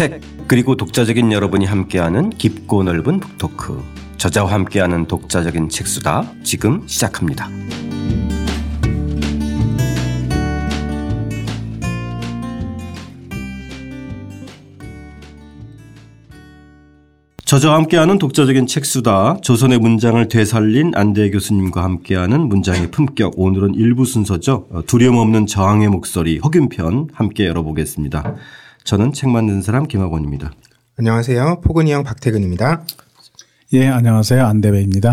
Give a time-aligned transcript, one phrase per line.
[0.00, 3.82] 책 그리고 독자적인 여러분이 함께하는 깊고 넓은 북토크
[4.16, 7.50] 저자와 함께하는 독자적인 책수다 지금 시작합니다.
[17.44, 24.66] 저자와 함께하는 독자적인 책수다 조선의 문장을 되살린 안대 교수님과 함께하는 문장의 품격 오늘은 일부 순서죠.
[24.86, 28.36] 두려움 없는 저항의 목소리 허균편 함께 열어보겠습니다.
[28.84, 30.52] 저는 책 만든 사람 김학원입니다.
[30.98, 31.60] 안녕하세요.
[31.62, 32.84] 포근이 형 박태근입니다.
[33.74, 34.44] 예, 안녕하세요.
[34.44, 35.12] 안대배입니다.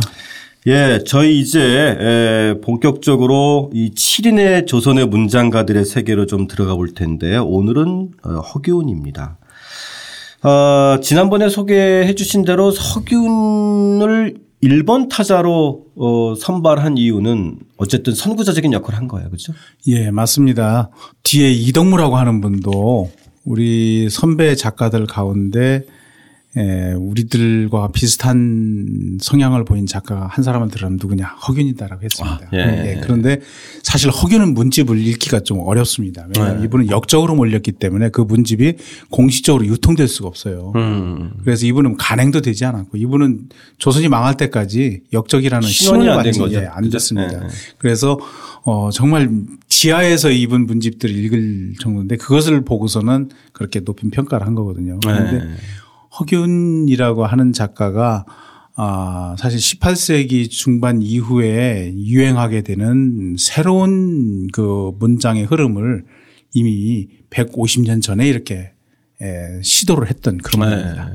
[0.67, 7.45] 예, 저희 이제 본격적으로 이 7인의 조선의 문장가들의 세계로 좀 들어가 볼 텐데요.
[7.45, 9.37] 오늘은 어, 허균입니다.
[10.43, 19.07] 어, 지난번에 소개해 주신 대로 서균을 1번 타자로 어, 선발한 이유는 어쨌든 선구자적인 역할을 한
[19.07, 19.29] 거예요.
[19.29, 19.53] 그죠?
[19.87, 20.89] 예, 맞습니다.
[21.23, 23.11] 뒤에 이덕무라고 하는 분도
[23.47, 25.85] 우리 선배 작가들 가운데
[26.55, 32.39] 예, 우리들과 비슷한 성향을 보인 작가가 한 사람을 들으면 누구냐 허균이다라고 했습니다.
[32.41, 32.57] 아, 예.
[32.95, 33.01] 예.
[33.03, 33.41] 그런데
[33.83, 36.25] 사실 허균은 문집을 읽기가 좀 어렵습니다.
[36.33, 36.65] 왜냐하면 네.
[36.65, 38.73] 이분은 역적으로 몰렸기 때문에 그 문집이
[39.11, 40.71] 공식적으로 유통될 수가 없어요.
[40.75, 41.33] 음.
[41.43, 46.57] 그래서 이분은 간행도 되지 않았고 이분은 조선이 망할 때까지 역적이라는 신원이 안 된 거죠.
[46.59, 47.39] 예, 안 됐습니다.
[47.39, 47.47] 네.
[47.77, 48.17] 그래서
[48.63, 49.29] 어 정말
[49.69, 54.97] 지하에서 입은 문집들을 읽을 정도인데 그것을 보고서는 그렇게 높은 평가를 한 거거든요.
[55.03, 55.51] 그런데 네.
[56.19, 58.25] 허균이라고 하는 작가가
[58.75, 66.05] 아, 사실 18세기 중반 이후에 유행하게 되는 새로운 그 문장의 흐름을
[66.53, 68.71] 이미 150년 전에 이렇게
[69.19, 70.75] 에, 시도를 했던 그런 네.
[70.75, 71.11] 분입니다.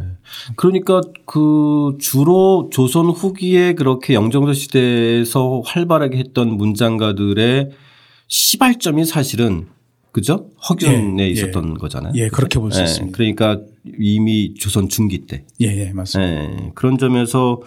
[0.56, 7.70] 그러니까 그 주로 조선 후기에 그렇게 영정조 시대에서 활발하게 했던 문장가들의
[8.26, 9.66] 시발점이 사실은
[10.12, 10.50] 그죠?
[10.68, 11.28] 허균에 예, 예.
[11.30, 11.74] 있었던 예.
[11.80, 12.12] 거잖아요.
[12.16, 13.16] 예, 그렇게 볼수 예, 있습니다.
[13.16, 13.60] 그러니까
[13.98, 15.44] 이미 조선 중기 때.
[15.60, 16.44] 예, 예, 맞습니다.
[16.44, 17.60] 예, 그런 점에서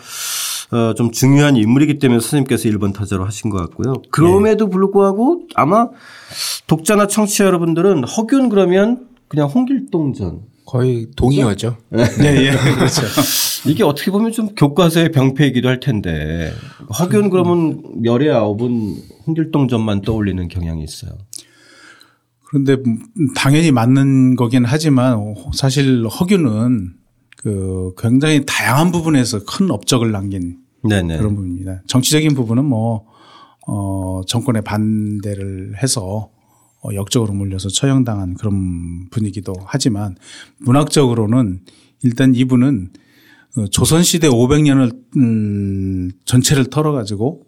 [0.72, 4.02] 어, 좀 중요한 인물이기 때문에 선생님께서 1번 타자로 하신 것 같고요.
[4.12, 5.90] 그럼에도 불구하고 아마
[6.68, 10.56] 독자나 청취자 여러분들은 허균 그러면 그냥 홍길동전.
[10.66, 11.78] 거의 동의어죠.
[11.90, 13.04] 네, 예, 그렇죠.
[13.68, 16.52] 이게 어떻게 보면 좀 교과서의 병폐이기도 할 텐데
[17.00, 18.96] 허균 그러면 열의 아홉은
[19.28, 21.12] 홍길동전만 떠올리는 경향이 있어요.
[22.56, 22.78] 그런데
[23.36, 26.94] 당연히 맞는 거긴 하지만 사실 허균은
[27.38, 31.18] 그 굉장히 다양한 부분에서 큰 업적을 남긴 네네.
[31.18, 31.82] 그런 부분입니다.
[31.88, 33.08] 정치적인 부분은 뭐,
[33.68, 36.30] 어, 정권의 반대를 해서
[36.82, 40.16] 어, 역적으로 몰려서 처형당한 그런 분위기도 하지만
[40.60, 41.60] 문학적으로는
[42.04, 42.90] 일단 이분은
[43.58, 47.46] 어, 조선시대 500년을 음, 전체를 털어가지고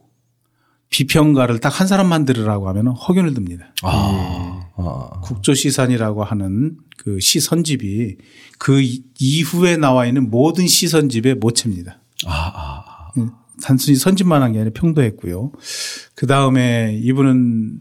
[0.89, 3.73] 비평가를 딱 한 사람만 들으라고 하면 허균을 듭니다.
[3.83, 4.69] 아.
[4.77, 5.09] 아.
[5.23, 8.17] 국조시산이라고 하는 그 시선집이
[8.57, 8.81] 그
[9.19, 11.99] 이후에 나와 있는 모든 시선집의 모체입니다.
[12.25, 13.11] 아, 아, 아.
[13.17, 13.31] 음,
[13.61, 15.51] 단순히 선집만 한 게 아니라 평도했고요.
[16.15, 17.79] 그 다음에 이분은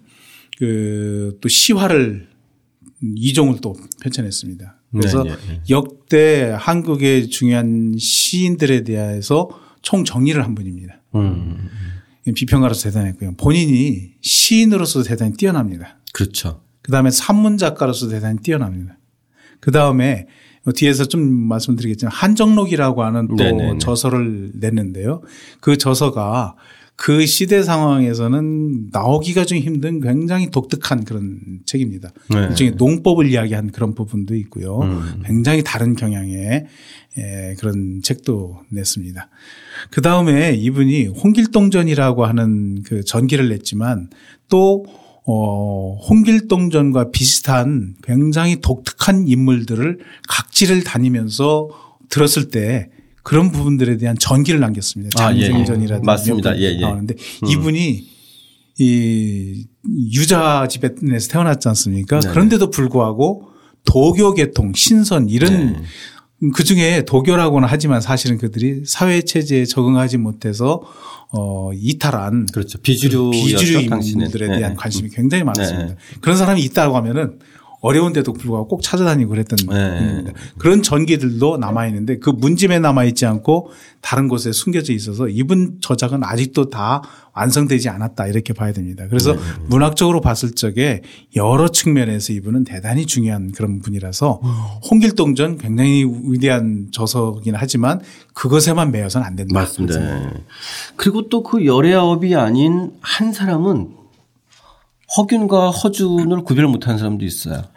[0.59, 2.28] 그 또 시화를
[3.16, 4.77] 이종을 또 펼쳐냈습니다.
[4.93, 5.61] 그래서 네, 네, 네.
[5.69, 9.49] 역대 한국의 중요한 시인들에 대해서
[9.83, 11.03] 총 정리를 한 분입니다.
[11.15, 11.69] 음.
[12.34, 13.34] 비평가로서 대단했고요.
[13.37, 15.98] 본인이 시인으로서 대단히 뛰어납니다.
[16.12, 16.62] 그렇죠.
[16.82, 18.98] 그 다음에 산문 작가로서 대단히 뛰어납니다.
[19.60, 20.26] 그 다음에
[20.75, 23.78] 뒤에서 좀 말씀드리겠지만 한정록이라고 하는 또 네네네.
[23.78, 25.22] 저서를 냈는데요.
[25.60, 26.56] 그 저서가
[26.97, 32.11] 그 시대 상황에서는 나오기가 좀 힘든 굉장히 독특한 그런 책입니다.
[32.31, 32.49] 네.
[32.49, 34.81] 일종의 농법을 이야기한 그런 부분도 있고요.
[34.81, 35.23] 음.
[35.25, 36.67] 굉장히 다른 경향의
[37.59, 39.29] 그런 책도 냈습니다.
[39.91, 44.09] 그 다음에 이분이 홍길동전이라고 하는 그 전기를 냈지만
[44.49, 44.84] 또
[45.27, 51.69] 어, 홍길동전과 비슷한 굉장히 독특한 인물들을 각지를 다니면서
[52.09, 52.91] 들었을 때
[53.26, 55.19] 그런 부분들에 대한 전기를 남겼습니다.
[55.19, 56.00] 장생전이라든지 아, 예, 예.
[56.04, 56.59] 맞습니다.
[56.59, 56.81] 예, 예.
[56.81, 57.48] 나오는데 음.
[57.48, 58.09] 이분이
[58.78, 59.66] 이
[60.12, 62.21] 유자 집에서 태어났지 않습니까?
[62.21, 63.48] 네 그런데도 불구하고
[63.84, 66.51] 도교 계통, 신선 이런 네.
[66.54, 70.83] 그 중에 도교라고는 하지만 사실은 그들이 사회 체제에 적응하지 못해서
[71.33, 74.74] 어 이탈한 그렇죠 비주류 비주류인들에 대한 네.
[74.77, 75.86] 관심이 굉장히 많았습니다.
[75.89, 75.97] 네.
[76.21, 77.41] 그런 사람이 있다고 하면은
[77.81, 79.99] 어려운데도 불구하고 꼭 찾아다니고 그랬던 네.
[79.99, 80.33] 분입니다.
[80.59, 83.71] 그런 전기들도 남아 있는데 그 문집에 남아 있지 않고
[84.01, 87.03] 다른 곳에 숨겨져 있어서 이분 저작은 아직도 다
[87.33, 89.05] 완성되지 않았다 이렇게 봐야 됩니다.
[89.09, 89.41] 그래서 네.
[89.67, 91.03] 문학적으로 봤을 적에
[91.34, 94.41] 여러 측면에서 이분은 대단히 중요한 그런 분이라서
[94.91, 98.01] 홍길동전 굉장히 위대한 저서긴 하지만
[98.34, 99.53] 그것에만 매여서는 안 된다.
[99.61, 99.99] 맞습니다.
[99.99, 100.31] 네.
[100.97, 103.91] 그리고 또 그 열애아업이 아닌 한 사람은
[105.16, 107.62] 허균과 허준을 구별 못하는 사람도 있어요.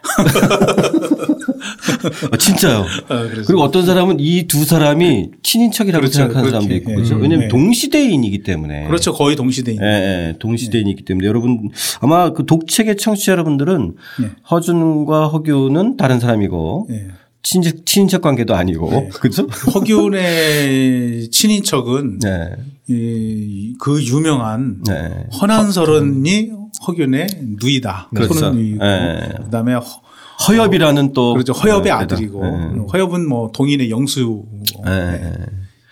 [2.32, 2.84] 아, 진짜요.
[3.08, 6.18] 아, 그리고 어떤 사람은 이 두 사람이 친인척이라고 그렇죠.
[6.18, 7.16] 생각하는 사람도 있고 그렇죠.
[7.16, 7.48] 예, 왜냐하면 예.
[7.48, 8.86] 동시대인이기 때문에.
[8.86, 9.12] 그렇죠.
[9.12, 9.78] 거의 동시대인.
[9.80, 10.34] 예, 예.
[10.38, 14.30] 동시대인이기 때문에 여러분 아마 그 독책의 청취자 여러분들은 예.
[14.50, 17.06] 허준과 허규는 다른 사람이고 예.
[17.42, 18.90] 친인척, 친인척 관계도 아니고.
[18.90, 19.08] 네.
[19.20, 19.46] 그죠?
[19.74, 22.50] 허균의 친인척은 네.
[22.88, 25.26] 이, 그 유명한 네.
[25.40, 27.26] 허난설원이 허균의
[27.60, 28.10] 누이다.
[28.14, 28.34] 그렇죠.
[28.34, 29.32] 손은 네.
[29.44, 31.52] 그다음에 허, 엽이라는 또 그렇죠.
[31.52, 32.80] 허엽의 네, 아들이고 네.
[32.92, 34.44] 허엽은 뭐 동인의 영수.
[34.84, 35.34] 네.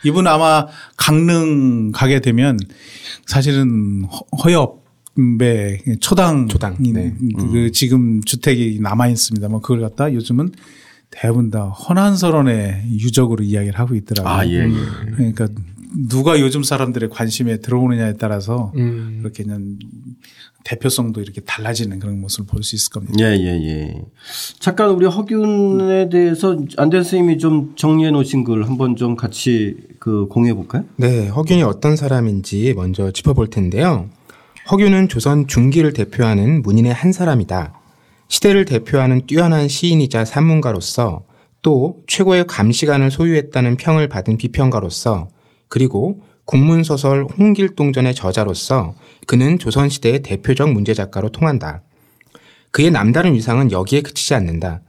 [0.05, 0.67] 이분 아마
[0.97, 2.59] 강릉 가게 되면
[3.27, 4.07] 사실은
[4.45, 6.77] 허엽의 초당, 초당.
[6.79, 7.15] 네.
[7.37, 7.73] 그 음.
[7.73, 10.53] 지금 주택이 남아 있습니다만 뭐 그걸 갖다 요즘은
[11.11, 14.33] 대부분 다 허난설원의 유적으로 이야기를 하고 있더라고요.
[14.33, 15.11] 아, 예, 예.
[15.17, 15.49] 그러니까
[16.09, 19.19] 누가 요즘 사람들의 관심에 들어오느냐에 따라서 음.
[19.21, 19.79] 그렇게 그냥
[20.65, 23.15] 대표성도 이렇게 달라지는 그런 모습을 볼 수 있을 겁니다.
[23.21, 24.03] 예, 예, 예.
[24.59, 30.55] 잠깐 우리 허균에 대해서 안된 선생님이 좀 정리해 놓으신 걸 한번 좀 같이 그 공유해
[30.55, 30.85] 볼까요?
[30.97, 34.11] 네, 허균이 어떤 사람인지 먼저 짚어볼 텐데요.
[34.71, 37.73] 허균은 조선 중기를 대표하는 문인의 한 사람이다.
[38.29, 41.25] 시대를 대표하는 뛰어난 시인이자 산문가로서
[41.63, 45.29] 또 최고의 감시관을 소유했다는 평을 받은 비평가로서
[45.69, 48.95] 그리고 국문소설 홍길동전의 저자로서
[49.27, 51.83] 그는 조선시대의 대표적 문제작가로 통한다.
[52.71, 54.81] 그의 남다른 위상은 여기에 그치지 않는다.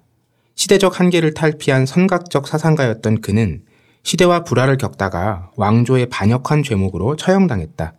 [0.56, 3.64] 시대적 한계를 탈피한 선각적 사상가였던 그는
[4.04, 7.94] 시대와 불화를 겪다가 왕조의 반역한 죄목으로 처형당했다.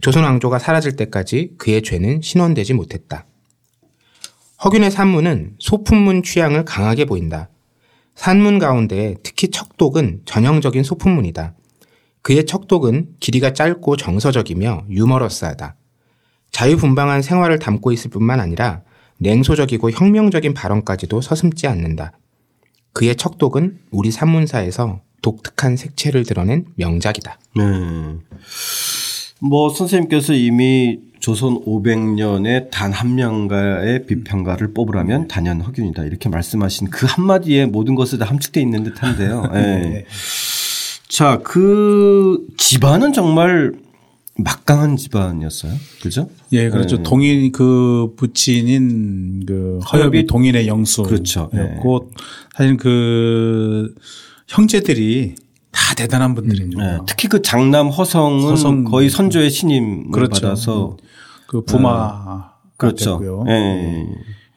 [0.00, 3.26] 조선 왕조가 사라질 때까지 그의 죄는 신원되지 못했다.
[4.62, 7.48] 허균의 산문은 소품문 취향을 강하게 보인다.
[8.14, 11.54] 산문 가운데 특히 척독은 전형적인 소품문이다.
[12.26, 15.76] 그의 척독은 길이가 짧고 정서적이며 유머러스하다.
[16.50, 18.82] 자유분방한 생활을 담고 있을 뿐만 아니라
[19.18, 22.18] 냉소적이고 혁명적인 발언까지도 서슴지 않는다.
[22.92, 27.38] 그의 척독은 우리 산문사에서 독특한 색채를 드러낸 명작이다.
[27.58, 27.62] 네.
[29.40, 37.06] 뭐 선생님께서 이미 조선 500년에 단 한 명가의 비평가를 뽑으라면 단연 허균이다 이렇게 말씀하신 그
[37.06, 39.50] 한마디에 모든 것이 다 함축돼 있는 듯한데요.
[39.54, 40.04] 네.
[41.08, 41.16] 네.
[41.16, 43.72] 자, 그 집안은 정말
[44.38, 45.72] 막강한 집안이었어요.
[46.02, 46.28] 그죠?
[46.52, 46.96] 예, 그렇죠.
[46.98, 47.02] 네.
[47.02, 51.02] 동인 그 부친인 그 허엽이 동인의 영수.
[51.04, 51.48] 그렇죠.
[51.52, 51.78] 네.
[52.54, 53.94] 사실 그
[54.48, 55.36] 형제들이
[55.72, 56.96] 다 대단한 분들입니다.
[56.96, 56.98] 네.
[57.06, 60.42] 특히 그 장남 허성은 허성 거의 선조의 신임을 그렇죠.
[60.42, 60.96] 받아서
[61.46, 62.72] 그 부마 네.
[62.76, 63.20] 그렇죠.
[63.46, 64.06] 네.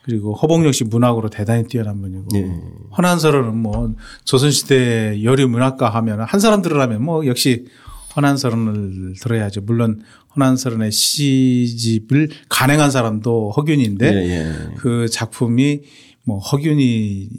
[0.10, 2.52] 그리고 허봉 역시 문학으로 대단히 뛰어난 분이고 네.
[2.98, 3.94] 허난설은 뭐
[4.26, 7.68] 조선시대 여류 문학가 하면 한 사람 들으라면 뭐 역시
[8.16, 9.62] 허난설을 들어야죠.
[9.62, 10.02] 물론
[10.36, 14.76] 허난설의 시집을 간행한 사람도 허균인데 예, 예.
[14.78, 15.82] 그 작품이
[16.26, 17.30] 뭐 허균이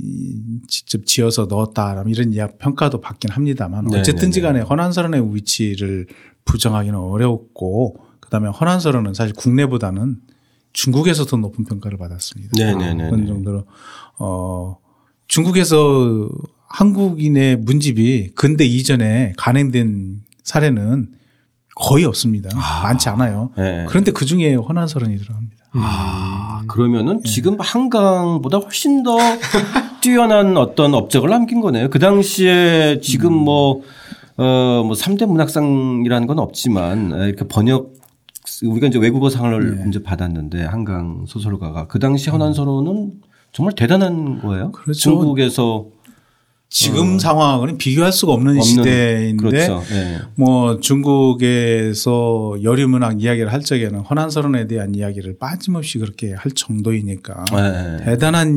[0.69, 4.53] 직접 지어서 넣었다 이런 이야 평가도 받긴 합니다만 네, 어쨌든지 네, 네.
[4.53, 6.07] 간에 허난설의 위치를
[6.45, 10.19] 부정하기는 어렵고 그다음에 허난설은 사실 국내보다는
[10.73, 12.53] 중국에서 더 높은 평가를 받았습니다.
[12.57, 13.11] 네네네.
[13.11, 13.65] 그런 정도로
[14.19, 14.77] 어
[15.29, 16.29] 중국에서
[16.69, 21.09] 한국인의 문집이 근대 이전에 간행된 사례는
[21.77, 22.51] 거의 없습니다.
[22.55, 22.83] 아.
[22.83, 23.51] 많지 않아요.
[23.57, 23.87] 네.
[23.89, 25.57] 그런데 그 중에 허난설은이 들어갑니다.
[25.73, 27.31] 아, 그러면은 네.
[27.31, 29.17] 지금 한강보다 훨씬 더
[30.01, 31.91] 뛰어난 어떤 업적을 남긴 거네요.
[31.91, 33.45] 그 당시에 지금 음.
[33.45, 33.83] 뭐,
[34.37, 38.00] 어, 뭐 3대 문학상이라는 건 없지만 이렇게 번역
[38.65, 39.85] 우리가 이제 외국어 상을 네.
[39.89, 43.21] 이제 받았는데 한강 소설가가 그 당시 허난설호는
[43.53, 44.73] 정말 대단한 거예요.
[44.73, 45.01] 그렇죠.
[45.01, 45.87] 중국에서
[46.73, 47.19] 지금 어.
[47.19, 49.83] 상황은 비교할 수가 없는, 없는 시대인데 그렇죠.
[49.91, 50.19] 네.
[50.37, 58.05] 뭐 중국에서 여류문학 이야기를 할 적에는 허난설원에 대한 이야기를 빠짐없이 그렇게 할 정도이니까 네.
[58.05, 58.49] 대단한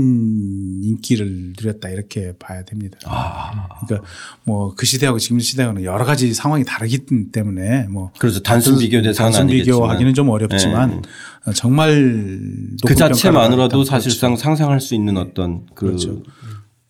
[0.84, 3.00] 인기를 누렸다 이렇게 봐야 됩니다.
[3.06, 3.68] 아.
[3.88, 4.08] 그러니까
[4.44, 9.26] 뭐 그 시대하고 지금 시대하고는 여러 가지 상황이 다르기 때문에 뭐 그래서 단순 비교 대상
[9.32, 11.02] 단순 비교하기는 좀 어렵지만
[11.46, 11.54] 네.
[11.54, 12.40] 정말
[12.86, 14.44] 그 자체만으로도 사실상 그렇죠.
[14.44, 16.22] 상상할 수 있는 어떤 그 그렇죠.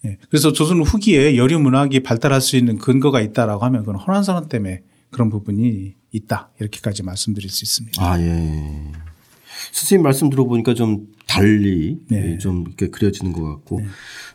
[0.05, 0.17] 예.
[0.29, 4.81] 그래서 조선 후기에 여류 문학이 발달할 수 있는 근거가 있다라고 하면 그건 호란선언 때문에
[5.12, 8.03] 그런 부분이 있다 이렇게까지 말씀드릴 수 있습니다.
[8.03, 8.91] 아 예.
[9.72, 12.38] 선생님 말씀 들어보니까 좀 달리 네.
[12.38, 13.86] 좀 이렇게 그려지는 것 같고 네.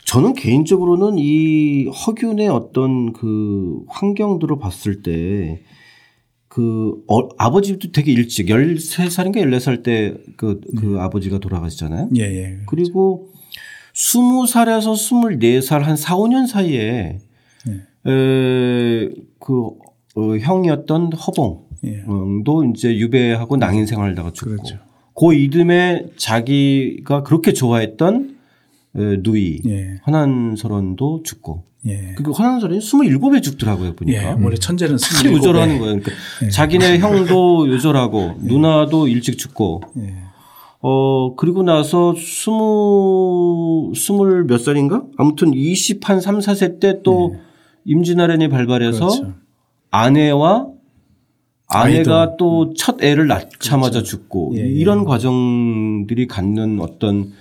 [0.05, 5.63] 저는 개인적으로는 이 허균의 어떤 그 환경들을 봤을 때
[6.49, 10.99] 그 어, 아버지도 되게 일찍 13살인가 14살 때그 그 네.
[10.99, 12.09] 아버지가 돌아가시잖아요.
[12.17, 12.59] 예, 예.
[12.65, 13.31] 그리고
[13.93, 17.19] 스무 살에서 스물네 살한 4, 5년 사이에
[17.65, 18.11] 네.
[18.11, 19.71] 에, 그
[20.15, 22.69] 어, 형이었던 허봉도 예.
[22.71, 24.77] 이제 유배하고 낭인 생활을 하다가 죽고 그렇죠.
[25.17, 28.37] 그 이듬해 자기가 그렇게 좋아했던
[28.93, 29.99] 누이 예.
[30.03, 32.13] 환한설원도 죽고 예.
[32.15, 34.21] 그리고 환한설원이 27에 죽더라고요 보니까.
[34.21, 34.43] 예.
[34.43, 35.99] 원래 천재는 27에 요절하는 거예요.
[35.99, 36.11] 그러니까
[36.45, 36.49] 예.
[36.49, 38.47] 자기네 형도 요절하고 예.
[38.47, 39.81] 누나도 일찍 죽고.
[40.81, 40.87] 예.
[40.87, 45.03] 어 그리고 나서 스무 스물 몇 살인가?
[45.17, 47.35] 아무튼 20 한 3, 4세 때또
[47.85, 49.33] 임진왜란이 발발해서 그렇죠.
[49.91, 50.67] 아내와
[51.67, 54.05] 아내가 또첫 애를 낳자마자 그렇죠.
[54.05, 54.67] 죽고 예, 예.
[54.67, 57.31] 이런 과정들이 갖는 어떤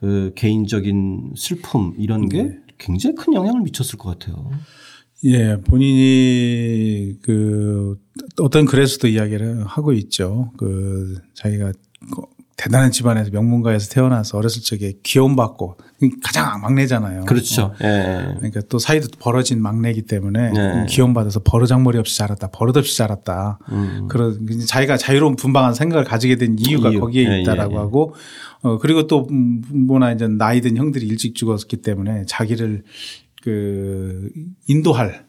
[0.00, 2.58] 그 개인적인 슬픔 이런 게 네.
[2.76, 4.50] 굉장히 큰 영향을 미쳤을 것 같아요.
[5.24, 7.98] 예, 본인이 그
[8.40, 10.52] 어떤 글에서도 이야기를 하고 있죠.
[10.58, 11.72] 그 자기가
[12.56, 15.76] 대단한 집안에서 명문가에서 태어나서 어렸을 적에 귀여움받고
[16.22, 17.24] 가장 막내잖아요.
[17.24, 17.64] 그렇죠.
[17.64, 17.74] 어.
[17.82, 18.34] 예.
[18.36, 20.86] 그러니까 또 사이도 벌어진 막내이기 때문에 예.
[20.88, 22.48] 귀여움받아서 버르장머리 없이 자랐다.
[22.52, 23.58] 버릇없이 자랐다.
[23.72, 24.06] 음.
[24.08, 27.00] 그런 자기가 자유로운 분방한 생각을 가지게 된 이유가 이유.
[27.00, 27.78] 거기에 예, 있다라고 예, 예.
[27.78, 28.14] 하고
[28.62, 32.84] 어 그리고 또 음, 뭐나 이제 나이 든 형들이 일찍 죽었기 때문에 자기를
[33.42, 34.30] 그
[34.68, 35.26] 인도할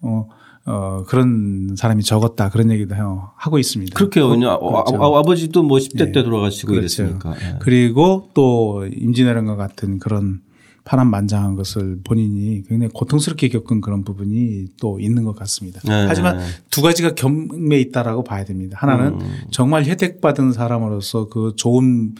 [0.00, 0.26] 어
[0.64, 2.94] 어, 그런 사람이 적었다 그런 얘기도
[3.36, 3.94] 하고 있습니다.
[3.94, 4.28] 그렇게요.
[4.28, 4.56] 그, 그렇죠.
[4.60, 6.12] 아, 버지도 뭐 10대 네.
[6.12, 7.02] 때 돌아가시고 그렇죠.
[7.02, 7.34] 이랬으니까.
[7.34, 7.58] 네.
[7.60, 10.40] 그리고 또 임진왜란과 같은 그런
[10.84, 15.80] 파란만장한 것을 본인이 굉장히 고통스럽게 겪은 그런 부분이 또 있는 것 같습니다.
[15.84, 16.06] 네.
[16.08, 16.40] 하지만
[16.70, 18.76] 두 가지가 겸해 있다라고 봐야 됩니다.
[18.80, 19.40] 하나는 음.
[19.50, 22.14] 정말 혜택받은 사람으로서 그 좋은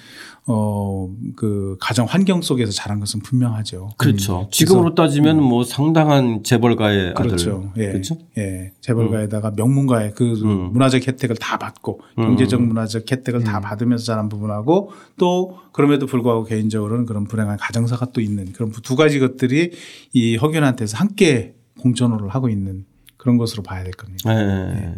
[0.46, 3.90] 어, 그 가정 환경 속에서 자란 것은 분명하죠.
[3.96, 4.40] 그렇죠.
[4.40, 4.46] 음.
[4.50, 5.44] 지금으로 따지면 음.
[5.44, 7.70] 뭐 상당한 재벌가의 그렇죠.
[7.70, 7.82] 아들.
[7.82, 7.92] 예.
[7.92, 8.16] 그렇죠.
[8.38, 8.72] 예.
[8.80, 9.54] 재벌가에다가 음.
[9.56, 10.72] 명문가의 그 음.
[10.72, 12.25] 문화적 혜택을 다 받고 음.
[12.25, 13.62] 경제적 문화적 혜택을 다 음.
[13.62, 19.20] 받으면서 자란 부분하고 또 그럼에도 불구하고 개인적으로는 그런 불행한 가정사가 또 있는 그런 두 가지
[19.20, 19.70] 것들이
[20.12, 22.84] 이 허균한테서 함께 공존을 하고 있는
[23.16, 24.34] 그런 것으로 봐야 될 겁니다.
[24.34, 24.75] 네.
[24.75, 24.94] 네.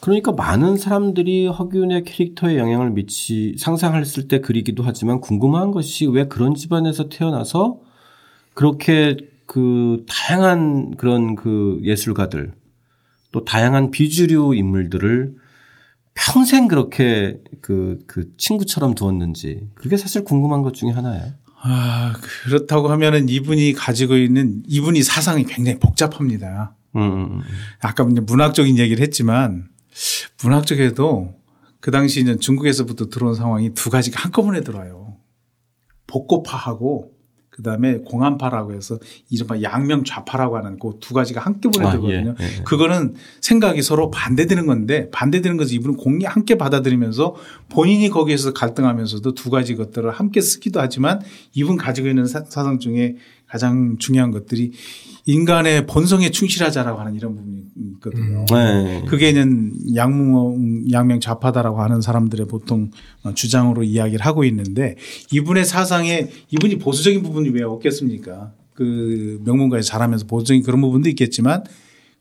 [0.00, 6.54] 그러니까 많은 사람들이 허균의 캐릭터에 영향을 미치 상상했을 때 그리기도 하지만 궁금한 것이 왜 그런
[6.54, 7.80] 집안에서 태어나서
[8.54, 9.16] 그렇게
[9.46, 12.52] 그 다양한 그런 그 예술가들
[13.32, 15.34] 또 다양한 비주류 인물들을
[16.14, 21.32] 평생 그렇게 그, 그 친구처럼 두었는지 그게 사실 궁금한 것 중에 하나예요.
[21.60, 22.12] 아,
[22.44, 26.76] 그렇다고 하면은 이분이 가지고 있는 이분이 사상이 굉장히 복잡합니다.
[26.96, 27.40] 음, 음, 음.
[27.80, 29.68] 아까 문학적인 얘기를 했지만
[30.42, 31.34] 문학적에도
[31.80, 35.16] 그 당시는 중국에서부터 들어온 상황이 두 가지가 한꺼번에 들어와요.
[36.06, 37.14] 복고파하고
[37.54, 38.98] 그 다음에 공안파라고 해서
[39.30, 42.34] 이른바 양명 좌파라고 하는 그 두 가지가 한꺼번에 아, 들거든요.
[42.40, 42.62] 예, 예, 예.
[42.64, 47.36] 그거는 생각이 서로 반대되는 건데 반대되는 것을 이분은 공리 함께 받아들이면서
[47.68, 51.20] 본인이 거기에서 갈등하면서도 두 가지 것들을 함께 쓰기도 하지만
[51.52, 53.16] 이분 가지고 있는 사상 중에
[53.54, 54.72] 가장 중요한 것들이
[55.26, 57.62] 인간의 본성에 충실하자라고 하는 이런 부분이
[57.94, 58.40] 있거든요.
[58.40, 58.44] 음.
[58.50, 59.04] 네.
[59.06, 62.90] 그게는 양명, 양명 좌파다라고 하는 사람들의 보통
[63.36, 64.96] 주장으로 이야기를 하고 있는데
[65.30, 68.52] 이분의 사상에 이분이 보수적인 부분이 왜 없겠습니까?
[68.74, 71.62] 그 명문가에 자라면서 보수적인 그런 부분도 있겠지만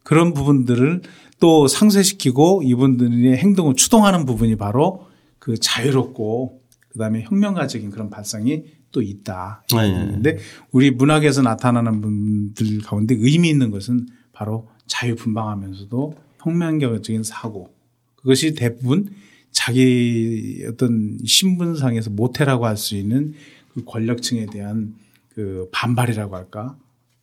[0.03, 1.01] 그런 부분들을
[1.39, 5.07] 또 상쇄시키고 이분들의 행동을 추동하는 부분이 바로
[5.39, 9.65] 그 자유롭고 그다음에 혁명가적인 그런 발상이 또 있다.
[9.69, 10.41] 그런데 네.
[10.71, 17.73] 우리 문학에서 나타나는 분들 가운데 의미 있는 것은 바로 자유분방하면서도 혁명적인 사고
[18.15, 19.09] 그것이 대부분
[19.51, 23.33] 자기 어떤 신분상에서 모태라고 할 수 있는
[23.73, 24.95] 그 권력층에 대한
[25.33, 26.77] 그 반발이라고 할까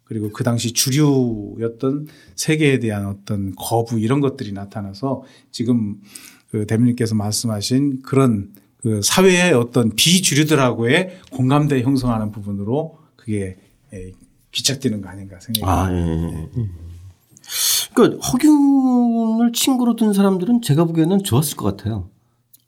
[0.05, 5.23] 그리고 그 당시 주류였던 세계에 대한 어떤 거부 이런 것들이 나타나서
[5.53, 6.01] 지금
[6.51, 13.57] 그 대표님께서 말씀하신 그런 그 사회의 어떤 비주류들하고의 공감대 형성하는 부분으로 그게
[13.93, 14.13] 예,
[14.53, 16.67] 귀착되는 거 아닌가 생각이 아, 예, 예.
[17.95, 22.09] 그러니까 허균을 친구로 둔 사람들은 제가 보기에는 좋았을 것 같아요.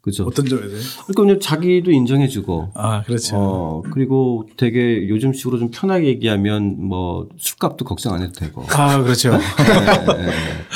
[0.01, 0.25] 그죠?
[0.25, 0.81] 어떤 점에서요?
[1.07, 2.71] 그러니까 자기도 인정해주고.
[2.73, 3.37] 아, 그렇죠.
[3.37, 8.65] 어, 그리고 되게 요즘식으로 좀 편하게 얘기하면 뭐 술값도 걱정 안 해도 되고.
[8.67, 9.31] 아, 그렇죠.
[9.31, 10.33] 네, 네.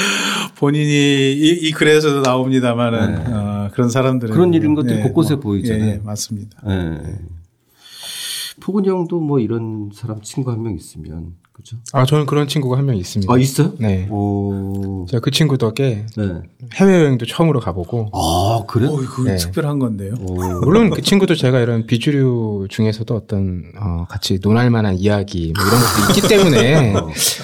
[0.55, 3.33] 본인이 이, 이 글에서도 나옵니다만은 네.
[3.33, 5.85] 어, 그런 사람들은 그런 일인 것들이 네, 곳곳에 뭐, 보이잖아요.
[5.85, 6.61] 예, 예, 맞습니다.
[6.67, 7.19] 네.
[8.59, 11.75] 포근 형도 뭐 이런 사람 친구 한 명 있으면 그죠?
[11.91, 13.33] 아 저는 그런 친구가 한 명 있습니다.
[13.33, 13.73] 아 있어요?
[13.79, 14.07] 네.
[14.09, 15.05] 오.
[15.09, 16.41] 제가 그 친구 덕에 네.
[16.75, 18.11] 해외 여행도 처음으로 가보고.
[18.13, 18.87] 아 그래?
[18.87, 19.37] 어, 그 네.
[19.37, 20.13] 특별한 건데요.
[20.21, 20.35] 오.
[20.63, 25.79] 물론 그 친구도 제가 이런 비주류 중에서도 어떤 어, 같이 논할 만한 이야기 뭐 이런
[25.79, 26.93] 것도 있기 때문에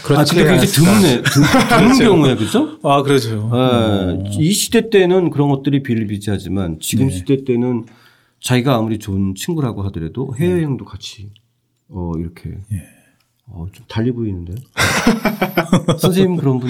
[0.04, 0.14] 그렇지.
[0.14, 1.22] 아, 근데 굉장히 드문네
[1.70, 2.78] 드문 경우에 그죠?
[2.84, 3.50] 아 그렇죠.
[3.52, 4.30] 네.
[4.38, 7.14] 이 시대 때는 그런 것들이 비일비재하지만 지금 네.
[7.14, 7.86] 시대 때는
[8.42, 11.32] 자기가 아무리 좋은 친구라고 하더라도 해외여행도 같이
[11.90, 12.52] 어 이렇게.
[12.72, 12.93] 예.
[13.48, 14.56] 어, 좀 달리 보이는데요?
[16.00, 16.70] 선생님 그런 분.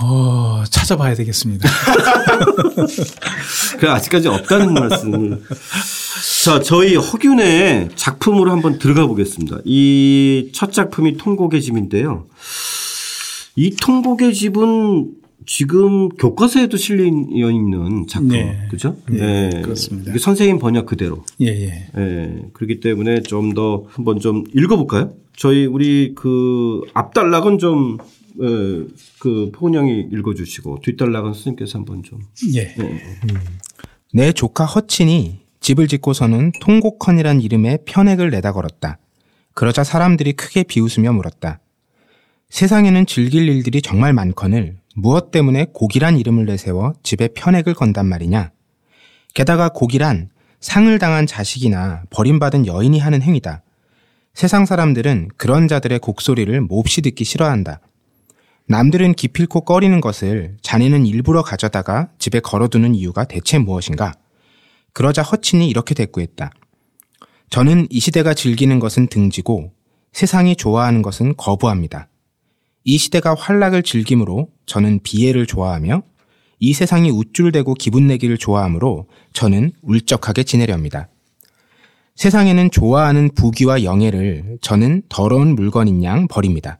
[0.00, 1.68] 어, 찾아봐야 되겠습니다.
[3.78, 5.42] 그 아직까지 없다는 말씀을.
[6.44, 9.58] 자, 저희 허균의 작품으로 한번 들어가 보겠습니다.
[9.64, 12.26] 이 첫 작품이 통곡의 집인데요.
[13.56, 15.12] 이 통곡의 집은
[15.46, 18.28] 지금 교과서에도 실려 있는 작품.
[18.30, 18.66] 네.
[18.70, 18.96] 그죠?
[19.08, 19.50] 네.
[19.50, 19.62] 네.
[19.62, 20.12] 그렇습니다.
[20.18, 21.24] 선생님 번역 그대로.
[21.40, 21.88] 예, 예.
[21.96, 22.42] 예.
[22.52, 25.12] 그렇기 때문에 좀 더 한번 좀 읽어볼까요?
[25.36, 27.98] 저희 우리 그 앞단락은 좀,
[28.40, 28.86] 예,
[29.18, 32.20] 그 포근형이 읽어주시고 뒷단락은 스님께서 한번 좀.
[32.54, 32.74] 예.
[32.78, 32.82] 예.
[32.82, 33.40] 음.
[34.12, 38.98] 내 조카 허친이 집을 짓고서는 통곡헌이란 이름의 편액을 내다 걸었다.
[39.54, 41.60] 그러자 사람들이 크게 비웃으며 물었다.
[42.50, 48.50] 세상에는 즐길 일들이 정말 많거늘 무엇 때문에 고기란 이름을 내세워 집에 편액을 건단 말이냐.
[49.34, 50.28] 게다가 고기란
[50.60, 53.62] 상을 당한 자식이나 버림받은 여인이 하는 행위다.
[54.34, 57.80] 세상 사람들은 그런 자들의 곡소리를 몹시 듣기 싫어한다.
[58.66, 64.14] 남들은 기필코 꺼리는 것을 자네는 일부러 가져다가 집에 걸어두는 이유가 대체 무엇인가?
[64.94, 66.50] 그러자 허친이 이렇게 대꾸했다.
[67.50, 69.72] 저는 이 시대가 즐기는 것은 등지고
[70.12, 72.08] 세상이 좋아하는 것은 거부합니다.
[72.84, 76.02] 이 시대가 활락을 즐김으로 저는 비애를 좋아하며
[76.58, 81.08] 이 세상이 우쭐대고 기분 내기를 좋아하므로 저는 울적하게 지내렵니다.
[82.14, 86.78] 세상에는 좋아하는 부귀와 영예를 저는 더러운 물건인 양 버립니다.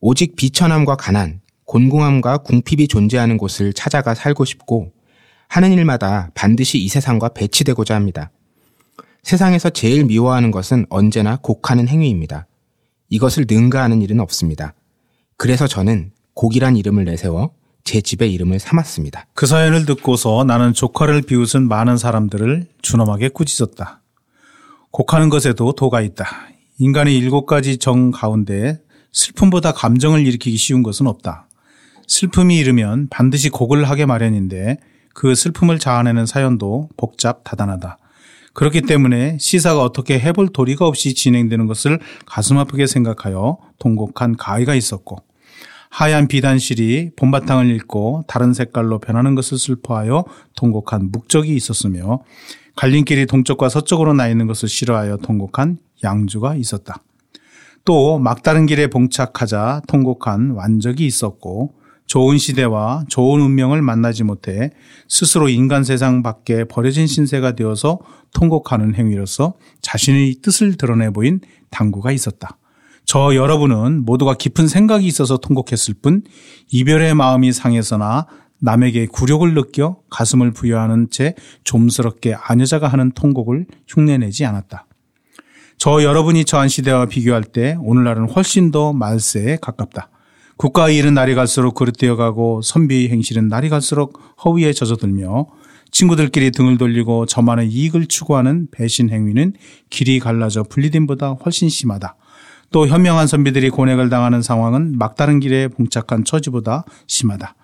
[0.00, 4.92] 오직 비천함과 가난, 곤궁함과 궁핍이 존재하는 곳을 찾아가 살고 싶고
[5.48, 8.30] 하는 일마다 반드시 이 세상과 배치되고자 합니다.
[9.22, 12.46] 세상에서 제일 미워하는 것은 언제나 곡하는 행위입니다.
[13.08, 14.74] 이것을 능가하는 일은 없습니다.
[15.36, 17.50] 그래서 저는 곡이란 이름을 내세워
[17.82, 19.26] 제 집의 이름을 삼았습니다.
[19.34, 24.02] 그 사연을 듣고서 나는 조카를 비웃은 많은 사람들을 준엄하게 꾸짖었다.
[24.96, 26.26] 곡하는 것에도 도가 있다.
[26.78, 28.80] 인간의 일곱 가지 정 가운데
[29.12, 31.48] 슬픔보다 감정을 일으키기 쉬운 것은 없다.
[32.06, 34.78] 슬픔이 이르면 반드시 곡을 하게 마련인데
[35.12, 37.98] 그 슬픔을 자아내는 사연도 복잡 다단하다.
[38.54, 45.18] 그렇기 때문에 시사가 어떻게 해볼 도리가 없이 진행되는 것을 가슴 아프게 생각하여 통곡한 가위가 있었고
[45.90, 50.24] 하얀 비단실이 봄바탕을 읽고 다른 색깔로 변하는 것을 슬퍼하여
[50.56, 52.22] 통곡한 묵적이 있었으며
[52.76, 57.02] 갈림길이 동쪽과 서쪽으로 나 있는 것을 싫어하여 통곡한 양주가 있었다.
[57.84, 61.74] 또 막다른 길에 봉착하자 통곡한 완적이 있었고
[62.06, 64.70] 좋은 시대와 좋은 운명을 만나지 못해
[65.08, 67.98] 스스로 인간 세상 밖에 버려진 신세가 되어서
[68.34, 72.58] 통곡하는 행위로서 자신의 뜻을 드러내 보인 당구가 있었다.
[73.04, 76.22] 저 여러분은 모두가 깊은 생각이 있어서 통곡했을 뿐
[76.70, 78.26] 이별의 마음이 상해서나
[78.60, 84.86] 남에게 굴욕을 느껴 가슴을 부여하는 채 좀스럽게 아녀자가 하는 통곡을 흉내내지 않았다.
[85.78, 90.10] 저 여러분이 처한 시대와 비교할 때 오늘날은 훨씬 더 말세에 가깝다.
[90.56, 95.46] 국가의 일은 날이 갈수록 그릇되어 가고 선비의 행실은 날이 갈수록 허위에 젖어들며
[95.90, 99.52] 친구들끼리 등을 돌리고 저만의 이익을 추구하는 배신 행위는
[99.90, 102.16] 길이 갈라져 분리됨보다 훨씬 심하다.
[102.70, 107.54] 또 현명한 선비들이 고뇌를 당하는 상황은 막다른 길에 봉착한 처지보다 심하다.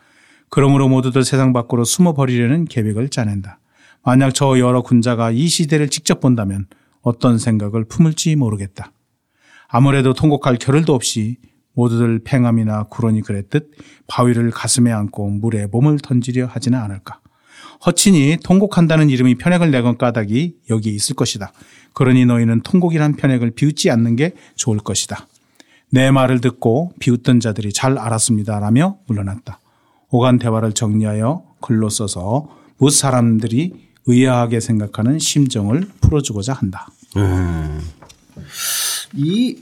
[0.55, 3.59] 그러므로 모두들 세상 밖으로 숨어 버리려는 계획을 짜낸다.
[4.05, 6.67] 만약 저 여러 군자가 이 시대를 직접 본다면
[7.01, 8.93] 어떤 생각을 품을지 모르겠다.
[9.67, 11.39] 아무래도 통곡할 겨를도 없이
[11.73, 13.71] 모두들 팽함이나 구론이 그랬듯
[14.09, 17.21] 바위를 가슴에 안고 물에 몸을 던지려 하지는 않을까.
[17.87, 21.51] 허친이 통곡한다는 이름이 편액을 내건 까닭이 여기에 있을 것이다.
[21.95, 25.27] 그러니 너희는 통곡이란 편액을 비웃지 않는 게 좋을 것이다.
[25.91, 28.61] 내 말을 듣고 비웃던 자들이 잘 알았습니다.
[28.61, 29.62] 라며 물러났다.
[30.13, 32.49] 오간 대화를 정리하여 글로 써서
[32.79, 33.73] 무 사람들이
[34.07, 36.89] 의아하게 생각하는 심정을 풀어주고자 한다.
[37.17, 37.81] 음.
[39.15, 39.57] 이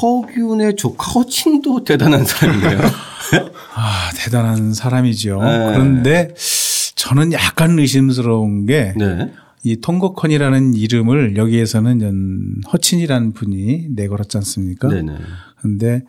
[0.00, 2.78] 허균의 조카 허친도 대단한 사람이에요.
[3.74, 5.42] 아, 대단한 사람이죠.
[5.42, 5.72] 네.
[5.72, 6.34] 그런데
[6.94, 9.32] 저는 약간 의심스러운 게 네.
[9.64, 14.88] 이 통곡헌이라는 이름을 여기에서는 허친이라는 분이 내걸었지 않습니까?
[14.88, 15.16] 네네.
[15.60, 16.02] 근데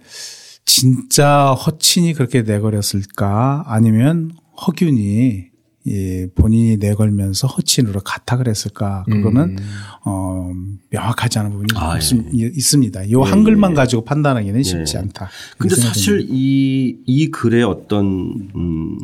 [0.68, 4.32] 진짜 허친이 그렇게 내걸었을까 아니면
[4.68, 5.46] 허균이
[5.88, 9.66] 예, 본인이 내걸면서 허친으로 가탁을 했을까 그거는 음.
[10.04, 10.52] 어,
[10.90, 12.52] 명확하지 않은 부분이 아, 있, 예.
[12.54, 13.02] 있 습니다.
[13.04, 13.76] 이 예, 한글만 예.
[13.76, 15.00] 가지고 판단하기는 쉽지 예.
[15.00, 15.30] 않다.
[15.58, 19.00] 근데 사실 이, 이 글의 어떤 음,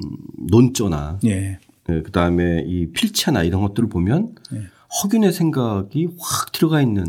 [0.49, 1.59] 논조나 예.
[1.89, 4.35] 예, 그다음에 이 필체나 이런 것들을 보면
[5.01, 7.05] 허균의 생각이 확 들어가 있는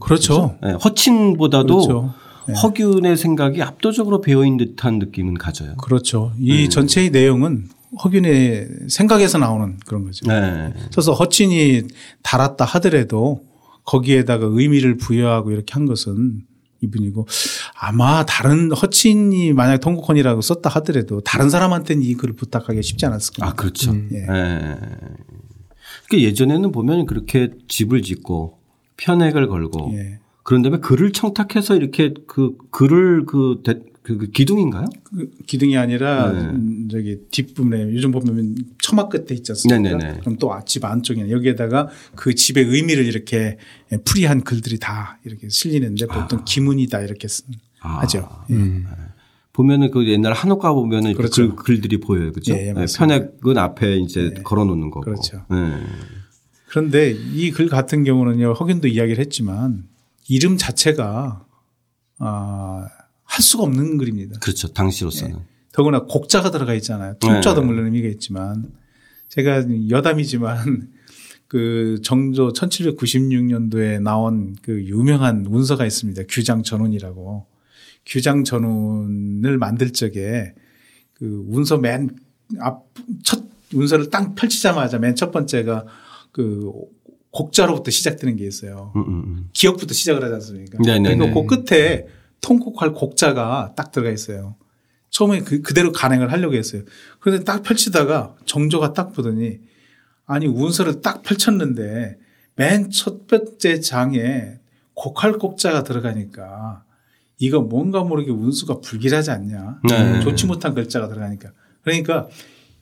[0.00, 0.56] 그렇죠.
[0.58, 0.78] 그렇죠?
[0.78, 2.14] 허친보다도 그렇죠.
[2.52, 5.76] 허균의 생각이 압도적으로 배어 있는 듯한 느낌은 가져요.
[5.76, 6.32] 그렇죠.
[6.38, 7.68] 이 전체의 내용은
[8.02, 10.26] 허균의 생각에서 나오는 그런 거죠.
[10.26, 10.72] 네.
[10.90, 11.84] 그래서 허친이
[12.22, 13.42] 달았다 하더라도
[13.84, 16.42] 거기에다가 의미를 부여하고 이렇게 한 것은
[16.80, 17.26] 이분이고
[17.78, 23.52] 아마 다른 허친이 만약 통곡헌이라고 썼다 하더라도 다른 사람한테는 이 글을 부탁하기 쉽지 않았을 겁니다.
[23.52, 23.92] 아 그렇죠.
[23.92, 24.08] 음.
[24.12, 24.20] 예.
[24.20, 24.78] 네.
[26.06, 28.58] 그러니까 예전에는 보면 그렇게 집을 짓고
[28.96, 30.18] 편액을 걸고 예.
[30.44, 34.84] 그런 다음에 글을 청탁해서 이렇게 그 글을 그, 대, 그, 그 기둥인가요?
[35.02, 36.40] 그 기둥이 아니라 네.
[36.40, 39.78] 음, 저기 뒷부분에 요즘 보면 처마 끝에 있지 않습니까?
[39.96, 40.20] 네네네.
[40.20, 43.56] 그럼 또집 안쪽에 여기에다가 그 집의 의미를 이렇게
[44.04, 46.44] 풀이한 글들이 다 이렇게 실리는데 보통 아.
[46.44, 47.42] 기문이다 이렇게 쓰,
[47.80, 48.00] 아.
[48.00, 48.28] 하죠.
[48.50, 48.54] 예.
[48.54, 48.86] 음.
[49.54, 51.54] 보면은 그 옛날 한옥가 보면은 그 그렇죠.
[51.56, 52.32] 글, 들이 보여요.
[52.32, 52.52] 그렇죠?
[52.54, 54.42] 예, 예, 네, 편액은 앞에 이제 네.
[54.42, 55.00] 걸어 놓는 거고.
[55.02, 55.46] 그렇죠.
[55.48, 55.80] 네.
[56.68, 58.52] 그런데 이 글 같은 경우는요.
[58.54, 59.84] 허균도 이야기를 했지만
[60.28, 61.46] 이름 자체가
[62.18, 62.88] 아,
[63.22, 64.38] 할 수가 없는 글입니다.
[64.40, 64.68] 그렇죠.
[64.72, 65.36] 당시로서는.
[65.36, 65.42] 네.
[65.72, 67.14] 더구나 곡자가 들어가 있잖아요.
[67.18, 67.66] 통자도 네.
[67.66, 68.70] 물론 의미가 있지만
[69.28, 70.92] 제가 여담이지만
[71.48, 76.22] 그 정조 1796년도에 나온 그 유명한 문서가 있습니다.
[76.28, 77.46] 규장 전운이라고.
[78.06, 80.54] 규장 전운을 만들 적에
[81.14, 82.10] 그 문서 맨
[82.60, 85.86] 앞첫 문서를 딱 펼치자마자 맨 첫 번째가
[86.32, 86.70] 그
[87.34, 88.92] 곡자로부터 시작되는 게 있어요.
[88.96, 89.08] 음, 음.
[89.08, 89.48] 음.
[89.52, 90.78] 기억부터 시작을 하지 않습니까?
[90.84, 91.16] 네네네.
[91.16, 92.06] 그리고 그 끝에
[92.40, 94.56] 통곡할 곡자가 딱 들어가 있어요.
[95.10, 96.82] 처음에 그, 그대로 간행을 하려고 했어요.
[97.20, 99.58] 그런데 딱 펼치다가 정조가 딱 보더니
[100.26, 102.16] 아니 운서를 딱 펼쳤는데
[102.56, 104.60] 맨 첫 번째 장에
[104.94, 106.84] 곡할 곡자가 들어가니까
[107.38, 109.80] 이거 뭔가 모르게 운수가 불길하지 않냐.
[109.88, 110.20] 네.
[110.20, 111.50] 좋지 못한 글자가 들어가니까.
[111.82, 112.28] 그러니까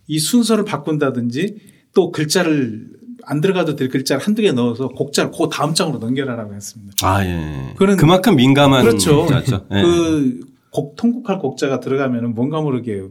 [0.07, 1.57] 이 순서를 바꾼다든지
[1.95, 2.91] 또 글자를
[3.25, 6.95] 안 들어가도 될 글자를 한두 개 넣어서 곡자를 그 다음 장으로 넘겨라라고 했습니다.
[7.03, 7.75] 아, 예.
[7.77, 9.27] 그런 그만큼 민감한 그렇죠.
[9.31, 9.43] 예.
[9.83, 13.03] 그 곡, 통곡할 곡자가 들어가면은 뭔가 모르게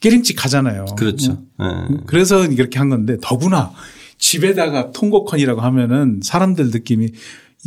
[0.00, 0.86] 깨림칙하잖아요.
[0.96, 1.38] 그렇죠.
[1.60, 1.96] 예.
[2.06, 3.72] 그래서 이렇게 한 건데 더구나
[4.18, 7.08] 집에다가 통곡헌이라고 하면은 사람들 느낌이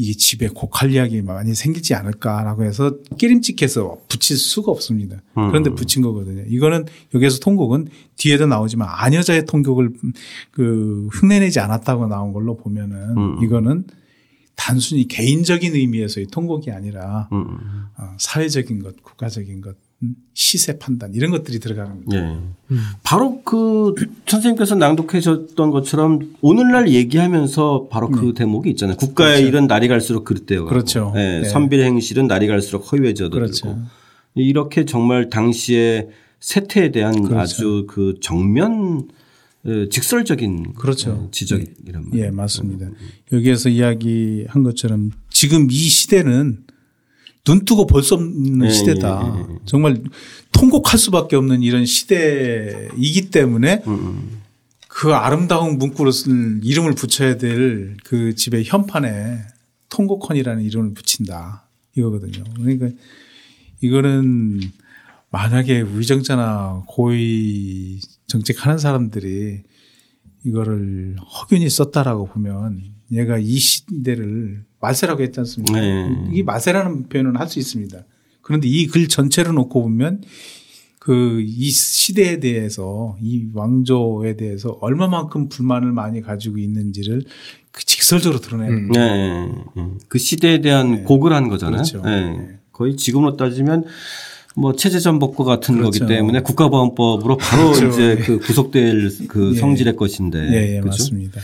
[0.02, 0.50] 이게 집에
[0.92, 5.18] 이야기 많이 생기지 않을까라고 해서 끼림칙해서 붙일 수가 없습니다.
[5.38, 5.50] 음.
[5.50, 6.44] 그런데 붙인 거거든요.
[6.48, 7.88] 이거는 여기에서 통곡은
[8.18, 9.94] 뒤에도 나오지만 아녀자의 통곡을
[10.50, 13.44] 그 흉내내지 않았다고 나온 걸로 보면은 음.
[13.44, 13.84] 이거는
[14.56, 17.46] 단순히 개인적인 의미에서의 통곡이 아니라 음.
[17.96, 19.76] 어, 사회적인 것, 국가적인 것
[20.34, 22.18] 시세 판단 이런 것들이 들어가는 거죠.
[22.20, 22.38] 네.
[22.72, 22.80] 음.
[23.04, 23.94] 바로 그
[24.26, 28.34] 선생님께서 낭독해줬던 것처럼 오늘날 얘기하면서 바로 그 네.
[28.34, 28.98] 대목이 있잖아요.
[28.98, 29.48] 국가의 그렇죠.
[29.48, 31.12] 일은 날이 갈수록 그릇되어 그렇죠.
[31.14, 31.42] 네.
[31.42, 31.50] 네.
[31.50, 33.78] 선비의 행실은 날이 갈수록 허위해져들고 그렇죠.
[34.34, 36.10] 이렇게 정말 당시의
[36.40, 37.38] 세태에 대한 그렇죠.
[37.38, 39.10] 아주 그 정면
[39.92, 41.28] 직설적인 그렇죠.
[41.32, 42.26] 지적이란 말이에요.
[42.26, 42.88] 예, 맞습니다.
[43.32, 46.64] 여기에서 이야기한 것처럼 지금 이 시대는
[47.44, 49.24] 눈 뜨고 볼 수 없는 네, 시대다.
[49.24, 50.02] 네, 네, 정말
[50.52, 54.42] 통곡할 수밖에 없는 이런 시대이기 때문에 음, 음.
[54.88, 59.40] 그 아름다운 문구로쓴 이름을 붙여야 될 그 집의 현판에
[59.90, 61.68] 통곡헌이라는 이름을 붙인다.
[61.96, 62.44] 이거거든요.
[62.56, 62.90] 그러니까
[63.82, 64.62] 이거는
[65.32, 69.62] 만약에 위정자나 고위 정책하는 사람들이
[70.46, 75.80] 이거를 허균이 썼다라고 보면 얘가 이 시대를 마세라고 했지 않습니까?
[75.80, 76.10] 네.
[76.34, 78.04] 이 마세라는 표현은 할 수 있습니다.
[78.42, 80.22] 그런데 이 글 전체를 놓고 보면
[81.00, 87.24] 그 이 시대에 대해서 이 왕조에 대해서 얼마만큼 불만을 많이 가지고 있는지를
[87.72, 88.92] 그 직설적으로 드러내는 음.
[88.92, 89.84] 네.
[90.10, 91.02] 그 시대에 대한 네.
[91.04, 91.78] 고글 한 거잖아요.
[91.84, 92.02] 그렇죠.
[92.04, 92.30] 네.
[92.32, 92.60] 네.
[92.74, 93.86] 거의 지금으로 따지면
[94.56, 96.00] 뭐 체제 전복과 같은 그렇죠.
[96.02, 97.88] 거기 때문에 국가보안법으로 바로 그렇죠.
[97.88, 99.60] 이제 그 구속될 그 예.
[99.60, 100.40] 성질의 것인데.
[100.40, 101.04] 예, 예 그렇죠?
[101.04, 101.40] 맞습니다.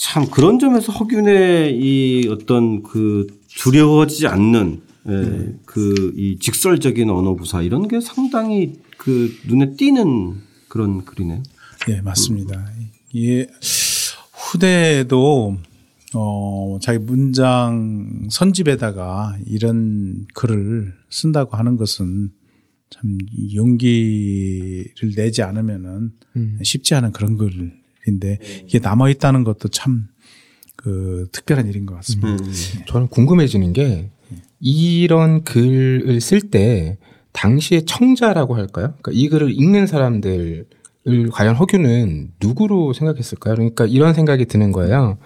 [0.00, 3.26] 참 그런 점에서 허균의 이 어떤 그
[3.58, 5.54] 두려워지지 않는 예, 네.
[5.66, 10.36] 그이 직설적인 언어 구사 이런 게 상당히 그 눈에 띄는
[10.68, 11.42] 그런 글이네요.
[11.86, 12.64] 네, 맞습니다.
[13.12, 13.46] 이게
[14.32, 15.58] 후대에도
[16.14, 22.30] 어, 자기 문장 선집에다가 이런 글을 쓴다고 하는 것은
[22.88, 23.18] 참
[23.54, 26.58] 용기를 내지 않으면은 음.
[26.62, 30.08] 쉽지 않은 그런 글을 인데 이게 남아 있다는 것도 참
[30.82, 32.28] 그 특별한 일인 것 같습니다.
[32.30, 32.36] 음.
[32.38, 32.84] 네.
[32.86, 34.10] 저는 궁금해지는 게
[34.58, 36.96] 이런 글을 쓸 때
[37.32, 38.94] 당시의 청자라고 할까요?
[39.02, 40.66] 그러니까 이 글을 읽는 사람들을
[41.32, 43.56] 과연 허균은 누구로 생각했을까요?
[43.56, 45.18] 그러니까 이런 생각이 드는 거예요.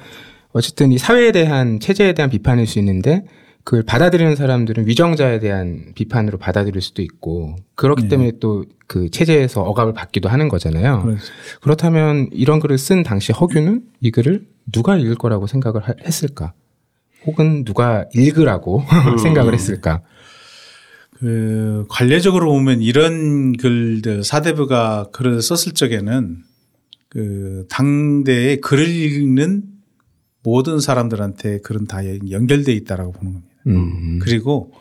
[0.52, 3.24] 어쨌든 이 사회에 대한 체제에 대한 비판일 수 있는데
[3.64, 8.08] 그걸 받아들이는 사람들은 위정자에 대한 비판으로 받아들일 수도 있고 그렇기 네.
[8.08, 11.02] 때문에 또 그 체제에서 억압을 받기도 하는 거잖아요.
[11.02, 11.24] 그렇죠.
[11.62, 16.52] 그렇다면 이런 글을 쓴 당시 허균은 이 글을 누가 읽을 거라고 생각을 했을까?
[17.26, 19.18] 혹은 누가 읽으라고 음.
[19.18, 20.02] 생각을 했을까?
[21.18, 26.38] 그 관례적으로 보면 이런 글들 사대부가 글을 썼을 적에는
[27.08, 29.62] 그 당대에 글을 읽는
[30.42, 32.00] 모든 사람들한테 글은 다
[32.30, 33.53] 연결돼 있다라고 보는 겁니다.
[33.66, 34.18] 음.
[34.20, 34.72] 그리고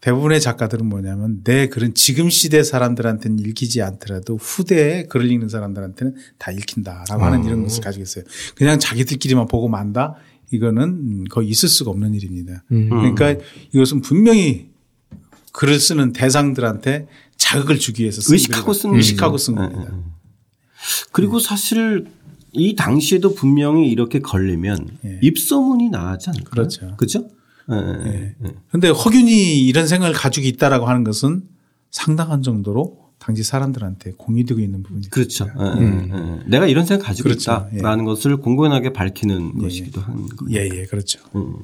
[0.00, 6.52] 대부분의 작가들은 뭐냐면 내 글은 지금 시대 사람들한테는 읽히지 않더라도 후대에 글을 읽는 사람들한테는 다
[6.52, 7.44] 읽힌다라고 하는 아.
[7.44, 8.24] 이런 것을 가지고 있어요.
[8.54, 10.14] 그냥 자기들끼리만 보고 만다
[10.52, 12.62] 이거는 거의 있을 수가 없는 일입니다.
[12.70, 12.88] 음.
[12.88, 13.34] 그러니까
[13.72, 14.68] 이것은 분명히
[15.52, 19.82] 글을 쓰는 대상들한테 자극을 주기 위해서 쓴 의식하고 쓴 의식하고 쓴 겁니다.
[19.82, 20.02] 네, 네, 네.
[21.12, 22.06] 그리고 사실
[22.52, 25.18] 이 당시에도 분명히 이렇게 걸리면 네.
[25.22, 26.50] 입소문이 나지 않을까요?
[26.50, 26.96] 그렇죠.
[26.96, 27.28] 그죠?
[27.66, 28.34] 그런데
[28.80, 28.88] 네.
[28.88, 31.42] 허균이 이런 생각을 가지고 있다라고 하는 것은
[31.90, 35.46] 상당한 정도로 당시 사람들한테 공유되고 있는 부분이 그렇죠.
[35.58, 36.42] 음.
[36.46, 37.68] 내가 이런 생각 가지고 그렇죠.
[37.72, 38.06] 있다라는 예.
[38.06, 39.62] 것을 공공연하게 밝히는 예.
[39.62, 40.52] 것이기도 한 거죠.
[40.52, 41.20] 예, 예, 그렇죠.
[41.34, 41.56] 음.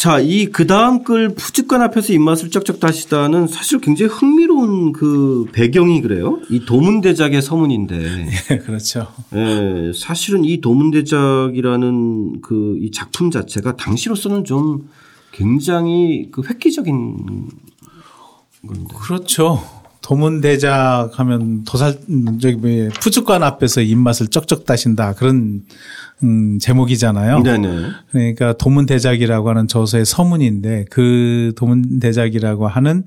[0.00, 6.00] 자, 이 그 다음 글 푸주간 앞에서 입맛을 쩍쩍 다시다는 사실 굉장히 흥미로운 그 배경이
[6.00, 6.40] 그래요.
[6.48, 8.28] 이 도문대작의 서문인데.
[8.50, 9.08] 예, 그렇죠.
[9.34, 14.88] 예, 사실은 이 도문대작이라는 그 이 작품 자체가 당시로서는 좀
[15.32, 17.50] 굉장히 그 획기적인
[18.66, 18.94] 건데.
[18.96, 19.62] 그렇죠.
[20.10, 21.96] 도문대작 하면 도살,
[22.42, 25.14] 저기, 뭐 푸주관 앞에서 입맛을 쩍쩍 다신다.
[25.14, 25.62] 그런
[26.24, 27.44] 음, 제목이잖아요.
[27.44, 27.82] 네네.
[28.10, 33.04] 그러니까 도문대작이라고 하는 저서의 서문인데 그 도문대작이라고 하는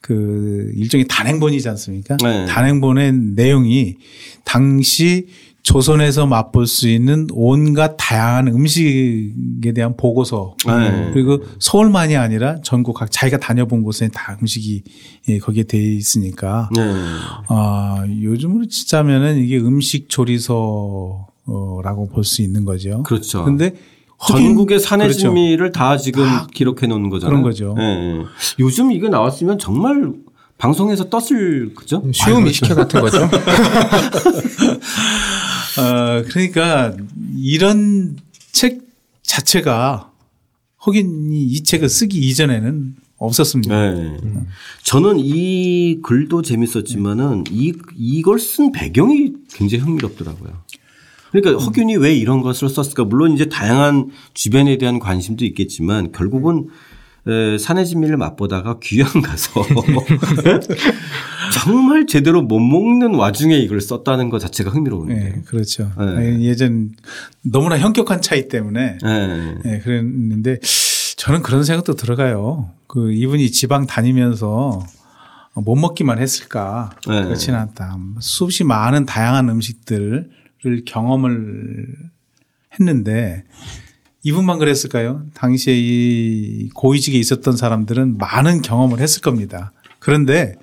[0.00, 2.18] 그 일종의 단행본이지 않습니까?
[2.22, 2.46] 네.
[2.46, 3.96] 단행본의 내용이
[4.44, 5.26] 당시
[5.64, 11.10] 조선에서 맛볼 수 있는 온갖 다양한 음식에 대한 보고서 네.
[11.12, 14.82] 그리고 서울만이 아니라 전국 각 자기가 다녀본 곳에 다 음식이
[15.30, 16.82] 예, 거기에 돼 있으니까 네.
[17.48, 21.26] 아 요즘으로 치자면은 이게 음식 조리서
[21.82, 23.02] 라고 볼 수 있는 거죠.
[23.02, 23.44] 그렇죠.
[23.44, 23.74] 근데
[24.28, 25.18] 전국의 사내 그렇죠.
[25.18, 27.30] 진미를 다 지금 다 기록해 놓는 거잖아요.
[27.30, 27.74] 그런 거죠.
[27.76, 28.22] 네.
[28.58, 30.12] 요즘 이거 나왔으면 정말
[30.58, 32.02] 방송에서 떴을 그죠?
[32.12, 33.28] 쉬운 미식회 같은 거죠.
[35.78, 36.96] 어, 그러니까
[37.36, 38.16] 이런
[38.52, 38.82] 책
[39.22, 40.12] 자체가
[40.86, 43.92] 허긴이 이 책을 쓰기 이전에는 없었습니다.
[43.92, 44.18] 네.
[44.22, 44.46] 음.
[44.82, 50.52] 저는 이 글도 재밌었지만은 이 이걸 쓴 배경이 굉장히 흥미롭더라고요.
[51.30, 51.66] 그러니까 음.
[51.66, 53.04] 허균이 왜 이런 것을 썼을까?
[53.04, 56.68] 물론 이제 다양한 주변에 대한 관심도 있겠지만 결국은
[57.58, 59.64] 산의 진미를 맛보다가 귀양 가서
[61.54, 65.14] 정말 제대로 못 먹는 와중에 이걸 썼다는 것 자체가 흥미로운데.
[65.14, 65.90] 네, 그렇죠.
[65.98, 66.40] 네.
[66.42, 66.90] 예전
[67.42, 69.54] 너무나 현격한 차이 때문에 네.
[69.64, 70.58] 네, 그랬는데
[71.16, 72.70] 저는 그런 생각도 들어가요.
[72.86, 74.84] 그 이분이 지방 다니면서
[75.54, 76.90] 못 먹기만 했을까?
[77.08, 77.24] 네.
[77.24, 77.96] 그렇지는 않다.
[78.20, 80.30] 수없이 많은 다양한 음식들
[80.84, 81.86] 경험을
[82.78, 83.44] 했는데
[84.24, 85.22] 이분만 그랬을까요?
[85.34, 89.72] 당시에 이 고위직에 있었던 사람들은 많은 경험을 했을 겁니다.
[89.98, 90.54] 그런데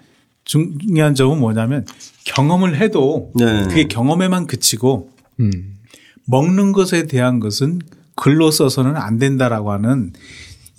[0.43, 1.85] 중요한 점은 뭐냐면
[2.25, 3.63] 경험을 해도 네.
[3.63, 5.77] 그게 경험에만 그치고 음.
[6.25, 7.79] 먹는 것에 대한 것은
[8.15, 10.11] 글로 써서는 안 된다라고 하는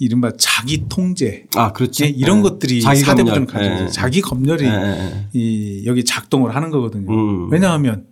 [0.01, 1.45] 이른바 자기 통제.
[1.55, 2.03] 아, 그렇지.
[2.03, 2.43] 네, 이런 네.
[2.43, 3.89] 것들이 사대부를 가지고 네.
[3.89, 5.29] 자기 검열이 네.
[5.33, 7.13] 이 여기 작동을 하는 거거든요.
[7.13, 7.53] 음.
[7.53, 8.07] 왜냐하면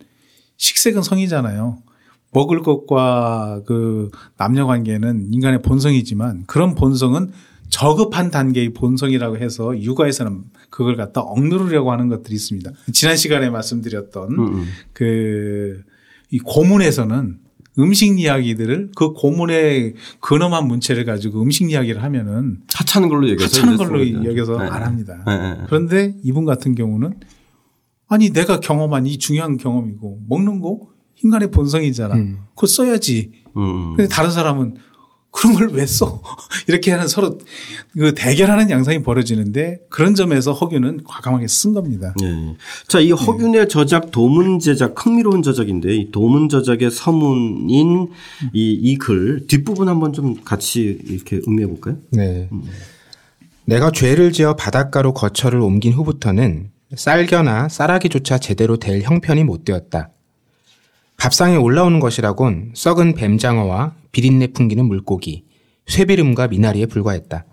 [0.56, 1.78] 식색은 성이잖아요.
[2.32, 7.32] 먹을 것과 그 남녀 관계는 인간의 본성이지만 그런 본성은
[7.70, 12.70] 저급한 단계의 본성이라고 해서 육아에서는 그걸 갖다 억누르려고 하는 것들이 있습니다.
[12.92, 14.38] 지난 시간에 말씀드렸던 음.
[14.38, 14.64] 음.
[14.92, 17.38] 그이 고문에서는
[17.78, 24.24] 음식 이야기들을 그 고문의 근엄한 문체를 가지고 음식 이야기를 하면은 하찮은 걸로 여겨서 하찮은 걸로
[24.24, 24.68] 여겨서 네.
[24.68, 25.22] 안 합니다.
[25.26, 25.38] 네.
[25.38, 25.60] 네.
[25.66, 27.14] 그런데 이분 같은 경우는
[28.08, 30.88] 아니 내가 경험한 이 중요한 경험이고 먹는 거
[31.22, 32.14] 인간의 본성이잖아.
[32.14, 32.38] 음.
[32.54, 33.32] 그거 써야지.
[33.56, 33.94] 음.
[33.96, 34.76] 근데 다른 사람은
[35.32, 36.20] 그런 걸 왜 써?
[36.66, 37.38] 이렇게 하는 서로
[37.92, 42.12] 그 대결하는 양상이 벌어지는데 그런 점에서 허균은 과감하게 쓴 겁니다.
[42.20, 42.56] 네.
[42.88, 43.68] 자, 이 허균의 네.
[43.68, 48.08] 저작 도문 제작 흥미로운 저작인데 이 도문 저작의 서문인
[48.52, 51.96] 이 이 글 뒷부분 한번 좀 같이 이렇게 음미해 볼까요?
[52.10, 52.48] 네.
[52.50, 52.62] 음.
[53.66, 60.10] 내가 죄를 지어 바닷가로 거처를 옮긴 후부터는 쌀겨나 쌀아기조차 제대로 될 형편이 못 되었다.
[61.20, 65.44] 밥상에 올라오는 것이라곤 썩은 뱀장어와 비린내 풍기는 물고기,
[65.86, 67.44] 쇠비름과 미나리에 불과했다.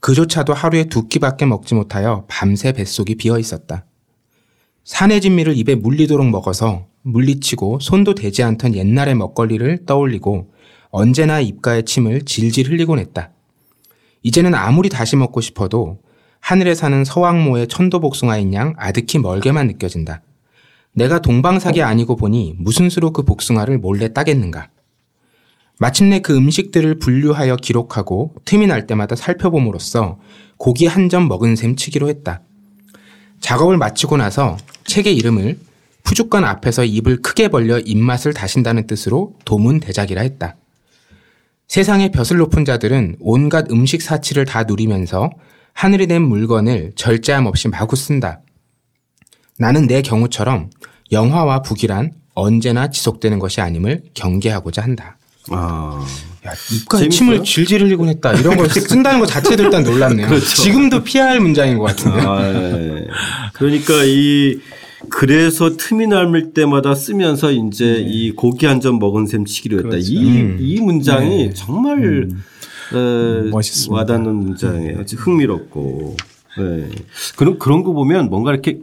[0.00, 3.86] 그조차도 하루에 두 끼밖에 먹지 못하여 밤새 뱃속이 비어 있었다.
[4.84, 10.52] 산의 진미를 입에 물리도록 먹어서 물리치고 손도 대지 않던 옛날의 먹거리를 떠올리고
[10.90, 13.30] 언제나 입가에 침을 질질 흘리곤 했다.
[14.22, 16.00] 이제는 아무리 다시 먹고 싶어도
[16.40, 20.20] 하늘에 사는 서왕모의 천도복숭아인 양 아득히 멀게만 느껴진다.
[20.96, 24.70] 내가 동방사기 아니고 보니 무슨 수로 그 복숭아를 몰래 따겠는가.
[25.78, 30.18] 마침내 그 음식들을 분류하여 기록하고 틈이 날 때마다 살펴봄으로써
[30.56, 32.40] 고기 한 점 먹은 셈 치기로 했다.
[33.40, 34.56] 작업을 마치고 나서
[34.86, 35.58] 책의 이름을
[36.02, 40.56] 푸주관 앞에서 입을 크게 벌려 입맛을 다신다는 뜻으로 도문 대작이라 했다.
[41.68, 45.30] 세상의 벼슬 높은 자들은 온갖 음식 사치를 다 누리면서
[45.74, 48.40] 하늘이 낸 물건을 절제함 없이 마구 쓴다.
[49.58, 50.70] 나는 내 경우처럼
[51.12, 55.16] 영화와 북이란 언제나 지속되는 것이 아님을 경계하고자 한다.
[55.50, 56.04] 아.
[56.46, 58.32] 야, 입가에 침을 질질 흘리곤 했다.
[58.34, 60.28] 이런 걸 쓴다는 것 자체도 일단 놀랐네요.
[60.28, 60.44] 그렇죠.
[60.46, 62.20] 지금도 피해야 할 문장인 것 같은데.
[62.20, 63.06] 아, 네.
[63.54, 64.58] 그러니까 이
[65.08, 68.04] 그래서 틈이 남을 때마다 쓰면서 이제 네.
[68.06, 69.88] 이 고기 한 점 먹은 셈 치기로 했다.
[69.90, 70.12] 그렇죠.
[70.12, 70.58] 이, 음.
[70.60, 71.54] 이 문장이 네.
[71.54, 72.42] 정말 음.
[72.92, 73.94] 어, 멋있습니다.
[73.94, 75.04] 와닿는 문장이에요.
[75.04, 75.16] 네.
[75.16, 76.16] 흥미롭고.
[76.58, 76.88] 네.
[77.36, 78.78] 그런 그런 거 보면 뭔가 이렇게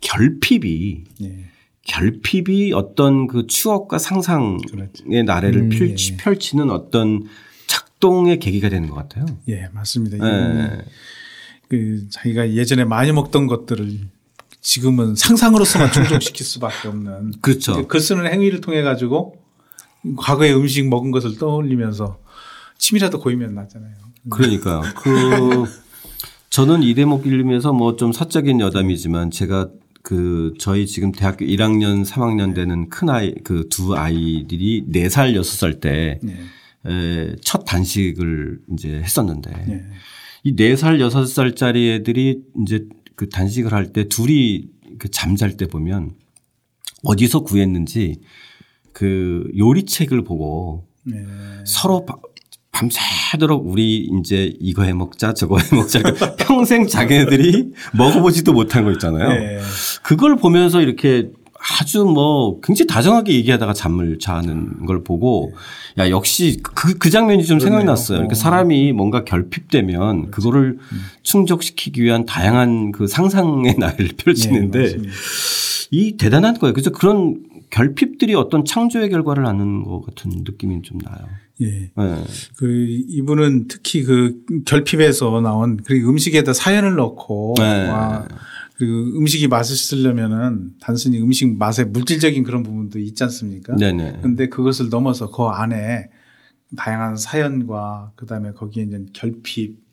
[0.00, 1.44] 결핍이 네.
[1.84, 5.04] 결핍이 어떤 그 추억과 상상의 그렇죠.
[5.24, 6.16] 나래를 음, 펼치, 예.
[6.16, 7.24] 펼치는 어떤
[7.66, 9.24] 작동의 계기가 되는 것 같아요.
[9.48, 10.18] 예, 맞습니다.
[10.18, 10.78] 예.
[11.68, 14.00] 그 자기가 예전에 많이 먹던 것들을
[14.60, 17.34] 지금은 상상으로서만 충족시킬 수밖에 없는.
[17.40, 17.86] 그렇죠.
[17.86, 19.36] 그 쓰는 행위를 통해 가지고
[20.16, 22.18] 과거의 음식 먹은 것을 떠올리면서
[22.78, 23.94] 침이라도 고이면 낫잖아요.
[24.28, 24.82] 그러니까요.
[24.96, 25.64] 그
[26.50, 29.68] 저는 이 대목 읽으면서 뭐 좀 사적인 여담이지만 제가
[30.06, 36.20] 그 저희 지금 대학교 1학년 3학년 되는 큰 아이 그 두 아이들이 4살 6살 때첫
[36.84, 37.64] 네.
[37.66, 39.84] 단식을 이제 했었는데 네.
[40.44, 44.68] 이 4살 6살짜리 애들이 이제 그 단식을 할 때 둘이
[45.00, 46.12] 그 잠잘 때 보면
[47.02, 48.20] 어디서 구했는지
[48.92, 51.26] 그 요리책을 보고 네.
[51.64, 52.06] 서로
[52.76, 56.00] 밤새도록 우리 이제 이거 해 먹자 저거 해 먹자
[56.36, 59.28] 평생 자기네들이 먹어보지도 못한 거 있잖아요.
[59.28, 59.58] 네.
[60.02, 61.30] 그걸 보면서 이렇게
[61.80, 65.54] 아주 뭐 굉장히 다정하게 얘기하다가 잠을 자는 걸 보고
[65.98, 68.18] 야 역시 그, 그 장면이 좀 생각이 났어요.
[68.18, 70.30] 그러니까 사람이 뭔가 결핍되면 그렇죠.
[70.30, 71.00] 그거를 음.
[71.22, 75.08] 충족시키기 위한 다양한 그 상상의 날을 펼치는데 네,
[75.90, 76.74] 이 대단한 거예요.
[76.74, 81.26] 그래서 그런 결핍들이 어떤 창조의 결과를 낳는 것 같은 느낌이 좀 나요.
[81.60, 81.90] 예.
[81.96, 82.24] 네.
[82.56, 87.88] 그 이분은 특히 그 결핍에서 나온 그 음식에다 사연을 넣고 네.
[87.88, 88.26] 와
[88.76, 93.74] 그리고 음식이 맛있으려면은 단순히 음식 맛의 물질적인 그런 부분도 있지 않습니까?
[93.76, 94.20] 네네.
[94.22, 96.10] 근데 그것을 넘어서 그 안에
[96.76, 99.86] 다양한 사연과 그다음에 거기에 이제 결핍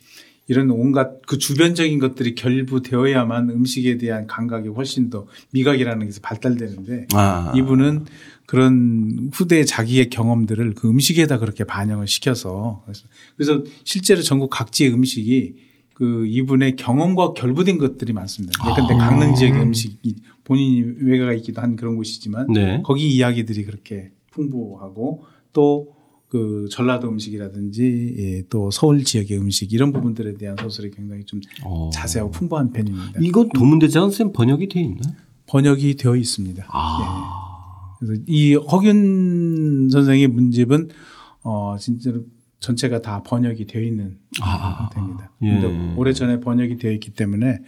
[0.47, 7.54] 이런 온갖 그 주변적인 것들이 결부되어야만 음식에 대한 감각이 훨씬 더 미각이라는 게 발달되는데 아.
[7.56, 8.06] 이분은
[8.53, 12.83] 그런 후대 자기의 경험들을 그 음식에다 그렇게 반영을 시켜서
[13.35, 15.55] 그래서 실제로 전국 각지의 음식이
[15.93, 18.53] 그 이분의 경험과 결부된 것들이 많습니다.
[18.63, 19.09] 그런데 아.
[19.09, 22.81] 강릉 지역의 음식이 본인이 외가가 있기도 한 그런 곳이지만 네.
[22.83, 30.33] 거기 이야기들이 그렇게 풍부하고 또 그 전라도 음식이라든지 예, 또 서울 지역의 음식 이런 부분들에
[30.33, 31.91] 대한 소설이 굉장히 좀 어.
[31.93, 33.19] 자세하고 풍부한 편입니다.
[33.21, 35.13] 이건 도문대장 선 번역이 되어 있나요?
[35.45, 36.65] 번역이 되어 있습니다.
[36.69, 36.97] 아.
[37.39, 37.42] 예.
[38.05, 40.89] 그래서 이 허균 선생의 문집은
[41.43, 42.25] 어 진짜로
[42.59, 45.31] 전체가 다 번역이 되어 있는 아, 상태입니다.
[45.43, 45.93] 예.
[45.97, 47.59] 오래 전에 번역이 되어 있기 때문에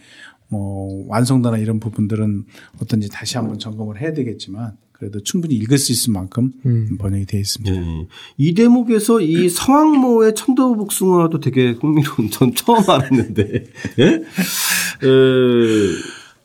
[0.48, 2.44] 뭐 완성도나 이런 부분들은
[2.80, 6.96] 어떤지 다시 한번 점검을 해야 되겠지만 그래도 충분히 읽을 수 있을 만큼 음.
[6.98, 7.76] 번역이 되어 있습니다.
[7.76, 8.06] 예.
[8.38, 13.64] 이 대목에서 이 성황모의 천도복숭아도 되게 흥미로운 전 처음 알았는데
[13.98, 14.04] 예?
[14.04, 14.22] 에,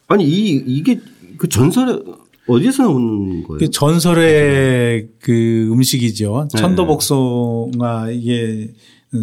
[0.07, 0.99] 아니 이 이게
[1.37, 2.03] 그 전설의
[2.47, 3.59] 어디서 나오는 거예요?
[3.59, 6.47] 그 전설의 그 음식이죠.
[6.53, 6.59] 네.
[6.61, 8.69] 천도복숭아 이게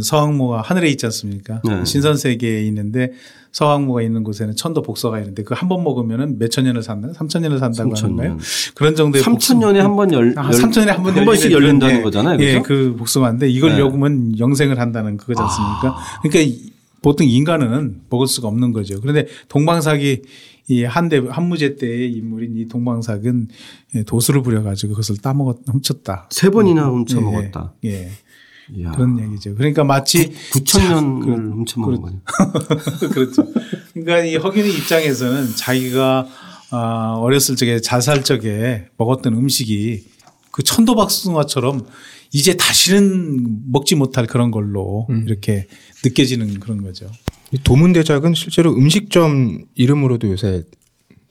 [0.02, 1.60] 서왕모가 하늘에 있지 않습니까?
[1.64, 1.84] 네.
[1.84, 3.12] 신선세계에 있는데
[3.52, 7.08] 서왕모가 있는 곳에는 천도 복서가 있는데 그 한 번 먹으면은 몇천 년을 산다?
[7.14, 8.28] 삼천 년을 산다고 3천 하는가요?
[8.28, 8.38] 년.
[8.74, 12.02] 그런 정도의 삼천 년에 한 번 열, 아, 삼천 년에 한 번, 한 번씩 열린다는
[12.02, 12.38] 거잖아요.
[12.40, 13.82] 예, 그 복숭아인데 이걸 네.
[13.82, 15.88] 먹으면 영생을 한다는 그거지 않습니까?
[15.98, 16.20] 아.
[16.22, 16.56] 그러니까
[17.02, 19.00] 보통 인간은 먹을 수가 없는 거죠.
[19.00, 20.22] 그런데 동방사기
[20.70, 23.48] 이 한대 한무제 때의 인물인 이 동방삭은
[23.94, 26.28] 예, 도수를 부려가지고 그것을 따먹었 훔쳤다.
[26.30, 26.98] 세 번이나 음.
[26.98, 27.72] 훔쳐 먹었다.
[27.84, 28.10] 예.
[28.76, 28.82] 예.
[28.94, 29.54] 그런 얘기죠.
[29.54, 32.20] 그러니까 마치 9천 년을 훔쳐 먹은 거죠.
[33.12, 33.46] 그렇죠.
[33.94, 36.28] 그러니까 이 허균의 입장에서는 자기가
[36.70, 40.04] 아, 어렸을 적에 자살 적에 먹었던 음식이
[40.50, 41.86] 그 천도박숭아처럼
[42.32, 45.24] 이제 다시는 먹지 못할 그런 걸로 음.
[45.26, 45.66] 이렇게
[46.04, 47.06] 느껴지는 그런 거죠.
[47.64, 50.64] 도문 대작은 실제로 음식점 이름으로도 요새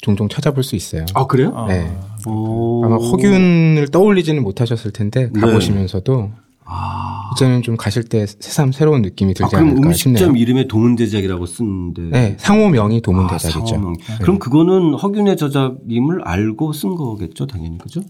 [0.01, 1.05] 종종 찾아볼 수 있어요.
[1.13, 1.65] 아 그래요?
[1.67, 1.91] 네.
[2.25, 2.83] 오.
[2.85, 5.39] 아마 허균을 떠올리지는 못하셨을 텐데 네.
[5.39, 6.31] 가보시면서도 네.
[6.65, 7.31] 아.
[7.35, 10.35] 이제는 좀 가실 때 새삼 새로운 느낌이 들지 아, 않을까 음식점 싶네요.
[10.35, 12.01] 이름에 도문대작이라고 쓰는데.
[12.11, 13.59] 네, 상호명이 도문대작이죠.
[13.59, 13.93] 아, 상호명.
[13.93, 14.17] 네.
[14.21, 18.01] 그럼 그거는 허균의 저작임을 알고 쓴 거겠죠, 당연히 그죠?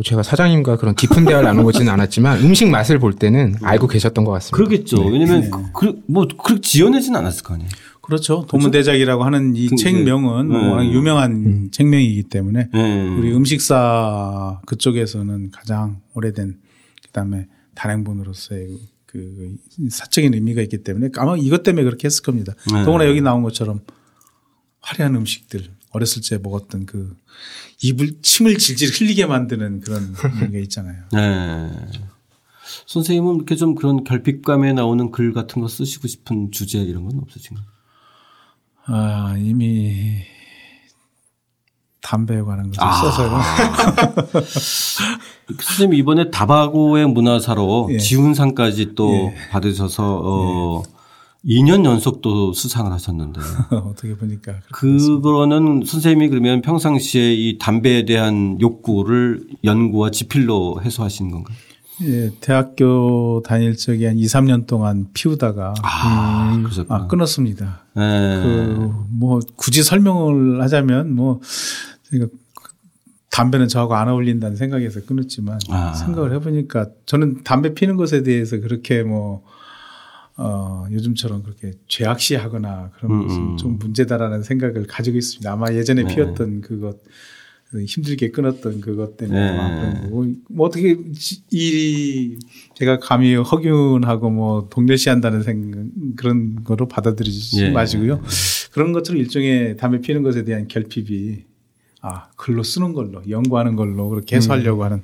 [0.00, 4.32] 뭐 제가 사장님과 그런 깊은 대화를 나눠보지는 않았지만 음식 맛을 볼 때는 알고 계셨던 것
[4.32, 4.56] 같습니다.
[4.56, 4.96] 그러겠죠.
[4.96, 5.10] 네.
[5.10, 5.50] 왜냐면 네.
[5.74, 7.68] 그, 뭐 그렇게 지어내진 않았을 거 아니에요.
[8.00, 8.46] 그렇죠.
[8.48, 10.54] 도문대작이라고 하는 이 그, 책명은 네.
[10.56, 11.68] 워낙 유명한 음.
[11.70, 13.08] 책명이기 때문에 네.
[13.08, 16.56] 우리 음식사 그쪽에서는 가장 오래된
[17.04, 19.54] 그다음에 단행본으로서의 그
[19.90, 22.54] 사적인 의미가 있기 때문에 아마 이것 때문에 그렇게 했을 겁니다.
[22.72, 22.84] 네.
[22.84, 23.80] 더구나 여기 나온 것처럼
[24.80, 27.16] 화려한 음식들 어렸을 때 먹었던 그
[27.82, 30.14] 입을 침을 질질 흘리게 만드는 그런
[30.52, 31.02] 게 있잖아요.
[31.12, 31.70] 네.
[32.86, 37.66] 선생님은 이렇게 좀 그런 결핍감에 나오는 글 같은 거 쓰시고 싶은 주제 이런 건 없으신가요?
[38.86, 40.22] 아 이미
[42.00, 42.92] 담배에 관한 것을 아.
[42.92, 43.38] 써서요.
[45.60, 47.98] 선생님 이번에 다바고의 문화사로 예.
[47.98, 49.34] 지훈상까지 또 예.
[49.50, 50.99] 받으셔서 어 예.
[51.44, 59.46] 2년 연속 도 수상을 하셨는데 어떻게 보니까 그거는 선생님이 그러면 평상시에 이 담배에 대한 욕구를
[59.64, 61.56] 연구와 지필로 해소하시는 건가요?
[62.02, 67.84] 예, 대학교 다닐 적에 한 2, 3년 동안 피우다가 아, 음, 아 끊었습니다.
[67.94, 68.42] 네.
[68.42, 71.40] 그뭐 굳이 설명을 하자면 뭐
[72.10, 72.26] 제가
[73.30, 75.92] 담배는 저하고 안 어울린다는 생각에서 끊었지만 아.
[75.92, 79.44] 생각을 해보니까 저는 담배 피는 것에 대해서 그렇게 뭐
[80.42, 83.56] 어, 요즘처럼 그렇게 죄악시하거나 그런 음, 것은 음.
[83.58, 85.52] 좀 문제다라는 생각을 가지고 있습니다.
[85.52, 86.14] 아마 예전에 네.
[86.14, 86.98] 피웠던 그것
[87.86, 90.08] 힘들게 끊었던 그것 때문에 네.
[90.08, 90.96] 뭐, 뭐 어떻게
[91.50, 92.38] 이
[92.74, 95.84] 제가 감히 허균하고 뭐 동렬시한다는 생각
[96.16, 97.70] 그런 거로 받아들이지 네.
[97.70, 98.22] 마시고요.
[98.72, 101.44] 그런 것처럼 일종의 담배 피는 것에 대한 결핍이
[102.00, 104.84] 아 글로 쓰는 걸로 연구하는 걸로 그렇게 해소하려고 음.
[104.86, 105.02] 하는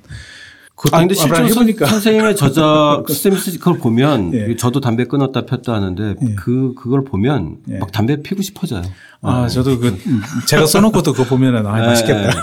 [0.91, 1.87] 아 근데 실제로 해보니까.
[1.87, 4.55] 선생님의 저작 스탠스 그걸 보면 예.
[4.55, 6.35] 저도 담배 끊었다 폈다 하는데 예.
[6.35, 7.79] 그 그걸 보면 예.
[7.79, 8.83] 막 담배 피고 싶어져요.
[9.21, 9.97] 아, 아 저도 그
[10.45, 12.27] 제가 써놓고도 그거 보면은 아 예, 맛있겠다.
[12.27, 12.29] 예.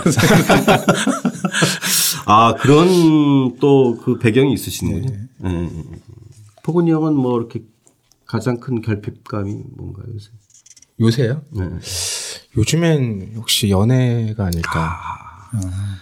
[2.27, 5.13] 아 그런 또 그 배경이 있으시는군요.
[5.45, 5.69] 예.
[6.63, 7.61] 포근이 형은 뭐 이렇게
[8.25, 10.29] 가장 큰 결핍감이 뭔가요 요새?
[10.99, 11.41] 요새요?
[11.51, 11.63] 네.
[12.57, 14.97] 요즘엔 혹시 연애가 아닐까.
[15.01, 15.24] 아.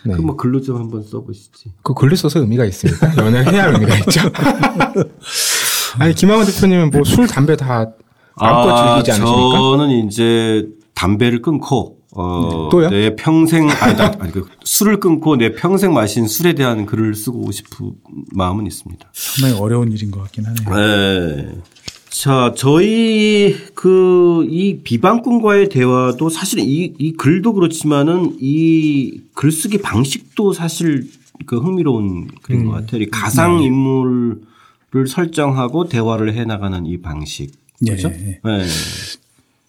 [0.06, 0.16] 네.
[0.16, 1.72] 그뭐 글로 좀 한번 써보시지.
[1.84, 3.16] 그 글로 써서 의미가 있습니까?
[3.24, 4.22] 연애를 해야 의미가 있죠.
[6.00, 7.92] 아니 김학원 대표님은 뭐 술 담배 다
[8.36, 9.58] 마음껏 아, 즐기지 않으십니까?
[9.60, 12.70] 저는 이제 담배를 끊고 어, 네.
[12.72, 12.90] 또요?
[12.90, 17.52] 내 평생 아니, 나, 아니 그 술을 끊고 내 평생 마신 술에 대한 글을 쓰고
[17.52, 17.92] 싶은
[18.36, 19.08] 마음은 있습니다.
[19.14, 20.76] 상당히 어려운 일인 것 같긴 하네요.
[20.76, 21.56] 네.
[22.14, 31.10] 자, 저희 그 이 비방꾼과의 대화도 사실 이, 이 글도 그렇지만은 이 글쓰기 방식도 사실
[31.46, 32.66] 그 흥미로운 글인 음.
[32.68, 33.02] 것 같아요.
[33.02, 33.66] 이 가상 네.
[33.66, 37.52] 인물을 설정하고 대화를 해 나가는 이 방식.
[37.84, 38.10] 그렇죠?
[38.10, 38.40] 네.
[38.44, 38.66] 네.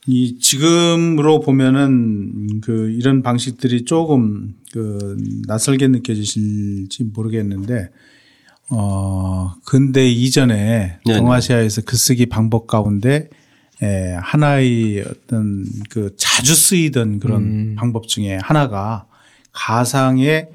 [0.07, 5.17] 이 지금으로 보면은 그 이런 방식들이 조금 그
[5.47, 7.89] 낯설게 느껴지실지 모르겠는데
[8.71, 11.19] 어, 근데 이전에 네네.
[11.19, 13.29] 동아시아에서 글쓰기 방법 가운데
[13.83, 17.77] 에, 하나의 어떤 그 자주 쓰이던 그런 음.
[17.79, 19.07] 방법 중에 하나가
[19.53, 20.49] 가상의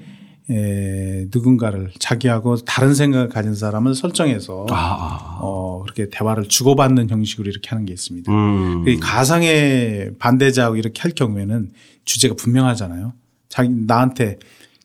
[0.49, 4.75] 에, 누군가를 자기하고 다른 생각을 가진 사람을 설정해서 아.
[4.75, 5.37] 아.
[5.41, 8.31] 어, 그렇게 대화를 주고받는 형식으로 이렇게 하는 게 있습니다.
[8.31, 8.83] 음.
[8.83, 11.71] 그 가상의 반대자하고 이렇게 할 경우에는
[12.05, 13.13] 주제가 분명하잖아요.
[13.49, 14.39] 자기 나한테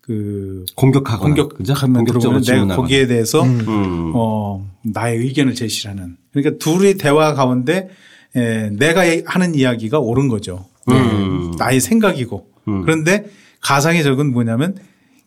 [0.07, 3.61] 그 공격하거나 공격하면 들어오면 내가 거기에 대해서 음.
[3.67, 4.13] 음.
[4.15, 7.89] 어 나의 의견을 제시하는 그러니까 둘의 대화 가운데
[8.37, 10.67] 에, 내가 하는 이야기가 옳은 거죠.
[10.91, 11.53] 음.
[11.59, 12.83] 나의 생각이고 음.
[12.83, 13.25] 그런데
[13.63, 14.77] 가상의 적은 뭐냐면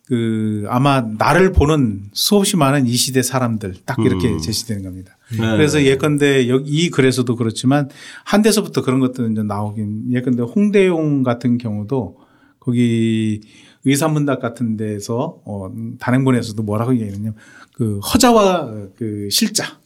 [0.06, 4.38] 그 아마 나를 보는 수없이 많은 이 시대 사람들 딱 이렇게 음.
[4.38, 5.18] 제시되는 겁니다.
[5.32, 5.38] 네.
[5.38, 7.90] 그래서 예컨대 여기 이 글에서도 그렇지만
[8.24, 12.20] 한 데서부터 그런 것들은 이제 나오긴 예컨대 홍대용 같은 경우도
[12.60, 13.42] 거기
[13.88, 17.36] 의사문답 같은 데서 어, 단행본에서도 뭐라고 얘기했냐면
[17.74, 19.80] 그 허자와 그 실자.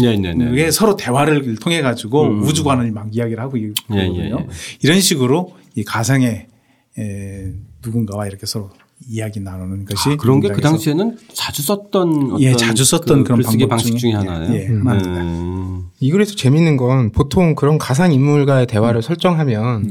[0.00, 0.34] 네 네네.
[0.34, 0.50] 네, 네.
[0.50, 2.42] 그게 서로 대화를 통해 가지고 음.
[2.42, 3.98] 우주관을 막 이야기를 하고 있거든요.
[3.98, 4.46] 예, 예, 예.
[4.82, 6.46] 이런 식으로 이 가상의
[6.98, 7.52] 에,
[7.84, 8.70] 누군가와 이렇게 서로
[9.08, 13.42] 이야기 나누는 것이 아, 그런 게 그 당시에는 자주 썼던 예 자주 썼던 그, 런
[13.42, 14.54] 방법 방식 중에 하나예요.
[14.54, 14.66] 예, 예.
[14.68, 15.84] 음.
[16.00, 19.02] 이 글에서 재밌는 건 보통 그런 가상 인물과의 대화를 음.
[19.02, 19.90] 설정하면 음.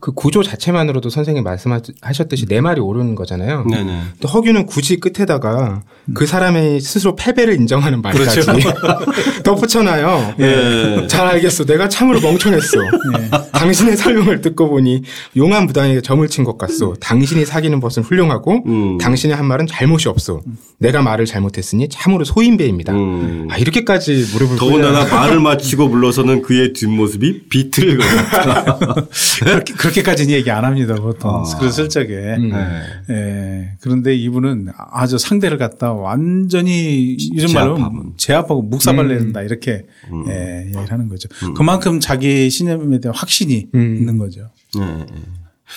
[0.00, 3.64] 그 구조 자체만으로도 선생님 말씀하셨듯이 내 말이 옳은 거잖아요.
[3.70, 4.00] 네네.
[4.20, 5.82] 또 허균은 굳이 끝에다가
[6.14, 8.70] 그 사람의 스스로 패배를 인정하는 말까지 그렇죠.
[9.44, 10.34] 덧붙여놔요.
[10.38, 11.06] 네.
[11.06, 11.64] 잘 알겠어.
[11.64, 12.78] 내가 참으로 멍청했어.
[12.80, 13.30] 네.
[13.52, 15.02] 당신의 설명을 듣고 보니
[15.36, 16.94] 용한 무당에게 점을 친 것 같소.
[17.00, 18.96] 당신이 사귀는 것은 훌륭하고 음.
[18.98, 20.40] 당신의 한 말은 잘못이 없소.
[20.78, 22.94] 내가 말을 잘못했으니 참으로 소인배입니다.
[22.94, 23.48] 음.
[23.50, 28.04] 아, 이렇게까지 무릎을 더군다나 말을 마치고 불러서는 그의 뒷모습이 비틀 것
[29.44, 30.94] 그렇게, 그렇게까지는 얘기 안 합니다.
[30.94, 31.30] 보통.
[31.30, 31.58] 아.
[31.58, 32.36] 그랬을 적에.
[32.36, 32.50] 음.
[32.50, 32.80] 네.
[33.10, 33.72] 예.
[33.80, 39.44] 그런데 이분은 아주 상대를 갖다 완전히 이런 말로 제압하고 묵사발을 낸다 음.
[39.46, 40.24] 이렇게 음.
[40.28, 41.28] 예, 얘기를 하는 거죠.
[41.44, 41.54] 음.
[41.54, 43.96] 그만큼 자기 신념에 대한 확신이 음.
[43.96, 44.50] 있는 거죠.
[44.78, 45.06] 네.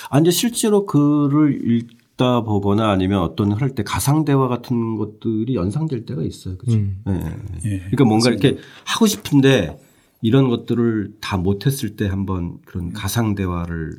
[0.10, 1.84] 아, 이제 실제로 글을
[2.16, 6.58] 듣다 보거나 아니면 어떤 할 때 가상 대화 같은 것들이 연상될 때가 있어요.
[6.58, 6.78] 그죠?
[6.78, 7.02] 음.
[7.06, 7.14] 네.
[7.64, 7.78] 네.
[7.80, 8.48] 그러니까 뭔가 맞습니다.
[8.48, 9.76] 이렇게 하고 싶은데
[10.24, 13.98] 이런 것들을 다 못했을 때 한번 그런 가상 대화를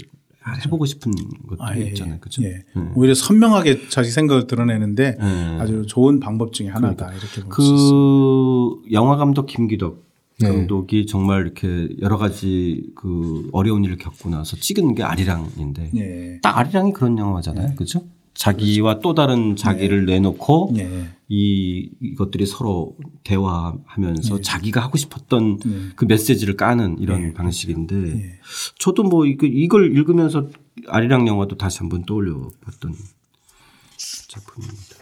[0.64, 1.12] 해보고 싶은
[1.46, 2.18] 것도 아, 예, 있잖아요.
[2.18, 2.42] 그죠?
[2.44, 2.64] 예.
[2.76, 2.92] 음.
[2.94, 5.58] 오히려 선명하게 자기 생각을 드러내는데 음.
[5.60, 7.06] 아주 좋은 방법 중에 하나다.
[7.06, 7.12] 그러니까.
[7.12, 10.02] 이렇게 그 영화 감독 김기덕
[10.40, 10.48] 네.
[10.48, 16.40] 감독이 정말 이렇게 여러 가지 그 어려운 일을 겪고 나서 찍은 게 아리랑인데 네.
[16.42, 17.68] 딱 아리랑이 그런 영화잖아요.
[17.68, 17.74] 네.
[17.74, 18.02] 그죠?
[18.34, 20.14] 자기와 또 다른 자기를 네.
[20.14, 21.08] 내놓고 네.
[21.28, 24.42] 이 이것들이 서로 대화하면서 네.
[24.42, 25.70] 자기가 하고 싶었던 네.
[25.96, 28.40] 그 메시지를 까는 이런 방식인데
[28.78, 30.48] 저도 뭐 이걸 읽으면서
[30.88, 32.94] 아리랑 영화도 다시 한번 떠올려 봤던
[34.28, 34.96] 작품입니다.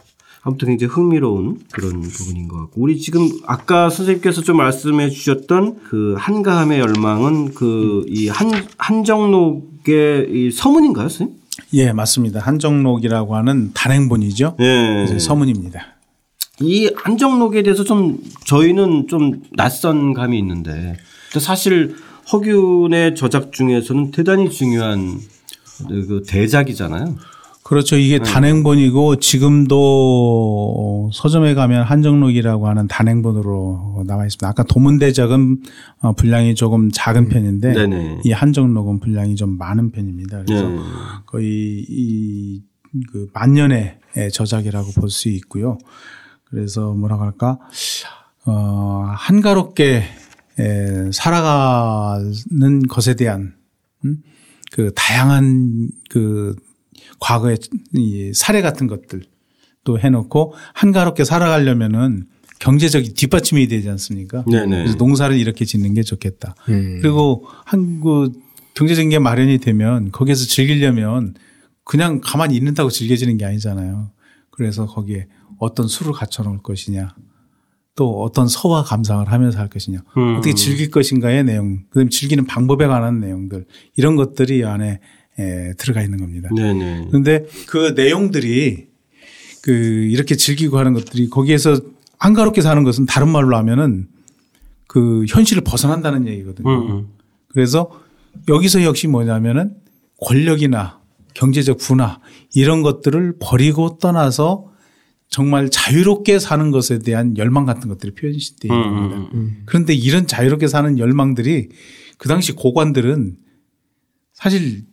[0.45, 6.15] 아무튼 굉장히 흥미로운 그런 부분인 것 같고 우리 지금 아까 선생님께서 좀 말씀해 주셨던 그
[6.17, 11.42] 한가함의 열망은 그 이 한 한정록의 이 서문인가요, 선생님?
[11.73, 12.39] 예, 맞습니다.
[12.39, 14.57] 한정록이라고 하는 단행본이죠.
[14.59, 15.19] 예.
[15.19, 15.93] 서문입니다.
[16.61, 20.97] 이 한정록에 대해서 좀 저희는 좀 낯선 감이 있는데
[21.39, 21.95] 사실
[22.31, 25.19] 허균의 저작 중에서는 대단히 중요한
[25.87, 27.15] 그 대작이잖아요.
[27.63, 27.95] 그렇죠.
[27.97, 28.23] 이게 네.
[28.23, 34.47] 단행본이고 지금도 서점에 가면 한정록이라고 하는 단행본으로 나와 있습니다.
[34.47, 35.63] 아까 도문대작은
[36.01, 38.19] 어, 분량이 조금 작은 편인데 네네.
[38.25, 40.43] 이 한정록은 분량이 좀 많은 편입니다.
[40.43, 40.77] 그래서 네.
[41.25, 42.61] 거의 이
[43.11, 43.97] 그 만년의
[44.31, 45.77] 저작이라고 볼 수 있고요.
[46.45, 47.57] 그래서 뭐라고 할까
[48.45, 50.03] 어 한가롭게
[50.59, 53.55] 에, 살아가는 것에 대한
[54.05, 54.21] 음?
[54.71, 56.55] 그 다양한 그
[57.23, 57.57] 과거의
[57.95, 59.23] 이 사례 같은 것들
[59.85, 62.25] 또 해놓고 한가롭게 살아가려면은
[62.59, 64.43] 경제적인 뒷받침이 되지 않습니까?
[64.45, 64.77] 네네.
[64.77, 66.55] 그래서 농사를 이렇게 짓는 게 좋겠다.
[66.67, 66.99] 음.
[67.01, 68.33] 그리고 한국
[68.73, 71.33] 경제적인 게 마련이 되면 거기에서 즐기려면
[71.85, 74.11] 그냥 가만히 있는다고 즐겨지는 게 아니잖아요.
[74.51, 75.27] 그래서 거기에
[75.59, 77.15] 어떤 수를 갖춰 놓을 것이냐
[77.95, 80.35] 또 어떤 서와 감상을 하면서 할 것이냐 음.
[80.37, 83.65] 어떻게 즐길 것인가의 내용 그다음에 즐기는 방법에 관한 내용들
[83.95, 84.99] 이런 것들이 안에
[85.39, 86.49] 에 들어가 있는 겁니다.
[86.55, 87.07] 네네.
[87.07, 88.87] 그런데 그 내용들이
[89.63, 91.79] 그 이렇게 즐기고 하는 것들이 거기에서
[92.19, 94.07] 한가롭게 사는 것은 다른 말로 하면은
[94.87, 96.69] 그 현실을 벗어난다는 얘기거든요.
[96.69, 97.07] 음, 음.
[97.47, 97.89] 그래서
[98.47, 99.75] 여기서 역시 뭐냐면은
[100.21, 100.99] 권력이나
[101.33, 102.19] 경제적 분화
[102.53, 104.71] 이런 것들을 버리고 떠나서
[105.29, 109.29] 정말 자유롭게 사는 것에 대한 열망 같은 것들이 표현되어 음, 겁니다.
[109.33, 109.63] 음.
[109.65, 111.69] 그런데 이런 자유롭게 사는 열망들이
[112.19, 113.37] 그 당시 고관들은
[114.33, 114.83] 사실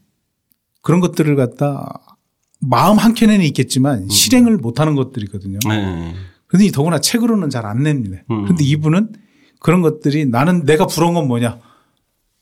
[0.83, 2.17] 그런 것들을 갖다
[2.61, 4.09] 마음 한켠에는 있겠지만 음.
[4.09, 5.59] 실행을 못하는 것들이거든요.
[5.69, 6.15] 네.
[6.47, 8.19] 그런데 더구나 책으로는 잘 안 냅니다.
[8.31, 8.43] 음.
[8.43, 9.13] 그런데 이분은
[9.61, 11.59] 그런 것들이 나는 내가 부러운 건 뭐냐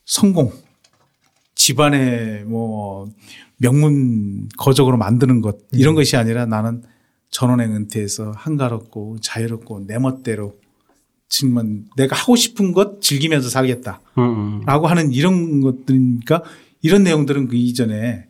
[0.05, 0.51] 성공
[1.55, 3.09] 집안의 뭐
[3.57, 5.95] 명문 거적으로 만드는 것 이런 음.
[5.95, 6.83] 것이 아니라 나는
[7.29, 10.55] 전원행 은퇴해서 한가롭고 자유롭고 내 멋대로
[11.27, 14.63] 정말 내가 하고 싶은 것 즐기면서 살겠다라고 음.
[14.65, 16.43] 하는 이런 것들이니까
[16.81, 18.28] 이런 내용들은 그 이전에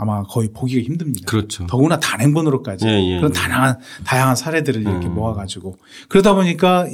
[0.00, 1.26] 아마 거의 보기가 힘듭니다.
[1.26, 1.66] 그렇죠.
[1.66, 3.16] 더구나 단행본으로까지 예, 예.
[3.18, 5.14] 그런 다양한 다양한 사례들을 이렇게 음.
[5.14, 5.76] 모아가지고
[6.08, 6.86] 그러다 보니까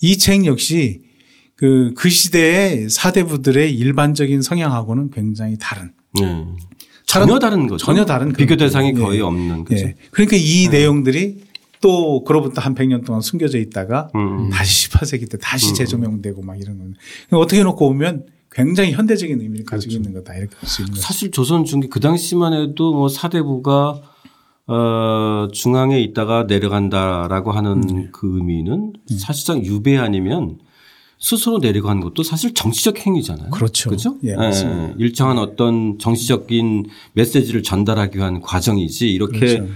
[0.00, 1.02] 이 책 역시
[1.56, 5.92] 그, 그 시대의 사대부들의 일반적인 성향하고는 굉장히 다른.
[6.20, 6.56] 음.
[7.06, 7.84] 전혀 다른 거죠.
[7.84, 8.92] 전혀 다른 비교 대상이 예.
[8.92, 9.86] 거의 없는 거죠.
[9.86, 9.94] 예.
[10.10, 10.70] 그러니까 이 음.
[10.70, 11.46] 내용들이
[11.80, 14.50] 또 그로부터 한 100년 동안 숨겨져 있다가 음.
[14.50, 15.74] 다시 18세기 때 다시 음.
[15.74, 17.00] 재조명되고 막 이런 겁니다.
[17.30, 18.26] 어떻게 놓고 보면
[18.56, 20.08] 굉장히 현대적인 의미를 가지고 그렇죠.
[20.08, 21.02] 있는 거다 이렇게 볼 수 있는 거죠.
[21.02, 24.00] 사실 조선 중기 그 당시만 해도 뭐 사대부가
[24.66, 28.08] 어 중앙에 있다가 내려간다라고 하는 음.
[28.12, 29.18] 그 의미는 음.
[29.18, 30.58] 사실상 유배 아니면
[31.18, 33.50] 스스로 내려간 것도 사실 정치적 행위잖아요.
[33.50, 33.90] 그렇죠.
[33.90, 34.16] 그렇죠?
[34.24, 39.66] 예, 예, 일정한 어떤 정치적인 메시지를 전달하기 위한 과정이지 이렇게 그렇죠.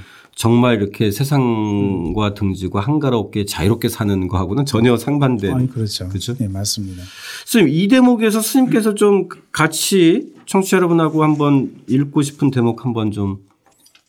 [0.41, 5.53] 정말 이렇게 세상과 등지고 한가롭게 자유롭게 사는 거하고는 전혀 상반된.
[5.55, 6.09] 아니, 그렇죠.
[6.09, 6.35] 그렇죠.
[6.35, 7.03] 네, 맞습니다.
[7.45, 13.41] 선생님, 이 대목에서 스님께서 좀 같이 청취자 여러분하고 한번 읽고 싶은 대목 한번 좀.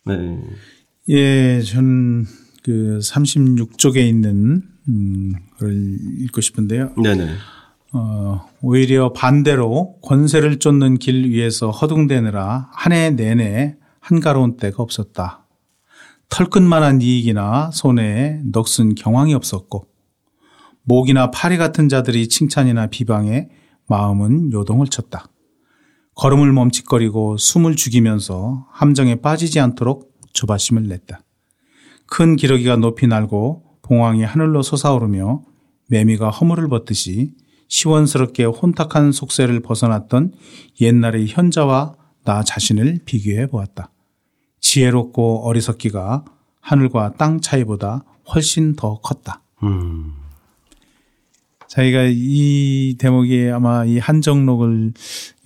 [0.05, 0.39] 네.
[1.09, 2.25] 예, 저는
[2.63, 6.93] 그 36쪽에 있는 음, 걸 읽고 싶은데요.
[7.03, 7.27] 네네.
[7.91, 15.40] 어, 오히려 반대로 권세를 쫓는 길 위에서 허둥대느라 한 해 내내 한가로운 때가 없었다.
[16.31, 19.85] 털끝만한 이익이나 손해에 넋은 경황이 없었고
[20.83, 23.49] 목이나 파리 같은 자들이 칭찬이나 비방에
[23.87, 25.25] 마음은 요동을 쳤다.
[26.15, 31.21] 걸음을 멈칫거리고 숨을 죽이면서 함정에 빠지지 않도록 조바심을 냈다.
[32.07, 35.43] 큰 기러기가 높이 날고 봉황이 하늘로 솟아오르며
[35.89, 37.33] 매미가 허물을 벗듯이
[37.67, 40.33] 시원스럽게 혼탁한 속세를 벗어났던
[40.79, 43.90] 옛날의 현자와 나 자신을 비교해 보았다.
[44.61, 46.23] 지혜롭고 어리석기가
[46.61, 49.41] 하늘과 땅 차이보다 훨씬 더 컸다.
[49.63, 50.13] 음.
[51.67, 54.93] 자기가 이 대목이 아마 이 한정록을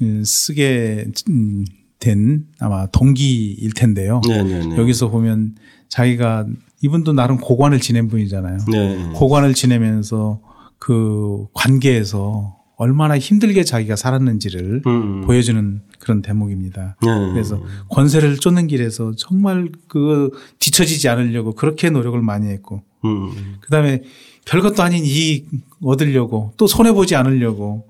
[0.02, 1.66] 음, 쓰게 음,
[2.00, 4.22] 된 아마 동기일 텐데요.
[4.28, 4.60] 네네네.
[4.60, 4.78] 네, 네.
[4.78, 5.56] 여기서 보면
[5.88, 6.46] 자기가
[6.82, 8.58] 이분도 나름 고관을 지낸 분이잖아요.
[8.72, 9.12] 네.
[9.16, 10.42] 고관을 지내면서
[10.78, 14.92] 그 관계에서 얼마나 힘들게 자기가 살았는지를 음.
[14.92, 15.22] 음.
[15.22, 16.98] 보여주는 그런 대목입니다.
[17.02, 17.32] 네.
[17.34, 23.58] 그래서 권세를 쫓는 길에서 정말 그 뒤처지지 않으려고 그렇게 노력을 많이 했고, 음.
[23.62, 24.04] 그 다음에
[24.46, 25.50] 별것도 아닌 이익
[25.82, 27.88] 얻으려고 또 손해 보지 않으려고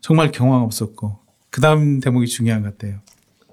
[0.00, 1.18] 정말 경황 없었고,
[1.50, 2.98] 그 다음 대목이 중요한 것 같아요.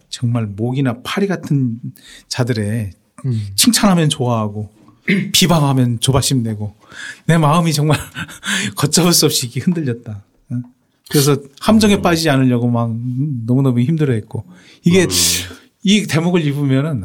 [0.09, 1.79] 정말 목이나 파리 같은
[2.27, 2.91] 자들의
[3.25, 3.47] 음.
[3.55, 4.71] 칭찬하면 좋아하고
[5.31, 6.75] 비방하면 조바심 내고
[7.25, 7.97] 내 마음이 정말
[8.75, 10.23] 걷잡을 수 없이 흔들렸다.
[11.09, 12.01] 그래서 함정에 음.
[12.01, 12.95] 빠지지 않으려고 막
[13.45, 14.45] 너무너무 힘들어했고
[14.85, 15.09] 이게 음.
[15.83, 17.03] 이 대목을 입으면은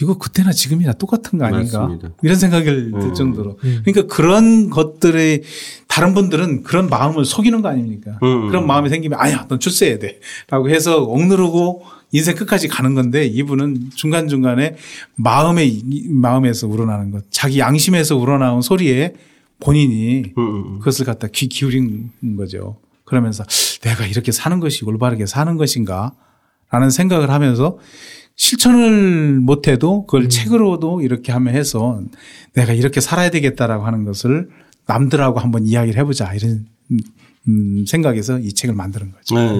[0.00, 2.10] 이거 그때나 지금이나 똑같은 거 아닌가 맞습니다.
[2.22, 3.14] 이런 생각을 들 음.
[3.14, 3.82] 정도로 음.
[3.84, 5.42] 그러니까 그런 것들의
[5.88, 8.48] 다른 분들은 그런 마음을 속이는 거 아닙니까 음.
[8.48, 11.82] 그런 마음이 생기면 아야 넌 출세해야 돼라고 해서 억누르고
[12.12, 14.76] 인생 끝까지 가는 건데 이분은 중간 중간에
[15.16, 15.68] 마음에
[16.08, 19.14] 마음에서 우러나는 것 자기 양심에서 우러나온 소리에
[19.58, 20.78] 본인이 음.
[20.78, 22.76] 그것을 갖다 귀 기울인 거죠.
[23.08, 23.44] 그러면서
[23.82, 26.12] 내가 이렇게 사는 것이 올바르게 사는 것인가
[26.70, 27.78] 라는 생각을 하면서
[28.36, 30.28] 실천을 못해도 그걸 음.
[30.28, 32.00] 책으로도 이렇게 하면 해서
[32.54, 34.48] 내가 이렇게 살아야 되겠다라고 하는 것을
[34.86, 36.66] 남들하고 한번 이야기를 해보자 이런
[37.48, 39.34] 음, 생각에서 이 책을 만드는 거죠.
[39.34, 39.50] 네.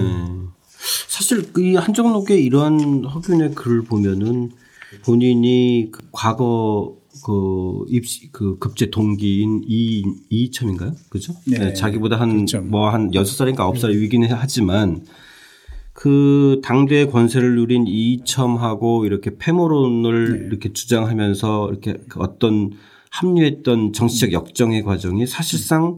[1.09, 4.51] 사실 이 한정록의 이러한 허균의 글을 보면은
[5.03, 10.93] 본인이 그 과거 그 입시 그 급제 동기인 이 이첨인가요?
[11.09, 11.33] 그죠?
[11.45, 11.59] 네.
[11.59, 11.73] 네.
[11.73, 15.05] 자기보다 한 뭐한 여섯 살인가 아홉 살 위기는 하지만
[15.93, 20.45] 그 당대의 권세를 누린 이첨하고 이렇게 패모론을 네.
[20.47, 22.71] 이렇게 주장하면서 이렇게 그 어떤
[23.11, 25.97] 합류했던 정치적 역정의 과정이 사실상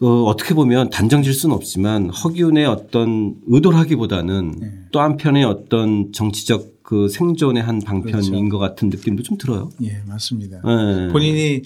[0.00, 4.72] 어, 어떻게 보면 단정질 수는 없지만 허기훈의 어떤 의도를 하기보다는 네.
[4.92, 8.48] 또 한편의 어떤 정치적 그 생존의 한 방편인 그렇죠.
[8.50, 9.70] 것 같은 느낌도 좀 들어요.
[9.82, 10.60] 예, 맞습니다.
[10.62, 11.08] 네.
[11.08, 11.62] 본인이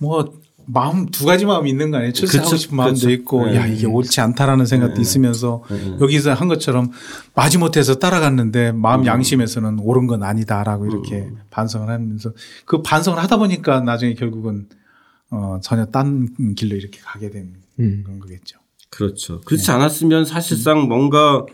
[0.00, 0.32] 뭐
[0.64, 2.12] 마음 두 가지 마음이 있는 거 아니에요?
[2.12, 2.62] 출세하고 그렇죠.
[2.62, 3.10] 싶은 마음도 그렇죠.
[3.10, 3.56] 있고, 네.
[3.56, 5.00] 야 이게 옳지 않다라는 생각도 네.
[5.02, 5.96] 있으면서 네.
[6.00, 6.92] 여기서 한 것처럼
[7.34, 9.06] 마지못해서 따라갔는데 마음 음.
[9.06, 11.38] 양심에서는 옳은 건 아니다라고 이렇게 음.
[11.50, 12.32] 반성을 하면서
[12.64, 14.68] 그 반성을 하다 보니까 나중에 결국은
[15.30, 18.04] 어 전혀 딴 길로 이렇게 가게 된 음.
[18.06, 18.60] 건 거겠죠.
[18.88, 19.40] 그렇죠.
[19.40, 19.72] 그렇지 네.
[19.72, 21.44] 않았으면 사실상 뭔가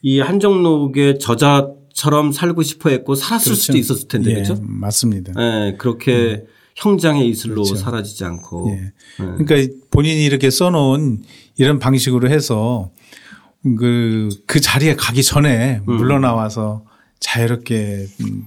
[0.00, 1.68] 이 한정록의 저자
[2.00, 3.60] 처럼 살고 싶어 했고 살았을 그렇죠.
[3.60, 4.56] 수도 있었을 텐데 예, 그렇죠?
[4.62, 5.34] 맞습니다.
[5.36, 6.46] 네, 그렇게 음.
[6.76, 7.76] 형장의 이슬로 그렇죠.
[7.76, 8.70] 사라지지 않고.
[8.70, 8.80] 예.
[9.22, 9.44] 네.
[9.44, 11.22] 그러니까 본인이 이렇게 써놓은
[11.58, 12.90] 이런 방식으로 해서
[13.78, 15.96] 그, 그 자리에 가기 전에 음.
[15.96, 16.86] 물러나와서
[17.20, 18.46] 자유롭게 음,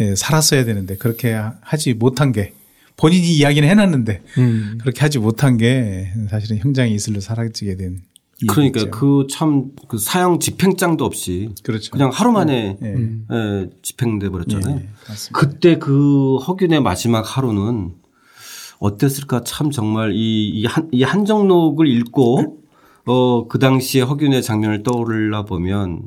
[0.00, 2.54] 예, 살았어야 되는데 그렇게 하지 못한 게
[2.96, 4.78] 본인이 이야기는 해놨는데 음.
[4.80, 8.00] 그렇게 하지 못한 게 사실은 형장의 이슬로 사라지게 된
[8.46, 11.90] 그러니까 그 참그 그 사형 집행장도 없이 그렇죠.
[11.90, 12.94] 그냥 하루 만에 네.
[13.28, 13.70] 네.
[13.82, 14.76] 집행돼 버렸잖아요.
[14.76, 14.88] 네,
[15.32, 17.94] 그때 그 허균의 마지막 하루는
[18.78, 22.58] 어땠을까 참 정말 이, 이, 한, 이 한정록을 읽고
[23.06, 26.02] 어, 그 당시에 허균의 장면을 떠올라 보면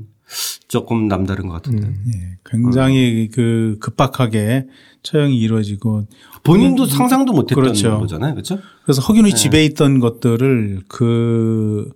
[0.67, 1.87] 조금 남다른 것 같은데.
[1.87, 2.37] 음, 예.
[2.45, 3.33] 굉장히 어.
[3.33, 4.67] 그 급박하게
[5.03, 6.07] 처형이 이루어지고
[6.43, 7.99] 본인도 음, 상상도 못했던 그렇죠.
[7.99, 8.59] 거잖아요, 그렇죠?
[8.83, 9.37] 그래서 허균의 네.
[9.37, 11.91] 집에 있던 것들을 그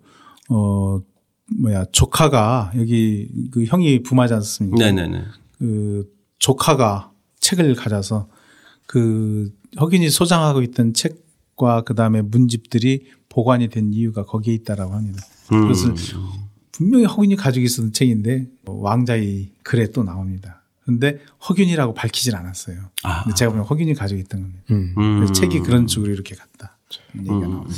[0.52, 1.02] 어,
[1.62, 4.78] 뭐야, 조카가 여기 그 형이 부마지 않습니까?
[4.78, 5.24] 네네네.
[5.58, 8.28] 그 조카가 책을 가져서
[8.86, 15.24] 그 혁인이 소장하고 있던 책과 그 다음에 문집들이 보관이 된 이유가 거기에 있다라고 합니다.
[15.54, 15.62] 음.
[15.62, 15.96] 그것을
[16.72, 20.62] 분명히 허균이 가지고 있었던 책인데 뭐 왕자의 글에 또 나옵니다.
[20.84, 22.78] 그런데 허균이라고 밝히질 않았어요.
[23.04, 23.24] 아.
[23.24, 24.64] 근데 제가 보면 허균이 가지고 있던 겁니다.
[24.72, 24.94] 음.
[24.96, 26.78] 그래서 책이 그런 쪽으로 이렇게 갔다.
[27.16, 27.42] 얘기가 음.
[27.42, 27.76] 나옵니다.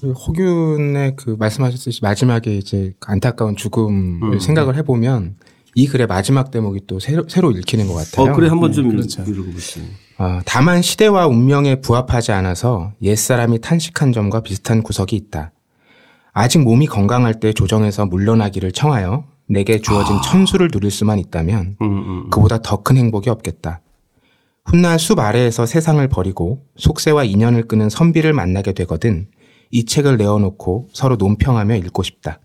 [0.00, 4.38] 그 호균의 그 말씀하셨듯이 마지막에 이제 안타까운 죽음을 음.
[4.40, 5.36] 생각을 해보면
[5.74, 8.32] 이 글의 마지막 대목이 또 새로, 새로 읽히는 것 같아요.
[8.32, 9.22] 어, 그래 한번 좀 네, 그렇죠.
[9.22, 9.84] 읽어보세요.
[10.18, 15.52] 어, 다만 시대와 운명에 부합하지 않아서 옛사람이 탄식한 점과 비슷한 구석이 있다.
[16.32, 20.20] 아직 몸이 건강할 때 조정해서 물러나기를 청하여 내게 주어진 아.
[20.22, 22.30] 천수를 누릴 수만 있다면 음, 음, 음.
[22.30, 23.80] 그보다 더 큰 행복이 없겠다.
[24.64, 29.26] 훗날 숲 아래에서 세상을 버리고 속세와 인연을 끄는 선비를 만나게 되거든
[29.70, 32.38] 이 책을 내어놓고 서로 논평하며 읽고 싶다.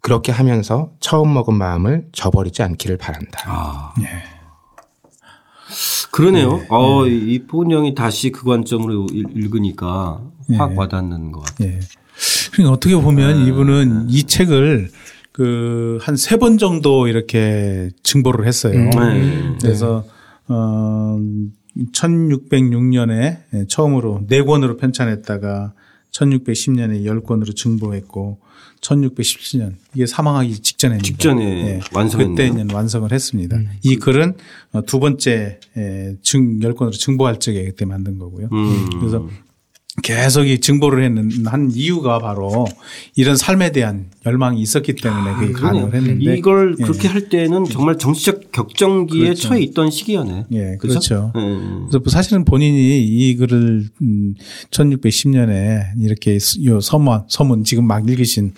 [0.00, 3.40] 그렇게 하면서 처음 먹은 마음을 저버리지 않기를 바란다.
[3.46, 3.94] 아.
[3.98, 4.06] 네.
[6.10, 6.56] 그러네요.
[6.58, 6.66] 네.
[6.70, 7.10] 어, 네.
[7.14, 10.20] 이 포은영이 다시 그 관점으로 읽으니까
[10.56, 10.76] 확 네.
[10.76, 11.68] 와닿는 것 같아요.
[11.70, 11.80] 네.
[12.52, 13.48] 그러니까 어떻게 보면 네.
[13.50, 14.90] 이분은 이 책을
[15.32, 18.74] 그 한 세 번 정도 이렇게 증보를 했어요.
[18.74, 18.90] 음.
[18.90, 19.58] 네.
[19.60, 20.04] 그래서
[20.48, 21.18] 어
[21.92, 25.72] 1606년에 처음으로 네 권으로 편찬했다가
[26.12, 28.38] 1610년에 10권으로 증보했고
[28.80, 31.80] 1617년 이게 사망하기 직전에 직전에 네.
[31.92, 33.56] 완성했 그때는 완성을 했습니다.
[33.56, 33.68] 음.
[33.82, 34.34] 이 글은
[34.72, 35.60] 어, 두 번째
[36.22, 38.48] 증 10권으로 증보할 적에 그때 만든 거고요.
[38.52, 38.90] 음.
[39.00, 39.28] 그래서
[40.02, 42.66] 계속 이 증보를 했는 한 이유가 바로
[43.16, 46.84] 이런 삶에 대한 열망이 있었기 때문에 그게 아, 가능을 했는데 이걸 예.
[46.84, 49.48] 그렇게 할 때는 정말 정치적 격정기에 그렇죠.
[49.48, 50.46] 처해 있던 시기였네.
[50.52, 50.88] 예, 그렇죠.
[50.88, 51.32] 그렇죠.
[51.36, 51.86] 음.
[51.88, 53.88] 그래서 뭐 사실은 본인이 이 글을
[54.70, 58.52] 1610년에 음, 이렇게 요 서문 서문 지금 막 읽으신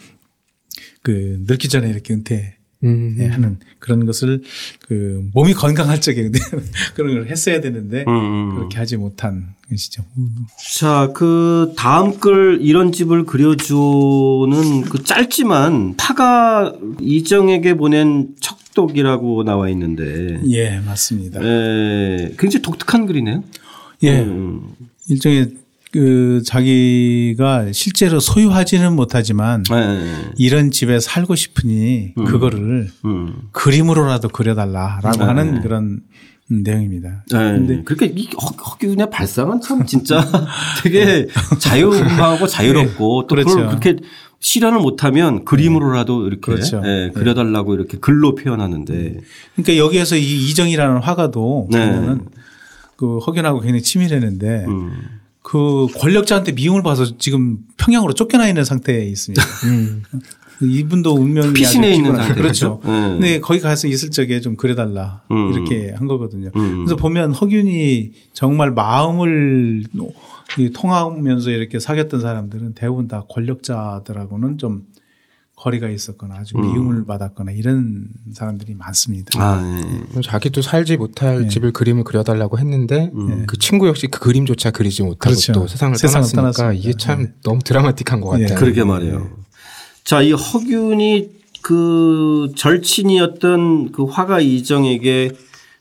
[1.02, 3.14] 그 늙기 전에 이렇게 은퇴 음.
[3.18, 4.42] 네, 하는 그런 것을
[4.86, 6.30] 그 몸이 건강할 적에
[6.94, 8.54] 그런 걸 했어야 되는데 음, 음.
[8.54, 10.02] 그렇게 하지 못한 것이죠.
[10.78, 20.40] 자, 그 다음 글 이런 집을 그려주는 그 짧지만 파가 이정에게 보낸 척독이라고 나와 있는데.
[20.48, 21.42] 예, 맞습니다.
[21.42, 23.44] 예, 굉장히 독특한 글이네요.
[24.02, 24.20] 예.
[24.20, 24.62] 음.
[25.08, 25.54] 일종의
[25.92, 30.14] 그 자기가 실제로 소유하지는 못하지만 네.
[30.36, 32.24] 이런 집에 살고 싶으니 음.
[32.24, 33.34] 그거를 음.
[33.52, 35.24] 그림으로라도 그려달라라고 네.
[35.24, 36.00] 하는 그런
[36.48, 37.24] 내용입니다.
[37.30, 37.38] 네.
[37.38, 40.24] 근데 그렇게 이 허균의 발상은 참 진짜
[40.82, 41.26] 되게
[41.58, 43.26] 자유분방하고 자유롭고 네.
[43.26, 43.56] 또 그렇죠.
[43.68, 43.96] 그렇게
[44.40, 46.82] 실현을 못하면 그림으로라도 이렇게 그렇죠.
[46.84, 49.20] 예, 그려달라고 이렇게 글로 표현하는데.
[49.54, 52.26] 그러니까 여기에서 이 이정이라는 화가도 보면은
[52.96, 55.19] 그 허균하고 굉장히 치밀했는데 음.
[55.42, 59.42] 그 권력자한테 미움을 봐서 지금 평양으로 쫓겨나 있는 상태에 있습니다.
[59.66, 60.02] 음.
[60.62, 62.80] 이분도 운명이 피신해 있는 상태 그렇죠.
[62.84, 63.18] 음.
[63.18, 65.52] 근데 거기 가서 있을 적에 좀 그려달라 음.
[65.52, 66.50] 이렇게 한 거거든요.
[66.54, 66.84] 음.
[66.84, 69.84] 그래서 보면 허균이 정말 마음을
[70.74, 74.82] 통하면서 이렇게 사귀었던 사람들은 대부분 다 권력자들하고는 좀
[75.60, 76.62] 거리가 있었거나 아주 음.
[76.62, 79.38] 미움을 받았거나 이런 사람들이 많습니다.
[79.42, 80.20] 아, 네.
[80.22, 81.48] 자기도 살지 못할 네.
[81.48, 83.44] 집을 그림을 그려달라고 했는데 음.
[83.46, 85.52] 그 친구 역시 그 그림조차 그리지 못하고 그렇죠.
[85.52, 86.72] 또 세상을, 세상을 떠났으니까 떠났습니다.
[86.72, 87.32] 이게 참 네.
[87.44, 88.44] 너무 드라마틱한 것 네.
[88.44, 88.58] 같아요.
[88.58, 89.30] 그러게 말이에요.
[90.02, 91.30] 자, 이 허균이
[91.60, 95.32] 그 절친이었던 그 화가 이정에게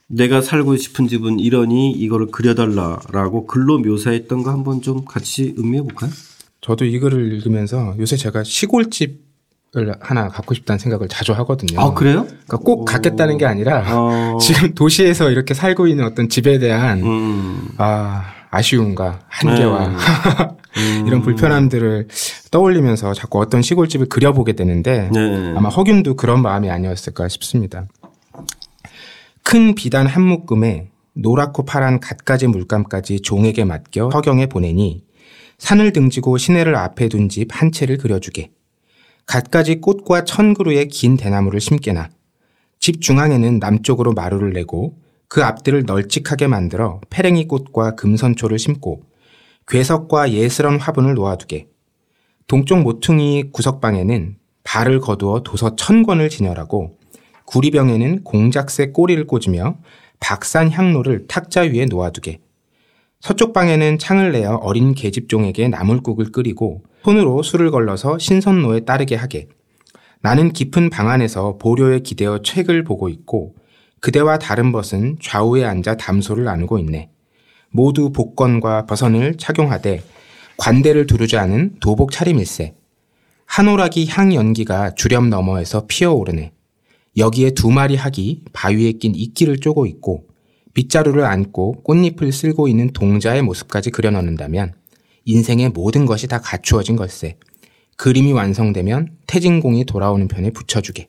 [0.08, 6.12] 내가 살고 싶은 집은 이러니 이거를 그려달라라고 글로 묘사했던 거 한번 좀 같이 음미해 볼까요?
[6.60, 9.29] 저도 이 글을 읽으면서 요새 제가 시골집
[9.78, 11.80] 을 하나 갖고 싶다는 생각을 자주 하거든요.
[11.80, 12.24] 아 그래요?
[12.24, 12.86] 그러니까 꼭 오.
[12.86, 14.38] 갖겠다는 게 아니라 어.
[14.42, 17.70] 지금 도시에서 이렇게 살고 있는 어떤 집에 대한 음.
[17.78, 19.96] 아 아쉬움과 한계와 네.
[21.02, 21.04] 음.
[21.06, 22.08] 이런 불편함들을
[22.50, 25.54] 떠올리면서 자꾸 어떤 시골집을 그려보게 되는데 네.
[25.56, 27.86] 아마 허균도 그런 마음이 아니었을까 싶습니다.
[29.44, 35.04] 큰 비단 한 묶음에 노랗고 파란 갖가지 물감까지 종에게 맡겨 허경에 보내니
[35.60, 38.50] 산을 등지고 시내를 앞에 둔 집 한 채를 그려주게.
[39.30, 42.10] 갖가지 꽃과 천 그루의 긴 대나무를 심게나
[42.80, 49.04] 집 중앙에는 남쪽으로 마루를 내고 그 앞들을 널찍하게 만들어 페랭이 꽃과 금선초를 심고
[49.68, 51.68] 괴석과 예스런 화분을 놓아두게.
[52.48, 56.98] 동쪽 모퉁이 구석방에는 발을 거두어 도서 천 권을 진열하고
[57.46, 59.78] 구리병에는 공작새 꼬리를 꽂으며
[60.20, 62.40] 박산 향로를 탁자 위에 놓아두게.
[63.20, 69.48] 서쪽 방에는 창을 내어 어린 계집종에게 나물국을 끓이고 손으로 술을 걸러서 신선로에 따르게 하게.
[70.22, 73.56] 나는 깊은 방 안에서 보료에 기대어 책을 보고 있고
[74.02, 77.10] 그대와 다른 벗은 좌우에 앉아 담소를 나누고 있네.
[77.72, 80.02] 모두 복권과 버선을 착용하되
[80.58, 82.76] 관대를 두르지 않은 도복 차림일세.
[83.46, 86.52] 한오락이 향 연기가 주렴 너머에서 피어오르네.
[87.18, 90.28] 여기에 두 마리 학이 바위에 낀 이끼를 쪼고 있고
[90.74, 94.74] 빗자루를 안고 꽃잎을 쓸고 있는 동자의 모습까지 그려넣는다면
[95.34, 97.38] 인생의 모든 것이 다 갖추어진 걸세.
[97.98, 101.08] 그림이 완성되면 태진공이 돌아오는 편에 붙여주게.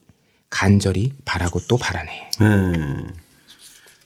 [0.50, 2.10] 간절히 바라고 또 바라네.
[2.38, 3.06] 네.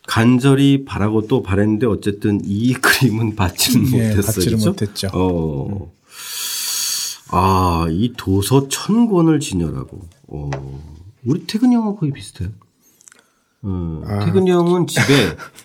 [0.06, 4.22] 간절히 바라고 또 바랬는데 어쨌든 이 그림은 받지는 네, 못했어요.
[4.26, 4.70] 받지를 그렇죠?
[4.70, 5.08] 못했죠.
[5.14, 5.92] 어.
[7.30, 10.00] 아, 이 도서 천 권을 진열하고.
[10.28, 10.50] 어.
[11.24, 12.50] 우리 태근 형하고 거의 비슷해요.
[13.62, 14.02] 어.
[14.06, 14.24] 아.
[14.26, 15.02] 태근 형은 집에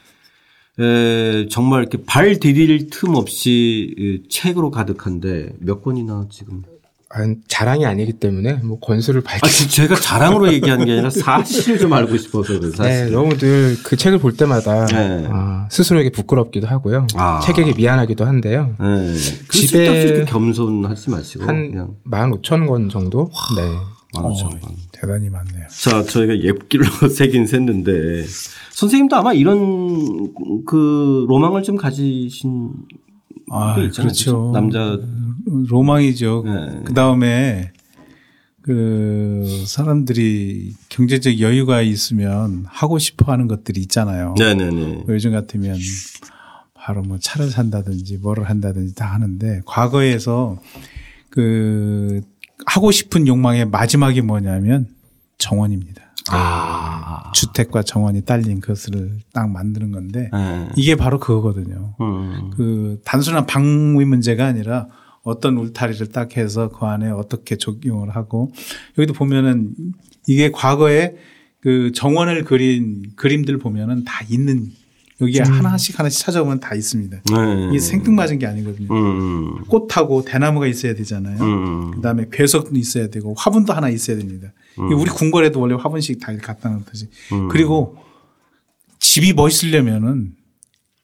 [0.80, 6.64] 에, 정말 이렇게 발 디딜 틈 없이 책으로 가득한데 몇 권이나 지금?
[7.12, 9.40] 아, 자랑이 아니기 때문에 뭐 권수를 밝히.
[9.44, 13.06] 아, 제가 자랑으로 얘기하는 게 아니라 사실을 좀 알고 싶어서 그 사실.
[13.06, 15.28] 네, 너무 늘 그 책을 볼 때마다 네.
[15.32, 17.08] 아, 스스로에게 부끄럽기도 하고요.
[17.16, 17.40] 아.
[17.44, 18.76] 책에게 미안하기도 한데요.
[18.80, 19.16] 네.
[19.52, 21.96] 집에 겸손하지 마시고 한 그냥.
[22.12, 23.32] 15,000권 정도.
[23.58, 23.64] 네.
[24.20, 24.32] 어,
[24.92, 25.66] 대단히 많네요.
[25.70, 28.24] 자, 저희가 예길로 세긴 셌는데
[28.80, 30.34] 선생님도 아마 이런
[30.66, 32.72] 그 로망을 좀 가지신
[33.52, 34.52] 아, 그렇죠.
[34.54, 34.98] 남자
[35.46, 36.44] 로망이죠.
[36.46, 36.82] 네.
[36.86, 37.74] 그 다음에
[38.62, 44.36] 그그 사람들이 경제적 여유가 있으면 하고 싶어 하는 것들이 있잖아요.
[44.38, 45.04] 네네네.
[45.10, 45.78] 요즘 같으면
[46.74, 50.58] 바로 뭐 차를 산다든지 뭐를 한다든지 다 하는데 과거에서
[51.30, 52.22] 그
[52.66, 54.88] 하고 싶은 욕망의 마지막이 뭐냐면
[55.38, 56.09] 정원입니다.
[56.32, 57.32] 아.
[57.34, 60.70] 주택과 정원이 딸린 것을 딱 만드는 건데 네.
[60.76, 61.96] 이게 바로 그거거든요.
[62.02, 62.52] 음.
[62.56, 64.88] 그 단순한 방위 문제가 아니라
[65.24, 68.52] 어떤 울타리를 딱 해서 그 안에 어떻게 적용을 하고
[68.98, 69.74] 여기도 보면은
[70.28, 71.16] 이게 과거에
[71.62, 74.72] 그 정원을 그린 그림들 보면은 다 있는
[75.22, 75.52] 여기에 음.
[75.52, 77.18] 하나씩 하나씩 찾아보면 다 있습니다.
[77.18, 77.68] 네.
[77.70, 78.88] 이게 생뚱맞은 게 아니거든요.
[78.94, 79.64] 음.
[79.66, 81.44] 꽃하고 대나무가 있어야 되잖아요.
[81.44, 81.92] 음.
[81.92, 84.54] 그다음에 배석도 있어야 되고 화분도 하나 있어야 됩니다.
[84.80, 84.94] 음.
[84.94, 87.10] 우리 궁궐에도 원래 화분씩 다 갖다 놓듯이.
[87.34, 87.50] 음.
[87.50, 87.98] 그리고
[89.00, 90.36] 집이 멋있으려면은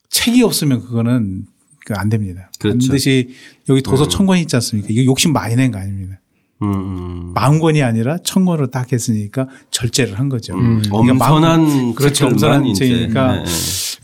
[0.09, 1.45] 책이 없으면 그거는
[1.86, 2.49] 그안 됩니다.
[2.59, 2.80] 그렇죠.
[2.80, 3.30] 반드시
[3.70, 4.09] 여기 도서 음.
[4.09, 4.88] 천권이 있지 않습니까?
[4.91, 6.20] 이거 욕심 많이 낸 거 아닙니다.
[6.61, 7.31] 음.
[7.33, 10.55] 만 권이 아니라 천 권으로 딱 했으니까 절제를 한 거죠.
[10.55, 10.81] 음.
[10.83, 12.27] 그러니까 엄선한 그렇죠.
[12.27, 13.45] 엄선한 책이니까 네.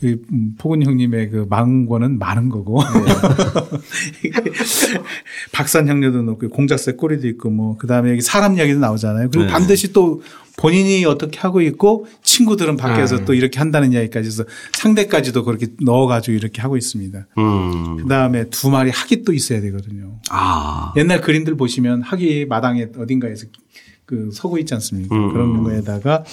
[0.00, 0.20] 그
[0.58, 4.30] 포근 형님의 그 망원은 많은 거고 네.
[5.52, 9.30] 박산 형료도 넣고 공작새 꼬리도 있고 뭐 그다음에 여기 사람 이야기도 나오잖아요.
[9.30, 9.52] 그리고 네.
[9.52, 10.20] 반드시 또
[10.56, 13.24] 본인이 어떻게 하고 있고 친구들은 밖에서 아.
[13.24, 14.44] 또 이렇게 한다는 이야기까지 해서
[14.74, 17.26] 상대까지도 그렇게 넣어가지고 이렇게 하고 있습니다.
[17.38, 17.96] 음.
[17.96, 20.18] 그 다음에 두 마리 학이 또 있어야 되거든요.
[20.30, 20.92] 아.
[20.96, 23.46] 옛날 그림들 보시면 학이 마당에 어딘가에서
[24.04, 25.14] 그 서고 있지 않습니까?
[25.14, 25.32] 음.
[25.32, 26.24] 그런 거에다가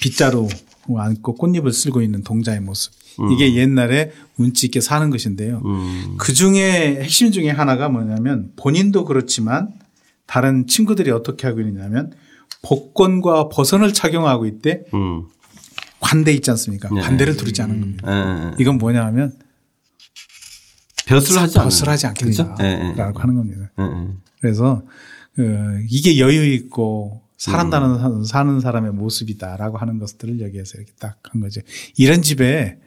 [0.00, 0.48] 빗자루
[0.94, 2.92] 안고 꽃잎을 쓸고 있는 동자의 모습.
[3.20, 3.32] 음.
[3.32, 5.62] 이게 옛날에 운치 있게 사는 것인데요.
[5.64, 6.16] 음.
[6.18, 9.68] 그 중에 핵심 중에 하나가 뭐냐면 본인도 그렇지만
[10.26, 12.12] 다른 친구들이 어떻게 하고 있냐면
[12.62, 15.26] 복권과 버선을 착용하고 있대 음.
[16.00, 16.88] 관대 있지 않습니까?
[16.92, 17.00] 네.
[17.00, 18.50] 관대를 두르지 않은 겁니다.
[18.50, 18.56] 네.
[18.58, 19.38] 이건 뭐냐 하면
[21.06, 22.94] 벼슬 하지 벼슬 하지 않겠다라고 네.
[22.94, 23.70] 하는 겁니다.
[24.40, 24.82] 그래서
[25.34, 28.24] 그 이게 여유 있고 사람다는 음.
[28.24, 31.60] 사는 사람의 모습이다라고 하는 것들을 여기에서 이렇게 딱 한 거죠.
[31.96, 32.78] 이런 집에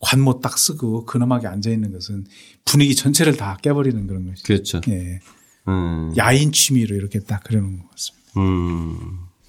[0.00, 2.26] 관모 딱 쓰고 근엄하게 앉아 있는 것은
[2.64, 4.46] 분위기 전체를 다 깨버리는 그런 것이죠.
[4.46, 4.80] 그렇죠.
[4.88, 5.20] 예.
[5.68, 6.12] 음.
[6.16, 8.21] 야인 취미로 이렇게 딱 그려놓은 것 같습니다.
[8.36, 8.96] 음.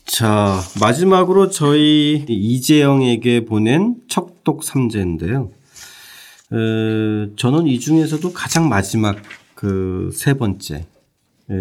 [0.06, 5.50] 자, 마지막으로 저희 이재영에게 보낸 척독 삼재인데요.
[6.52, 9.18] 에, 저는 이 중에서도 가장 마지막
[9.56, 10.86] 그 세 번째,
[11.50, 11.56] 에,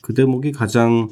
[0.00, 1.08] 그 대목이 가장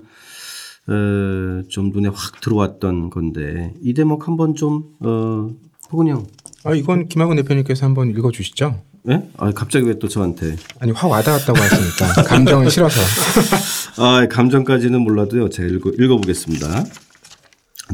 [0.88, 5.50] 에, 좀 눈에 확 들어왔던 건데 이 대목 한번 좀 어,
[5.90, 6.26] 포근이 형.
[6.64, 8.80] 아 이건 김학원 대표님께서 한번 읽어주시죠.
[9.02, 9.28] 네?
[9.36, 10.56] 아 갑자기 왜 또 저한테?
[10.80, 12.98] 아니 확 와닿았다고 하시니까 감정이 싫어서.
[13.96, 15.50] 아 감정까지는 몰라도요.
[15.50, 16.84] 제가 읽어, 읽어보겠습니다.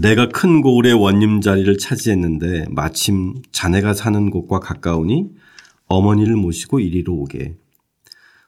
[0.01, 5.29] 내가 큰 고을의 원님 자리를 차지했는데 마침 자네가 사는 곳과 가까우니
[5.89, 7.57] 어머니를 모시고 이리로 오게.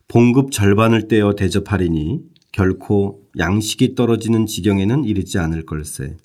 [0.09, 2.21] 봉급 절반을 떼어 대접하리니
[2.53, 6.17] 결코 양식이 떨어지는 지경에는 이르지 않을 걸세.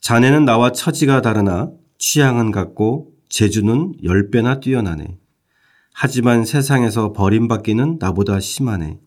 [0.00, 5.18] 자네는 나와 처지가 다르나 취향은 같고 재주는 10배나 뛰어나네.
[5.92, 8.98] 하지만 세상에서 버림받기는 나보다 심하네.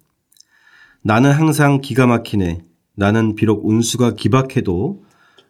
[1.07, 2.65] 나는 항상 기가 막히네.
[2.97, 5.05] 나는 비록 운수가 기박해도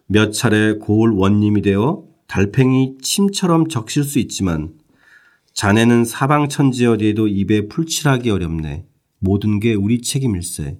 [0.06, 4.74] 몇 차례 고울 원님이 되어 달팽이 침처럼 적실 수 있지만
[5.54, 8.86] 자네는 사방천지 어디에도 입에 풀칠하기 어렵네.
[9.18, 10.78] 모든 게 우리 책임일세.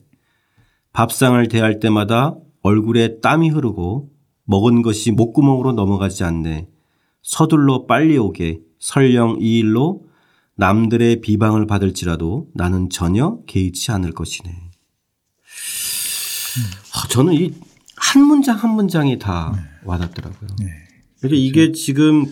[0.93, 4.13] 밥상을 대할 때마다 얼굴에 땀이 흐르고
[4.45, 6.69] 먹은 것이 목구멍으로 넘어가지 않네.
[7.23, 10.05] 서둘러 빨리 오게 설령 이 일로
[10.55, 14.68] 남들의 비방을 받을지라도 나는 전혀 개의치 않을 것이네.
[16.59, 17.09] 음.
[17.11, 17.53] 저는 이
[18.01, 19.63] 한 문장 한 문장이 다 네.
[19.85, 20.49] 와닿더라고요.
[20.61, 20.67] 네.
[21.21, 22.27] 그러니까 이게 지금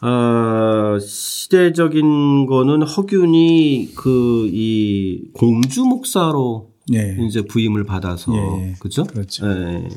[0.00, 7.18] 어, 시대적인 거는 허균이 그 이 공주 목사로 네.
[7.26, 8.74] 이제 부임을 받아서 예, 예.
[8.78, 9.04] 그죠?
[9.04, 9.46] 그렇죠.
[9.46, 9.88] 예.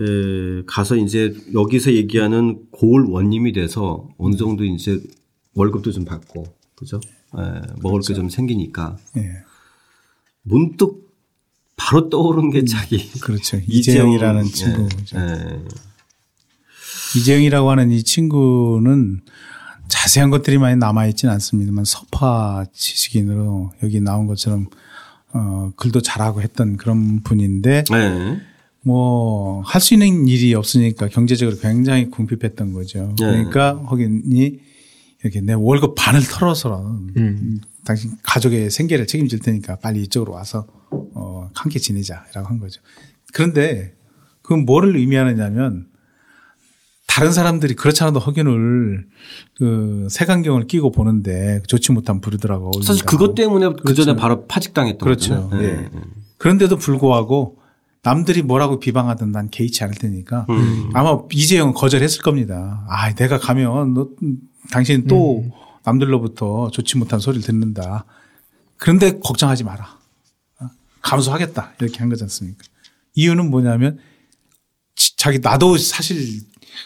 [0.00, 5.02] 에, 가서 이제 여기서 얘기하는 고을 원님이 돼서 어느 정도 이제
[5.54, 6.44] 월급도 좀 받고
[6.76, 6.96] 그죠?
[7.36, 7.42] 에,
[7.82, 8.14] 먹을 그렇죠.
[8.14, 9.22] 게좀 생기니까 예.
[10.42, 11.09] 문득
[11.80, 15.16] 바로 떠오른 게 음, 자기 그렇죠 이재영이라는 친구죠.
[15.16, 15.62] 예.
[17.16, 19.22] 이재영이라고 하는 이 친구는
[19.88, 24.66] 자세한 것들이 많이 남아 있지는 않습니다만 서파 지식인으로 여기 나온 것처럼
[25.32, 28.40] 어 글도 잘하고 했던 그런 분인데 네.
[28.82, 33.14] 뭐할 수 있는 일이 없으니까 경제적으로 굉장히 궁핍했던 거죠.
[33.18, 33.26] 네.
[33.26, 34.58] 그러니까 허긴이
[35.22, 37.60] 이렇게 내 월급 반을 털어서는 음.
[37.84, 42.80] 당신 가족의 생계를 책임질 테니까 빨리 이쪽으로 와서 어 함께 지내자라고 한 거죠.
[43.32, 43.94] 그런데
[44.42, 45.86] 그건 뭐를 의미하느냐면
[47.06, 49.06] 다른 사람들이 그렇지 않아도 허균을
[49.56, 52.70] 그 색안경을 끼고 보는데 좋지 못한 부르더라고.
[52.82, 54.16] 사실 그것 때문에 그 전에 그렇죠.
[54.16, 55.48] 바로 파직당했던 그렇죠.
[55.48, 55.56] 거죠.
[55.56, 55.72] 네.
[55.76, 55.90] 네.
[56.38, 57.58] 그런데도 불구하고
[58.02, 60.90] 남들이 뭐라고 비방하든 난 개의치 않을 테니까 음.
[60.94, 62.86] 아마 이재영은 거절했을 겁니다.
[62.88, 64.08] 아, 내가 가면 너
[64.70, 65.50] 당신 또 음.
[65.84, 68.06] 남들로부터 좋지 못한 소리를 듣는다.
[68.76, 69.99] 그런데 걱정하지 마라.
[71.00, 71.08] 어?
[71.08, 71.72] 감수하겠다.
[71.80, 72.62] 이렇게 한 거지 않습니까?
[73.14, 73.98] 이유는 뭐냐면
[75.16, 76.40] 자기 나도 사실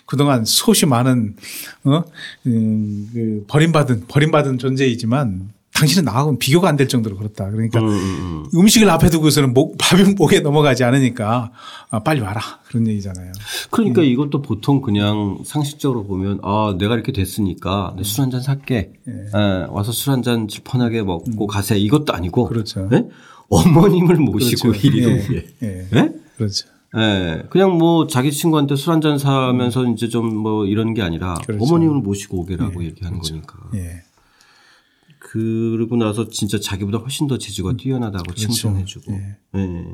[0.07, 1.37] 그동안 수없이 많은
[1.85, 2.03] 어
[2.47, 7.51] 음, 그 버림받은 버림받은 존재이지만 당신은 나하고는 비교가 안 될 정도로 그렇다.
[7.51, 8.69] 그러니까 음, 음, 음.
[8.69, 11.51] 식을 앞에 두고서는 목, 밥이 목에 넘어가지 않으니까
[11.91, 12.41] 아, 빨리 와라.
[12.69, 13.33] 그런 얘기잖아요.
[13.71, 14.07] 그러니까 음.
[14.07, 18.93] 이것도 보통 그냥 상식적으로 보면 아, 내가 이렇게 됐으니까 술 한 잔 살게.
[19.05, 19.13] 네.
[19.13, 21.47] 에, 와서 술 한 잔 질펀하게 먹고 음.
[21.49, 21.77] 가세.
[21.77, 22.47] 이것도 아니고.
[22.49, 22.89] 그렇죠.
[22.89, 23.09] 네?
[23.51, 24.87] 어머님을 모시고 그렇죠.
[24.89, 25.11] 이리로.
[25.11, 25.47] 예.
[25.63, 25.87] 예.
[25.91, 26.13] 네?
[26.37, 26.69] 그렇죠.
[26.97, 27.43] 예.
[27.51, 31.63] 그냥 뭐 자기 친구한테 술 한잔 사면서 이제 좀 뭐 이런 게 아니라 그렇죠.
[31.65, 32.89] 어머님을 모시고 오게라고 예.
[32.89, 33.35] 얘기하는 그렇죠.
[33.35, 33.59] 거니까.
[33.75, 34.03] 예.
[35.19, 37.77] 그러고 나서 진짜 자기보다 훨씬 더 재주가 음.
[37.77, 38.49] 뛰어나다고 그렇죠.
[38.49, 39.13] 칭찬해주고.
[39.13, 39.37] 예.
[39.57, 39.85] 예.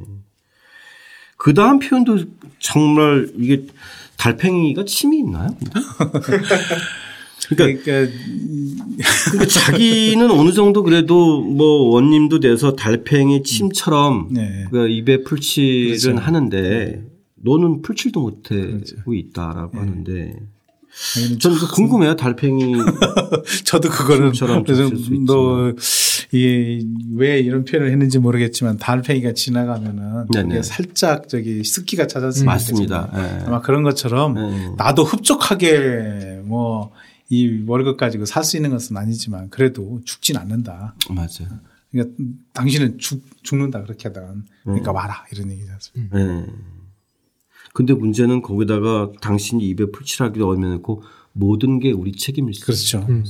[1.36, 2.24] 그 다음 표현도
[2.59, 3.66] 정말 이게
[4.18, 5.48] 달팽이가 침이 있나요?
[7.49, 8.12] 그러니까, 그러니까,
[9.30, 14.66] 그러니까 자기는 어느 정도 그래도 뭐 원님도 돼서 달팽이 침처럼 네.
[14.70, 16.16] 그 입에 풀칠은 그렇죠.
[16.18, 17.05] 하는데
[17.36, 18.97] 너는 풀칠도 못하고 그렇죠.
[19.07, 19.78] 있다라고 네.
[19.78, 20.34] 하는데
[21.38, 22.74] 저는 궁금해요 달팽이.
[23.64, 24.32] 저도 그거는
[24.64, 24.91] 그래서
[26.32, 30.62] 너왜 이런 표현을 했는지 모르겠지만 달팽이가 지나가면은 네네.
[30.62, 33.11] 살짝 저기 습기가 찾았을 맞습니다.
[33.14, 33.45] 네.
[33.47, 34.70] 아마 그런 것처럼 네.
[34.76, 36.91] 나도 흡족하게 뭐
[37.31, 40.95] 이 월급 가지고 살 수 있는 것은 아니지만 그래도 죽진 않는다.
[41.09, 41.61] 맞아요.
[41.91, 42.16] 그러니까
[42.53, 44.95] 당신은 죽, 죽는다 그렇게 하다가 그러니까 음.
[44.95, 46.18] 와라 이런 얘기지 않습니까?
[46.18, 46.47] 네.
[47.72, 51.03] 근데 문제는 거기다가 당신이 입에 풀칠하기도 얼매놓고
[51.33, 53.07] 모든 게 우리 책임일 수 그렇죠.
[53.09, 53.24] 음.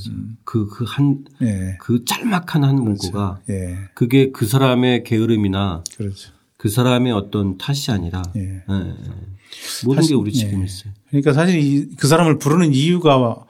[0.44, 1.76] 그, 그 한, 네.
[1.80, 3.52] 그 짤막한 한 문구가 그렇죠.
[3.52, 3.76] 네.
[3.94, 6.32] 그게 그 사람의 게으름이나 그렇죠.
[6.56, 8.62] 그 사람의 어떤 탓이 아니라 네.
[9.84, 10.92] 모든 사실, 게 우리 책임이 있어요.
[11.08, 13.46] 그러니까 사실 이, 그 사람을 부르는 이유가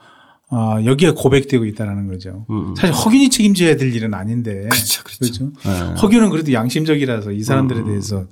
[0.51, 2.45] 어, 여기에 고백되고 있다라는 거죠.
[2.49, 2.75] 음, 음.
[2.75, 4.67] 사실 허균이 책임져야 될 일은 아닌데.
[4.69, 5.03] 그렇죠.
[5.03, 5.51] 그렇죠.
[5.51, 5.51] 그렇죠?
[5.63, 6.01] 네.
[6.01, 7.87] 허균은 그래도 양심적이라서 이 사람들에 음, 음.
[7.87, 8.25] 대해서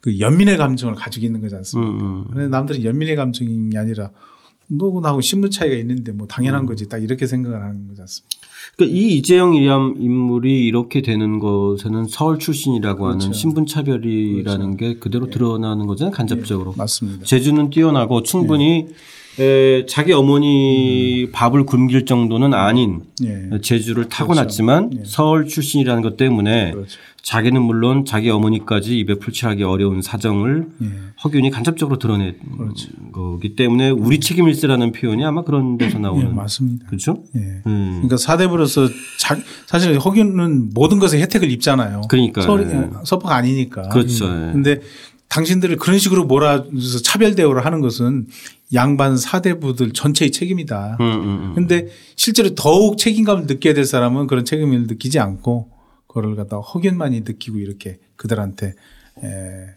[0.00, 1.92] 그 연민의 감정을 가지고 있는 거지 않습니까?
[1.92, 2.00] 음.
[2.00, 2.24] 음.
[2.30, 4.10] 그런데 남들은 연민의 감정이 아니라
[4.68, 8.36] 너고 나하고 신분 차이가 있는데 뭐 당연한 거지 딱 이렇게 생각을 하는 거지 않습니까?
[8.76, 13.24] 그러니까 이 이재영이란 인물이 이렇게 되는 것에는 서울 출신이라고 그렇죠.
[13.24, 14.94] 하는 신분 차별이라는 그렇죠.
[14.94, 15.30] 게 그대로 네.
[15.30, 16.12] 드러나는 거잖아요.
[16.12, 16.70] 간접적으로.
[16.72, 16.78] 네.
[16.78, 17.24] 맞습니다.
[17.26, 18.94] 재주는 뛰어나고 충분히 네.
[19.38, 21.32] 에, 자기 어머니 음.
[21.32, 23.60] 밥을 굶길 정도는 아닌 예.
[23.60, 25.00] 재주를 타고났지만 그렇죠.
[25.00, 25.10] 예.
[25.10, 26.98] 서울 출신이라는 것 때문에 그렇죠.
[27.22, 30.86] 자기는 물론 자기 어머니까지 입에 풀칠하기 어려운 사정을 예.
[31.24, 32.88] 허균이 간접적으로 드러낸 그렇죠.
[33.12, 36.86] 거기 때문에 우리 책임일세라는 표현이 아마 그런 데서 나오는 예, 맞습니다.
[36.86, 37.24] 그렇죠?
[37.34, 37.40] 예.
[37.66, 37.90] 음.
[37.96, 42.02] 그러니까 사대부로서 자, 사실 허균은 모든 것에 혜택을 입잖아요.
[42.08, 42.42] 그러니까
[43.04, 43.88] 서퍼가 아니니까.
[43.88, 44.26] 그렇죠.
[44.26, 44.80] 그런데
[45.28, 48.26] 당신들을 그런 식으로 몰아서 차별 대우를 하는 것은
[48.74, 50.96] 양반 사대부들 전체의 책임이다.
[50.98, 51.88] 그런데 음, 음, 음.
[52.16, 55.70] 실제로 더욱 책임감을 느껴야 될 사람은 그런 책임을 느끼지 않고
[56.06, 58.74] 그걸 갖다 허균만이 느끼고 이렇게 그들한테
[59.22, 59.76] 에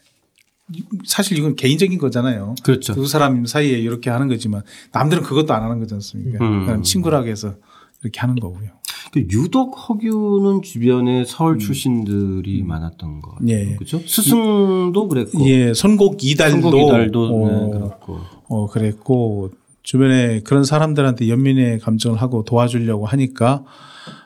[1.05, 2.55] 사실 이건 개인적인 거잖아요.
[2.63, 2.93] 그렇죠.
[2.93, 6.45] 두 사람 사이에 이렇게 하는 거지만 남들은 그것도 안 하는 거지 않습니까?
[6.45, 6.83] 음.
[6.83, 7.55] 친구라고 해서
[8.03, 8.78] 이렇게 하는 거고요.
[9.11, 11.59] 그 유독 허균은 주변에 서울 음.
[11.59, 12.67] 출신들이 음.
[12.67, 13.49] 많았던 것 같아요.
[13.49, 13.75] 예.
[13.75, 13.99] 그렇죠?
[14.05, 15.47] 스승도 그랬고.
[15.49, 18.19] 예, 선곡 이달도, 선곡 이달도 어, 네, 그렇고.
[18.47, 19.51] 어, 그랬고
[19.83, 23.63] 주변에 그런 사람들한테 연민의 감정을 하고 도와주려고 하니까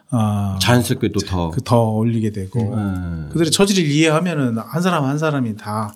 [0.09, 1.49] 아, 자연스럽게 또 더.
[1.49, 3.29] 그 더 올리게 되고 음.
[3.31, 5.93] 그들의 처지를 이해하면은 한 사람 한 사람이 다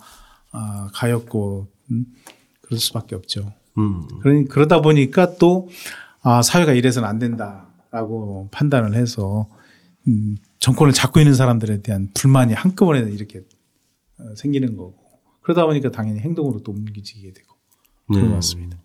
[0.51, 2.05] 아, 가였고 음?
[2.61, 3.51] 그럴 수밖에 없죠.
[3.77, 4.07] 음.
[4.21, 5.69] 그러니 그러다 보니까 또
[6.23, 7.66] 아, 사회가 이래서는 안 된다
[7.97, 9.49] 라고 판단을 해서
[10.07, 13.39] 음, 정권을 잡고 있는 사람들에 대한 불만이 한꺼번에 이렇게
[14.19, 14.95] 어, 생기는 거고
[15.41, 17.55] 그러다 보니까 당연히 행동으로 또 옮기지게 되고
[18.07, 18.29] 그런 네.
[18.29, 18.77] 것 같습니다.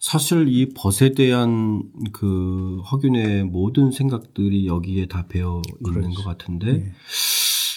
[0.00, 6.22] 사실 이 벗에 대한 그 허균의 모든 생각들이 여기에 다 배어 있는 그렇죠.
[6.22, 6.92] 것 같은데 네.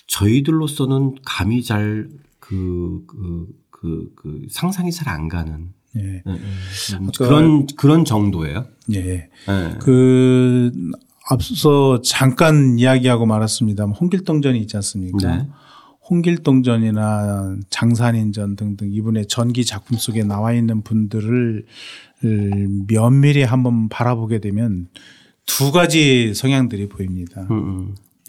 [0.07, 2.09] 저희들로서는 감이 잘
[2.39, 6.01] 그, 그, 그, 그 상상이 잘 안 가는 예.
[6.01, 6.39] 네.
[7.17, 8.67] 그런 그런 정도예요.
[8.93, 9.01] 예.
[9.01, 9.29] 네.
[9.79, 10.71] 그
[11.29, 13.85] 앞서 잠깐 이야기하고 말았습니다.
[13.85, 15.37] 홍길동전이 있지 않습니까?
[15.37, 15.47] 네.
[16.09, 21.65] 홍길동전이나 장산인전 등등 이분의 전기 작품 속에 나와 있는 분들을
[22.87, 24.87] 면밀히 한번 바라보게 되면
[25.45, 27.47] 두 가지 성향들이 보입니다.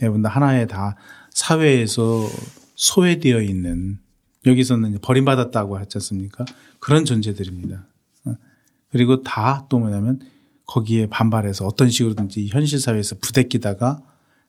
[0.00, 0.96] 네분 다 하나에 다
[1.30, 2.26] 사회에서
[2.74, 3.98] 소외되어 있는
[4.46, 6.44] 여기서는 버림받았다고 하지 않습니까?
[6.78, 7.86] 그런 존재들입니다.
[8.26, 8.34] 어.
[8.90, 10.20] 그리고 다 또 뭐냐면
[10.66, 14.00] 거기에 반발해서 어떤 식으로든지 현실 사회에서 부대끼다가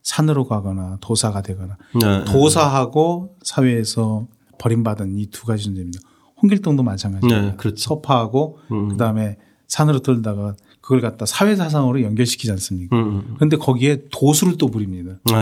[0.04, 2.26] 산으로 가거나 도사가 되거나 네.
[2.26, 4.28] 도사하고 사회에서
[4.60, 6.00] 버림받은 이 두 가지 존재입니다.
[6.42, 7.42] 홍길동도 마찬가지예요.
[7.42, 7.78] 네, 그렇죠.
[7.78, 8.90] 서파하고 음.
[8.90, 9.38] 그다음에
[9.68, 12.96] 산으로 들다가 그걸 갖다 사회 사상으로 연결시키지 않습니까?
[12.96, 13.34] 음.
[13.36, 15.18] 그런데 거기에 도수를 또 부립니다.
[15.26, 15.34] 네.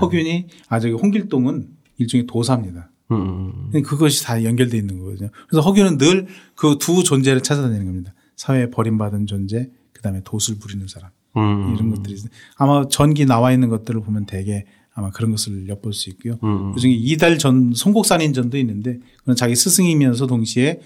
[0.00, 2.90] 허균이 아 저기 홍길동은 일종의 도사입니다.
[3.10, 3.70] 음.
[3.82, 5.30] 그것이 다 연결돼 있는 거거든요.
[5.48, 8.14] 그래서 허균은 늘 그 두 존재를 찾아다니는 겁니다.
[8.36, 11.74] 사회에 버림받은 존재, 그 다음에 도술 부리는 사람 음.
[11.74, 12.16] 이런 것들이
[12.56, 16.38] 아마 전기 나와 있는 것들을 보면 대개 아마 그런 것을 엿볼 수 있고요.
[16.42, 16.72] 음.
[16.72, 20.80] 그중에 이달 전 송곡산인전도 있는데 그건 자기 스승이면서 동시에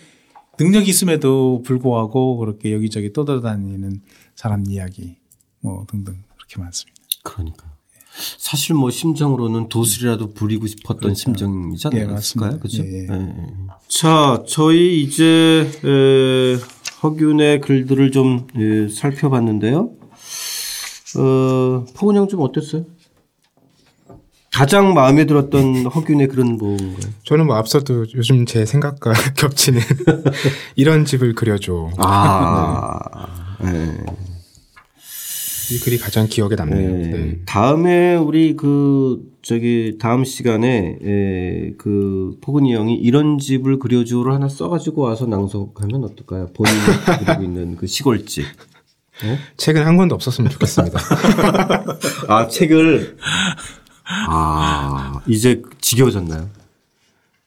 [0.60, 4.02] 능력이 있음에도 불구하고 그렇게 여기저기 떠돌아다니는
[4.34, 5.16] 사람 이야기
[5.60, 7.00] 뭐 등등 그렇게 많습니다.
[7.22, 7.71] 그러니까
[8.38, 11.14] 사실 뭐 심정으로는 도술이라도 부리고 싶었던 그렇죠.
[11.18, 12.52] 심정이지 않았을까요?
[12.54, 12.82] 예, 그렇죠.
[12.84, 13.06] 예, 예.
[13.06, 13.34] 네.
[13.88, 16.56] 자, 저희 이제 에,
[17.02, 19.90] 허균의 글들을 좀 예, 살펴봤는데요.
[21.18, 22.84] 어, 포근 형 좀 어땠어요?
[24.54, 26.98] 가장 마음에 들었던 허균의 그런 뭔가요?
[27.24, 29.80] 저는 뭐 앞서도 요즘 제 생각과 겹치는
[30.76, 31.88] 이런 집을 그려줘.
[31.96, 32.98] 아,
[33.62, 33.96] 네.
[35.72, 36.90] 이 글이 가장 기억에 남네요.
[36.90, 37.08] 네.
[37.08, 37.38] 네.
[37.46, 45.02] 다음에 우리 그 저기 다음 시간에 에, 그 포근이 형이 이런 집을 그려주를 하나 써가지고
[45.02, 46.48] 와서 낭독하면 어떨까요?
[46.54, 46.78] 본인이
[47.24, 48.44] 그리고 있는 그 시골집.
[49.22, 49.38] 네?
[49.56, 50.98] 책은 한 권도 없었으면 좋겠습니다.
[52.28, 53.16] 아 책을
[54.04, 56.48] 아, 이제 지겨워졌나요?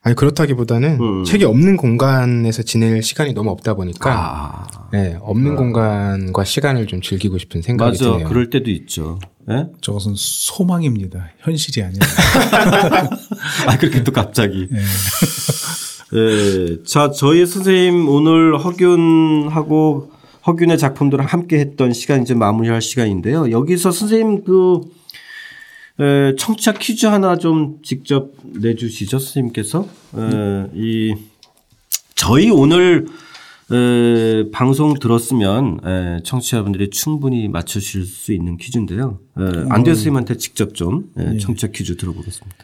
[0.05, 1.23] 아니 그렇다기보다는 음.
[1.23, 4.89] 책이 없는 공간에서 지낼 시간이 너무 없다 보니까 아.
[4.93, 5.55] 네, 없는 아.
[5.55, 8.29] 공간과 시간을 좀 즐기고 싶은 생각이 맞아, 드네요.
[8.29, 9.17] 그럴 때도 있죠.
[9.47, 9.65] 네?
[9.81, 11.31] 저것은 소망입니다.
[11.39, 11.99] 현실이 아니에요.
[13.65, 14.67] 아 그렇게 또 갑자기.
[14.69, 14.79] 네.
[16.13, 16.83] 네.
[16.83, 20.11] 자 저희 선생님 오늘 허균하고
[20.45, 23.49] 허균의 작품들을 함께 했던 시간 이제 마무리할 시간인데요.
[23.49, 24.81] 여기서 선생님 그
[26.37, 29.87] 청취자 퀴즈 하나 좀 직접 내주시죠, 선생님께서.
[30.17, 31.15] 에, 이
[32.15, 33.05] 저희 오늘
[33.71, 39.19] 에, 방송 들었으면 에, 청취자분들이 충분히 맞추실 수 있는 퀴즈인데요.
[39.39, 39.95] 에, 안대 음.
[39.95, 41.37] 선생님한테 직접 좀 에, 네.
[41.37, 42.57] 청취자 퀴즈 들어보겠습니다.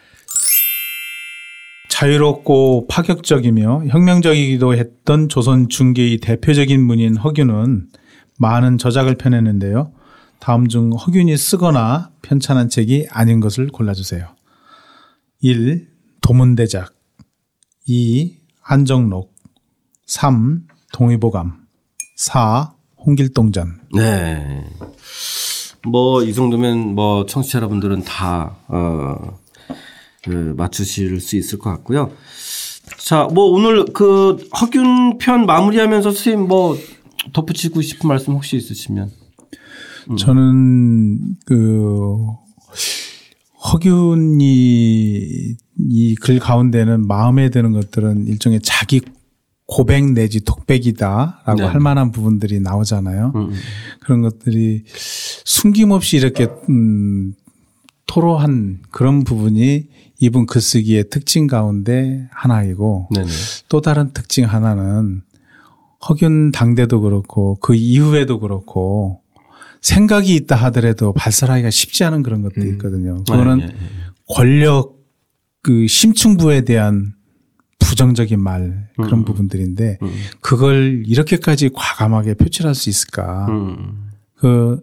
[1.90, 7.88] 자유롭고 파격적이며 혁명적이기도 했던 조선 중계의 대표적인 문인 허균은
[8.40, 9.92] 많은 저작을 펴냈는데요.
[10.42, 14.28] 다음 중 허균이 쓰거나 편찬한 책이 아닌 것을 골라주세요.
[15.42, 15.88] 1.
[16.22, 16.94] 도문대작
[17.88, 18.38] 2.
[18.60, 19.36] 한정록
[20.08, 20.64] 3.
[20.94, 21.62] 동의보감
[22.18, 22.74] 4.
[23.06, 24.66] 홍길동전 네.
[25.88, 29.40] 뭐 이 정도면 뭐 청취자 여러분들은 다 어,
[30.24, 32.12] 그 맞추실 수 있을 것 같고요.
[32.98, 36.78] 자, 뭐 오늘 그 허균 편 마무리하면서 선생님 뭐
[37.34, 39.12] 덧붙이고 싶은 말씀 혹시 있으시면
[40.10, 40.18] 음.
[40.18, 42.18] 저는 그
[43.64, 45.56] 허균이
[45.90, 49.02] 이 글 가운데는 마음에 드는 것들은 일종의 자기
[49.66, 51.64] 고백 내지 독백이다라고 네.
[51.64, 53.32] 할 만한 부분들이 나오잖아요.
[53.36, 53.42] 음.
[53.42, 53.54] 음.
[54.02, 57.34] 그런 것들이 숨김없이 이렇게 음
[58.06, 59.88] 토로한 그런 부분이
[60.20, 63.30] 이분 글쓰기의 특징 가운데 하나이고 네네.
[63.70, 65.22] 또 다른 특징 하나는
[66.08, 69.22] 허균 당대도 그렇고 그 이후에도 그렇고
[69.82, 72.72] 생각이 있다 하더라도 발설하기가 쉽지 않은 그런 것들이 음.
[72.74, 73.18] 있거든요.
[73.18, 73.24] 음.
[73.24, 73.80] 그거는 네, 네, 네.
[74.30, 74.96] 권력
[75.64, 77.14] 그 심층부에 대한
[77.80, 79.26] 부정적인 말 그런 음.
[79.26, 80.14] 부분들인데 음.
[80.40, 83.48] 그걸 이렇게까지 과감하게 표출할 수 있을까?
[83.50, 84.10] 음.
[84.36, 84.82] 그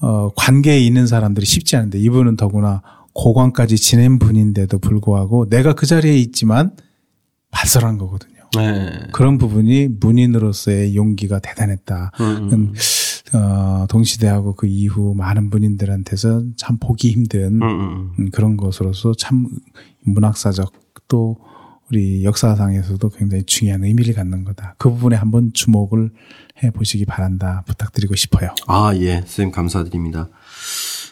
[0.00, 2.82] 어, 관계에 있는 사람들이 쉽지 않은데 이분은 더구나
[3.12, 6.70] 고관까지 지낸 분인데도 불구하고 내가 그 자리에 있지만
[7.50, 8.40] 발설한 거거든요.
[8.56, 8.90] 네.
[9.12, 12.12] 그런 부분이 문인으로서의 용기가 대단했다.
[13.34, 13.38] 음.
[13.38, 18.30] 어, 동시대하고 그 이후 많은 분인들한테서 참 보기 힘든 음, 음, 음.
[18.30, 19.46] 그런 것으로서 참
[20.02, 20.72] 문학사적
[21.08, 21.36] 또
[21.90, 24.74] 우리 역사상에서도 굉장히 중요한 의미를 갖는 거다.
[24.78, 26.10] 그 부분에 한번 주목을
[26.62, 28.50] 해 보시기 바란다 부탁드리고 싶어요.
[28.68, 29.16] 아, 예.
[29.22, 30.28] 선생님 감사드립니다.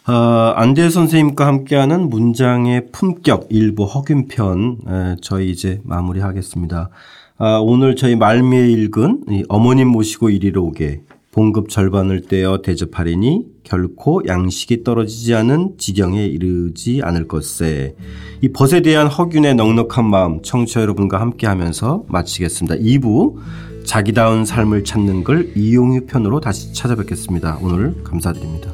[0.06, 0.12] 어,
[0.56, 6.90] 안대 선생님과 함께하는 문장의 품격 일부 허균편 에, 저희 이제 마무리하겠습니다.
[7.38, 11.02] 아, 오늘 저희 말미에 읽은 어머님 모시고 이리로 오게
[11.32, 17.94] 봉급 절반을 떼어 대접하리니 결코 양식이 떨어지지 않은 지경에 이르지 않을 것세.
[18.40, 22.76] 이 벗에 대한 허균의 넉넉한 마음 청취자 여러분과 함께 하면서 마치겠습니다.
[22.76, 23.36] 2부
[23.84, 27.58] 자기다운 삶을 찾는 걸 이용유 편으로 다시 찾아뵙겠습니다.
[27.62, 28.72] 오늘 감사드립니다.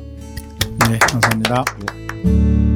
[0.89, 1.65] 네, 감사합니다.
[2.25, 2.74] 네.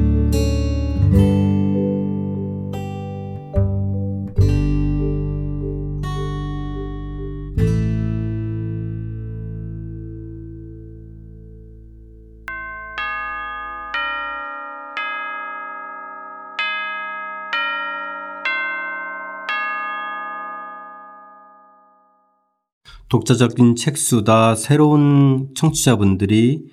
[23.09, 26.65] 독자적인 책수다 새로운 청취자분들이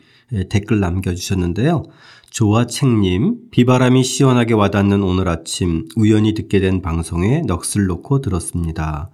[0.51, 1.85] 댓글 남겨주셨는데요.
[2.31, 9.11] 조아책님, 비바람이 시원하게 와닿는 오늘 아침 우연히 듣게 된 방송에 넋을 놓고 들었습니다.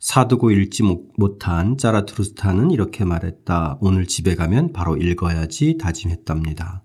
[0.00, 0.82] 사두고 읽지
[1.16, 3.78] 못한 짜라투르스타는 이렇게 말했다.
[3.80, 6.82] 오늘 집에 가면 바로 읽어야지 다짐했답니다.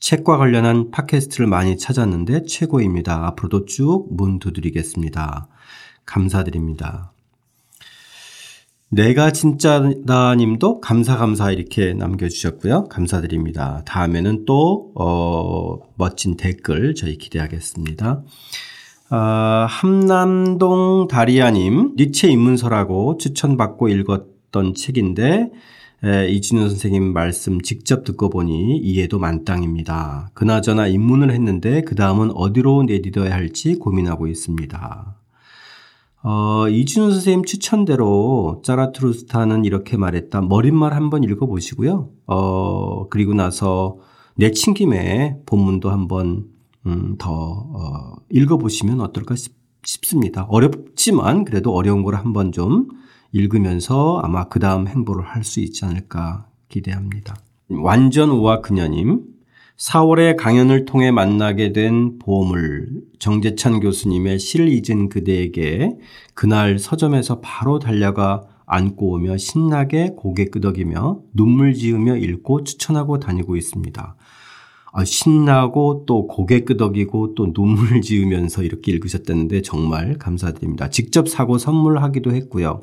[0.00, 3.26] 책과 관련한 팟캐스트를 많이 찾았는데 최고입니다.
[3.28, 5.48] 앞으로도 쭉 문 두드리겠습니다.
[6.04, 7.12] 감사드립니다.
[8.92, 12.88] 내가 진짜다 님도 감사 감사 이렇게 남겨주셨고요.
[12.88, 13.82] 감사드립니다.
[13.86, 18.24] 다음에는 또, 어, 멋진 댓글 저희 기대하겠습니다.
[19.10, 25.50] 아, 함남동 다리아님, 니체 입문서라고 추천받고 읽었던 책인데,
[26.02, 30.30] 에, 이진우 선생님 말씀 직접 듣고 보니 이해도 만땅입니다.
[30.34, 35.19] 그나저나 입문을 했는데 그 다음은 어디로 내딛어야 할지 고민하고 있습니다.
[36.22, 40.42] 어, 이진우 선생님 추천대로 짜라트루스타는 이렇게 말했다.
[40.42, 42.10] 머릿말 한번 읽어보시고요.
[42.26, 43.96] 어, 그리고 나서
[44.36, 46.46] 내친 김에 본문도 한번
[46.86, 50.46] 음, 더 어, 읽어보시면 어떨까 싶, 싶습니다.
[50.50, 52.88] 어렵지만 그래도 어려운 걸 한번 좀
[53.32, 57.34] 읽으면서 아마 그 다음 행보를 할 수 있지 않을까 기대합니다.
[57.70, 59.22] 완전 우와 그녀님,
[59.80, 65.96] 4월에 강연을 통해 만나게 된 보물 정재찬 교수님의 시를 잊은 그대에게
[66.34, 74.16] 그날 서점에서 바로 달려가 안고 오며 신나게 고개 끄덕이며 눈물 지으며 읽고 추천하고 다니고 있습니다.
[74.92, 80.90] 아, 신나고 또 고개 끄덕이고 또 눈물 지으면서 이렇게 읽으셨다는데 정말 감사드립니다.
[80.90, 82.82] 직접 사고 선물하기도 했고요.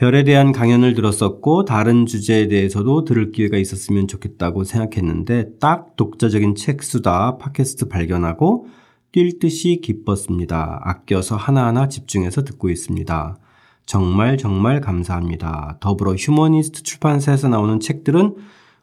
[0.00, 6.82] 별에 대한 강연을 들었었고 다른 주제에 대해서도 들을 기회가 있었으면 좋겠다고 생각했는데 딱 독자적인 책
[6.82, 8.66] 수다 팟캐스트 발견하고
[9.12, 10.80] 뛸 듯이 기뻤습니다.
[10.84, 13.36] 아껴서 하나하나 집중해서 듣고 있습니다.
[13.84, 15.76] 정말 정말 감사합니다.
[15.80, 18.36] 더불어 휴머니스트 출판사에서 나오는 책들은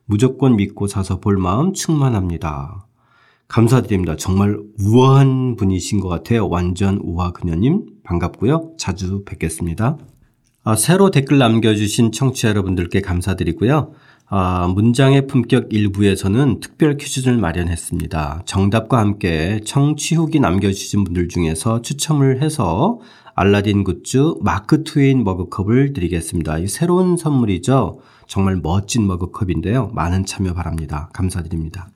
[0.05, 2.85] 무조건 믿고 사서 볼 마음 충만합니다.
[3.47, 4.17] 감사드립니다.
[4.17, 6.47] 정말 우아한 분이신 것 같아요.
[6.47, 8.73] 완전 우아 그녀님 반갑고요.
[8.77, 9.97] 자주 뵙겠습니다.
[10.67, 13.93] 아, 새로 댓글 남겨주신 청취자 여러분들께 감사드리고요.
[14.25, 18.41] 아, 문장의 품격 일부에서는 특별 퀴즈를 마련했습니다.
[18.45, 22.99] 정답과 함께 청취 후기 남겨주신 분들 중에서 추첨을 해서
[23.33, 26.57] 알라딘 굿즈 마크 트웨인 머그컵을 드리겠습니다.
[26.57, 28.01] 이 새로운 선물이죠.
[28.27, 29.91] 정말 멋진 머그컵인데요.
[29.93, 31.09] 많은 참여 바랍니다.
[31.13, 31.91] 감사드립니다.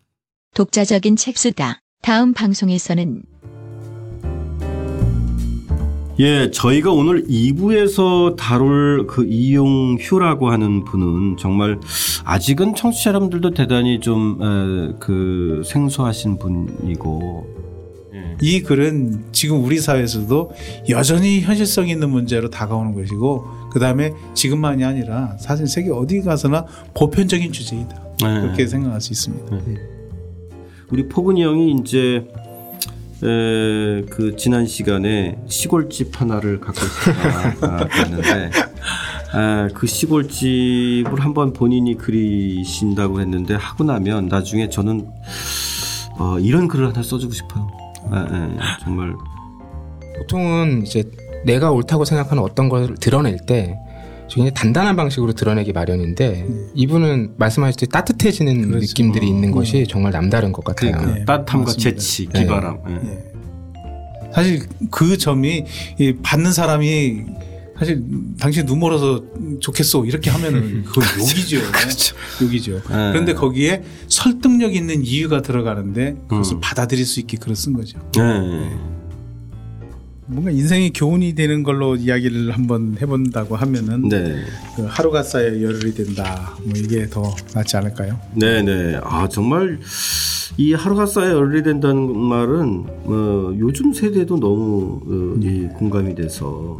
[0.55, 1.81] 독자적인 책수다.
[2.01, 3.23] 다음 방송에서는
[6.21, 11.79] 예, 저희가 오늘 2부에서 다룰 그 이용휴라고 하는 분은 정말
[12.23, 14.37] 아직은 청취자 여러분들도 대단히 좀
[14.99, 17.47] 그 생소하신 분이고
[18.13, 18.37] 예.
[18.41, 20.51] 이 글은 지금 우리 사회에서도
[20.89, 27.51] 여전히 현실성 있는 문제로 다가오는 것이고 그 다음에 지금만이 아니라 사실 세계 어디 가서나 보편적인
[27.51, 28.41] 주제이다 네.
[28.41, 29.57] 그렇게 생각할 수 있습니다.
[29.65, 29.75] 네.
[30.91, 32.27] 우리 포근이 형이 이제
[33.23, 36.81] 에, 그 지난 시간에 시골집 하나를 갖고
[37.89, 38.51] 그랬는데
[39.33, 45.07] 아, 그 시골집을 한번 본인이 그리신다고 했는데 하고 나면 나중에 저는
[46.17, 47.67] 어, 이런 글을 하나 써주고 싶어요.
[48.09, 49.13] 아, 아, 정말
[50.17, 51.03] 보통은 이제
[51.45, 53.77] 내가 옳다고 생각하는 어떤 걸 드러낼 때
[54.33, 56.69] 굉장히 단단한 방식으로 드러내기 마련인데 음.
[56.73, 58.79] 이분은 말씀하실 때 따뜻해지는 그렇죠.
[58.79, 59.53] 느낌들이 있는 음.
[59.53, 60.91] 것이 정말 남다른 것 같아요.
[60.93, 61.89] 그러니까 네, 따뜻함과 맞습니다.
[61.89, 62.41] 재치, 네.
[62.41, 62.79] 기바람.
[62.87, 62.99] 네.
[63.03, 63.23] 네.
[64.33, 65.65] 사실 그 점이
[66.23, 67.25] 받는 사람이
[67.77, 68.03] 사실
[68.39, 69.21] 당신 눈 멀어서
[69.59, 71.59] 좋겠어 이렇게 하면은 그건 욕이죠.
[71.71, 72.15] 그렇죠.
[72.41, 72.73] 욕이죠.
[72.75, 73.11] 네.
[73.11, 76.59] 그런데 거기에 설득력 있는 이유가 들어가는데 그것을 음.
[76.61, 77.99] 받아들일 수 있게 글을 쓴 거죠.
[78.15, 79.00] 네.
[80.31, 84.37] 뭔가 인생이 교훈이 되는 걸로 이야기를 한번 해본다고 하면은 네.
[84.77, 86.55] 그 하루가 쌓여 열흘이 된다.
[86.63, 88.17] 뭐 이게 더 낫지 않을까요?
[88.35, 88.97] 네 네.
[89.03, 89.79] 아 정말
[90.55, 95.67] 이 하루가 쌓여 열흘이 된다는 말은 어, 요즘 세대도 너무 어, 네.
[95.75, 96.79] 공감이 돼서.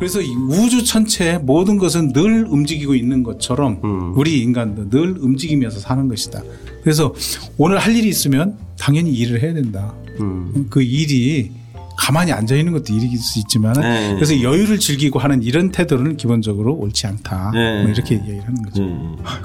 [0.00, 4.18] 그래서 이 우주 전체 모든 것은 늘 움직이고 있는 것처럼 음.
[4.18, 6.42] 우리 인간도 늘 움직이면서 사는 것이다.
[6.82, 7.14] 그래서
[7.56, 9.94] 오늘 할 일이 있으면 당연히 일을 해야 된다.
[10.18, 10.66] 음.
[10.68, 11.52] 그 일이
[11.96, 14.14] 가만히 앉아 있는 것도 일일 수 있지만 네.
[14.14, 17.50] 그래서 여유를 즐기고 하는 이런 태도는 기본적으로 옳지 않다.
[17.54, 17.82] 네.
[17.82, 18.82] 뭐 이렇게 얘기를 하는 거죠.
[18.84, 18.98] 네.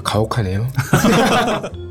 [0.04, 0.66] 가혹하네요.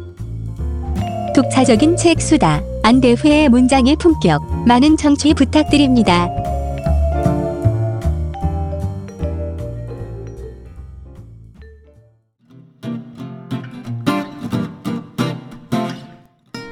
[1.35, 2.61] 독차적인 책 수다.
[2.83, 4.41] 안대회의 문장의 품격.
[4.67, 6.27] 많은 청취 부탁드립니다.